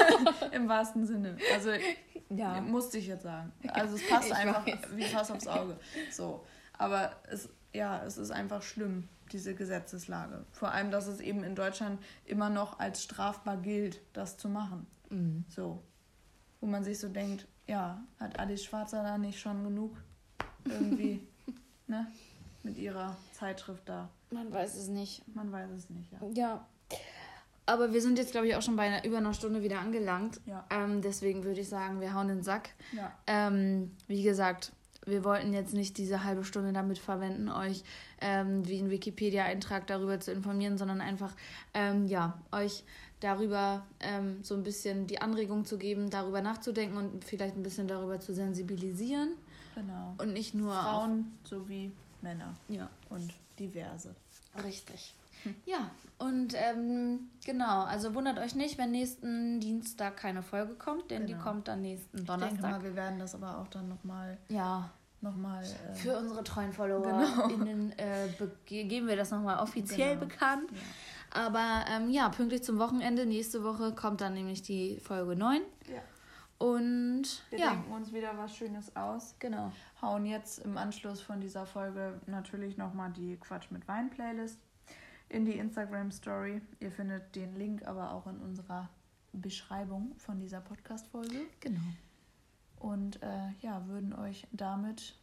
Im 0.52 0.68
wahrsten 0.68 1.06
Sinne. 1.06 1.36
Also 1.52 1.70
ja. 2.30 2.60
musste 2.60 2.98
ich 2.98 3.08
jetzt 3.08 3.24
sagen. 3.24 3.52
Also 3.68 3.96
es 3.96 4.08
passt 4.08 4.28
ich 4.28 4.34
einfach 4.34 4.66
weiß. 4.66 4.78
wie 4.94 5.04
Pass 5.06 5.30
aufs 5.30 5.48
Auge. 5.48 5.78
So. 6.10 6.46
Aber 6.78 7.16
es, 7.30 7.48
ja, 7.72 8.04
es 8.04 8.16
ist 8.16 8.30
einfach 8.30 8.62
schlimm, 8.62 9.08
diese 9.32 9.54
Gesetzeslage. 9.54 10.44
Vor 10.52 10.70
allem, 10.70 10.90
dass 10.90 11.08
es 11.08 11.20
eben 11.20 11.42
in 11.42 11.54
Deutschland 11.54 12.00
immer 12.24 12.48
noch 12.48 12.78
als 12.78 13.02
strafbar 13.02 13.56
gilt, 13.56 14.00
das 14.12 14.38
zu 14.38 14.48
machen. 14.48 14.86
Mhm. 15.10 15.44
So. 15.48 15.82
Wo 16.62 16.66
man 16.66 16.84
sich 16.84 16.98
so 16.98 17.08
denkt, 17.08 17.46
ja, 17.66 18.00
hat 18.18 18.38
Alice 18.38 18.64
Schwarzer 18.64 19.02
da 19.02 19.18
nicht 19.18 19.38
schon 19.38 19.64
genug 19.64 19.96
irgendwie, 20.64 21.20
ne? 21.88 22.06
Mit 22.62 22.78
ihrer 22.78 23.16
Zeitschrift 23.32 23.88
da. 23.88 24.08
Man 24.30 24.52
weiß 24.52 24.76
es 24.76 24.86
nicht. 24.86 25.22
Man 25.34 25.50
weiß 25.50 25.70
es 25.70 25.90
nicht, 25.90 26.06
ja. 26.12 26.20
Ja. 26.32 26.66
Aber 27.66 27.92
wir 27.92 28.00
sind 28.00 28.16
jetzt, 28.16 28.30
glaube 28.30 28.46
ich, 28.46 28.54
auch 28.54 28.62
schon 28.62 28.76
bei 28.76 28.84
einer, 28.84 29.04
über 29.04 29.18
einer 29.18 29.34
Stunde 29.34 29.62
wieder 29.62 29.80
angelangt. 29.80 30.40
Ja. 30.46 30.64
Ähm, 30.70 31.02
deswegen 31.02 31.42
würde 31.42 31.60
ich 31.60 31.68
sagen, 31.68 32.00
wir 32.00 32.14
hauen 32.14 32.28
den 32.28 32.42
Sack. 32.42 32.70
Ja. 32.92 33.12
Ähm, 33.26 33.90
wie 34.06 34.22
gesagt, 34.22 34.72
wir 35.06 35.24
wollten 35.24 35.52
jetzt 35.52 35.74
nicht 35.74 35.98
diese 35.98 36.22
halbe 36.22 36.44
Stunde 36.44 36.72
damit 36.72 36.98
verwenden, 36.98 37.48
euch 37.48 37.82
ähm, 38.20 38.66
wie 38.68 38.78
ein 38.78 38.90
Wikipedia-Eintrag 38.90 39.88
darüber 39.88 40.20
zu 40.20 40.30
informieren, 40.30 40.78
sondern 40.78 41.00
einfach, 41.00 41.34
ähm, 41.74 42.06
ja, 42.06 42.40
euch 42.52 42.84
darüber 43.22 43.84
ähm, 44.00 44.42
so 44.42 44.54
ein 44.54 44.62
bisschen 44.62 45.06
die 45.06 45.20
Anregung 45.20 45.64
zu 45.64 45.78
geben, 45.78 46.10
darüber 46.10 46.40
nachzudenken 46.40 46.96
und 46.96 47.24
vielleicht 47.24 47.56
ein 47.56 47.62
bisschen 47.62 47.88
darüber 47.88 48.20
zu 48.20 48.34
sensibilisieren. 48.34 49.30
Genau. 49.74 50.14
Und 50.18 50.32
nicht 50.32 50.54
nur 50.54 50.74
Frauen 50.74 51.32
sowie 51.44 51.92
Männer. 52.20 52.54
Ja. 52.68 52.88
Und 53.08 53.32
diverse. 53.58 54.14
Richtig. 54.62 55.14
Hm. 55.44 55.54
Ja, 55.66 55.90
und 56.18 56.54
ähm, 56.54 57.30
genau, 57.44 57.84
also 57.84 58.14
wundert 58.14 58.38
euch 58.38 58.54
nicht, 58.54 58.78
wenn 58.78 58.90
nächsten 58.90 59.60
Dienstag 59.60 60.16
keine 60.16 60.42
Folge 60.42 60.74
kommt, 60.74 61.10
denn 61.10 61.26
genau. 61.26 61.38
die 61.38 61.44
kommt 61.44 61.68
dann 61.68 61.82
nächsten 61.82 62.24
Donnerstag. 62.24 62.54
Ich 62.54 62.60
denke 62.60 62.76
mal, 62.76 62.82
wir 62.82 62.96
werden 62.96 63.18
das 63.18 63.34
aber 63.34 63.58
auch 63.58 63.68
dann 63.68 63.88
nochmal. 63.88 64.38
Ja. 64.48 64.90
Nochmal. 65.20 65.62
Äh, 65.62 65.94
Für 65.94 66.16
unsere 66.18 66.42
treuen 66.42 66.72
Follower 66.72 67.24
genau. 67.48 67.92
äh, 67.96 68.28
geben 68.66 69.06
wir 69.06 69.16
das 69.16 69.30
nochmal 69.30 69.60
offiziell 69.60 70.16
genau. 70.16 70.26
bekannt. 70.26 70.70
Ja. 70.72 70.78
Aber 71.34 71.84
ähm, 71.88 72.10
ja, 72.10 72.28
pünktlich 72.28 72.62
zum 72.62 72.78
Wochenende, 72.78 73.24
nächste 73.26 73.64
Woche 73.64 73.94
kommt 73.94 74.20
dann 74.20 74.34
nämlich 74.34 74.62
die 74.62 75.00
Folge 75.00 75.34
9. 75.34 75.62
Ja. 75.88 76.02
Und 76.58 77.24
wir 77.50 77.58
ja. 77.58 77.70
denken 77.70 77.92
uns 77.92 78.12
wieder 78.12 78.36
was 78.36 78.54
Schönes 78.54 78.94
aus. 78.94 79.34
Genau. 79.38 79.72
Hauen 80.00 80.26
jetzt 80.26 80.60
im 80.60 80.76
Anschluss 80.76 81.20
von 81.20 81.40
dieser 81.40 81.66
Folge 81.66 82.20
natürlich 82.26 82.76
nochmal 82.76 83.10
die 83.12 83.36
Quatsch 83.36 83.70
mit 83.70 83.88
Wein 83.88 84.10
Playlist 84.10 84.60
in 85.28 85.44
die 85.44 85.58
Instagram 85.58 86.12
Story. 86.12 86.60
Ihr 86.78 86.92
findet 86.92 87.34
den 87.34 87.56
Link 87.56 87.84
aber 87.86 88.12
auch 88.12 88.26
in 88.26 88.38
unserer 88.38 88.88
Beschreibung 89.32 90.14
von 90.18 90.38
dieser 90.38 90.60
Podcast-Folge. 90.60 91.40
Genau. 91.60 91.80
Und 92.78 93.22
äh, 93.22 93.50
ja, 93.60 93.86
würden 93.88 94.12
euch 94.12 94.46
damit 94.52 95.16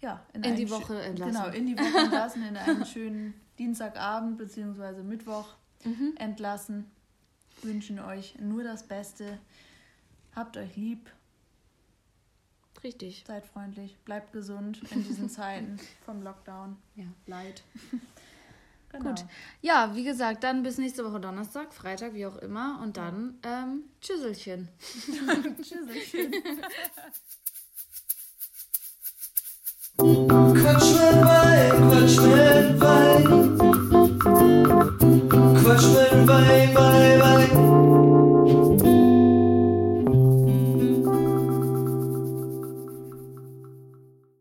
ja, 0.00 0.24
in, 0.32 0.42
in 0.42 0.56
die 0.56 0.70
Woche 0.70 1.02
entlassen. 1.02 1.34
Genau, 1.34 1.48
in 1.54 1.66
die 1.66 1.78
Woche 1.78 1.98
entlassen, 1.98 2.42
in 2.44 2.56
einen 2.56 2.86
schönen 2.86 3.34
Dienstagabend 3.58 4.38
bzw. 4.38 5.02
Mittwoch 5.02 5.54
mhm. 5.84 6.14
entlassen. 6.16 6.90
Wünschen 7.62 7.98
euch 7.98 8.38
nur 8.38 8.64
das 8.64 8.86
Beste. 8.86 9.38
Habt 10.34 10.56
euch 10.56 10.76
lieb. 10.76 11.10
Richtig. 12.84 13.24
Seid 13.26 13.46
freundlich. 13.46 13.96
Bleibt 14.04 14.32
gesund 14.32 14.80
in 14.90 15.02
diesen 15.04 15.28
Zeiten 15.30 15.78
vom 16.04 16.22
Lockdown. 16.22 16.76
Ja, 16.94 17.06
leid. 17.26 17.62
genau. 18.90 19.10
Gut. 19.10 19.24
Ja, 19.62 19.94
wie 19.94 20.04
gesagt, 20.04 20.44
dann 20.44 20.62
bis 20.62 20.78
nächste 20.78 21.04
Woche 21.04 21.20
Donnerstag, 21.20 21.72
Freitag, 21.72 22.14
wie 22.14 22.26
auch 22.26 22.36
immer. 22.36 22.80
Und 22.82 22.96
dann 22.96 23.38
ähm, 23.42 23.84
Tschüsselchen. 24.00 24.68
Tschüsselchen. 25.62 26.32
Quatsch 29.98 30.92
mit 30.92 31.24
Wein, 31.24 31.70
Quatsch 31.88 32.18
mit 32.20 32.80
Wein. 32.80 33.24
Quatsch 35.28 35.88
mit 35.88 36.28
Wein, 36.28 36.74
Wein, 36.74 37.20
Wein. 37.20 37.85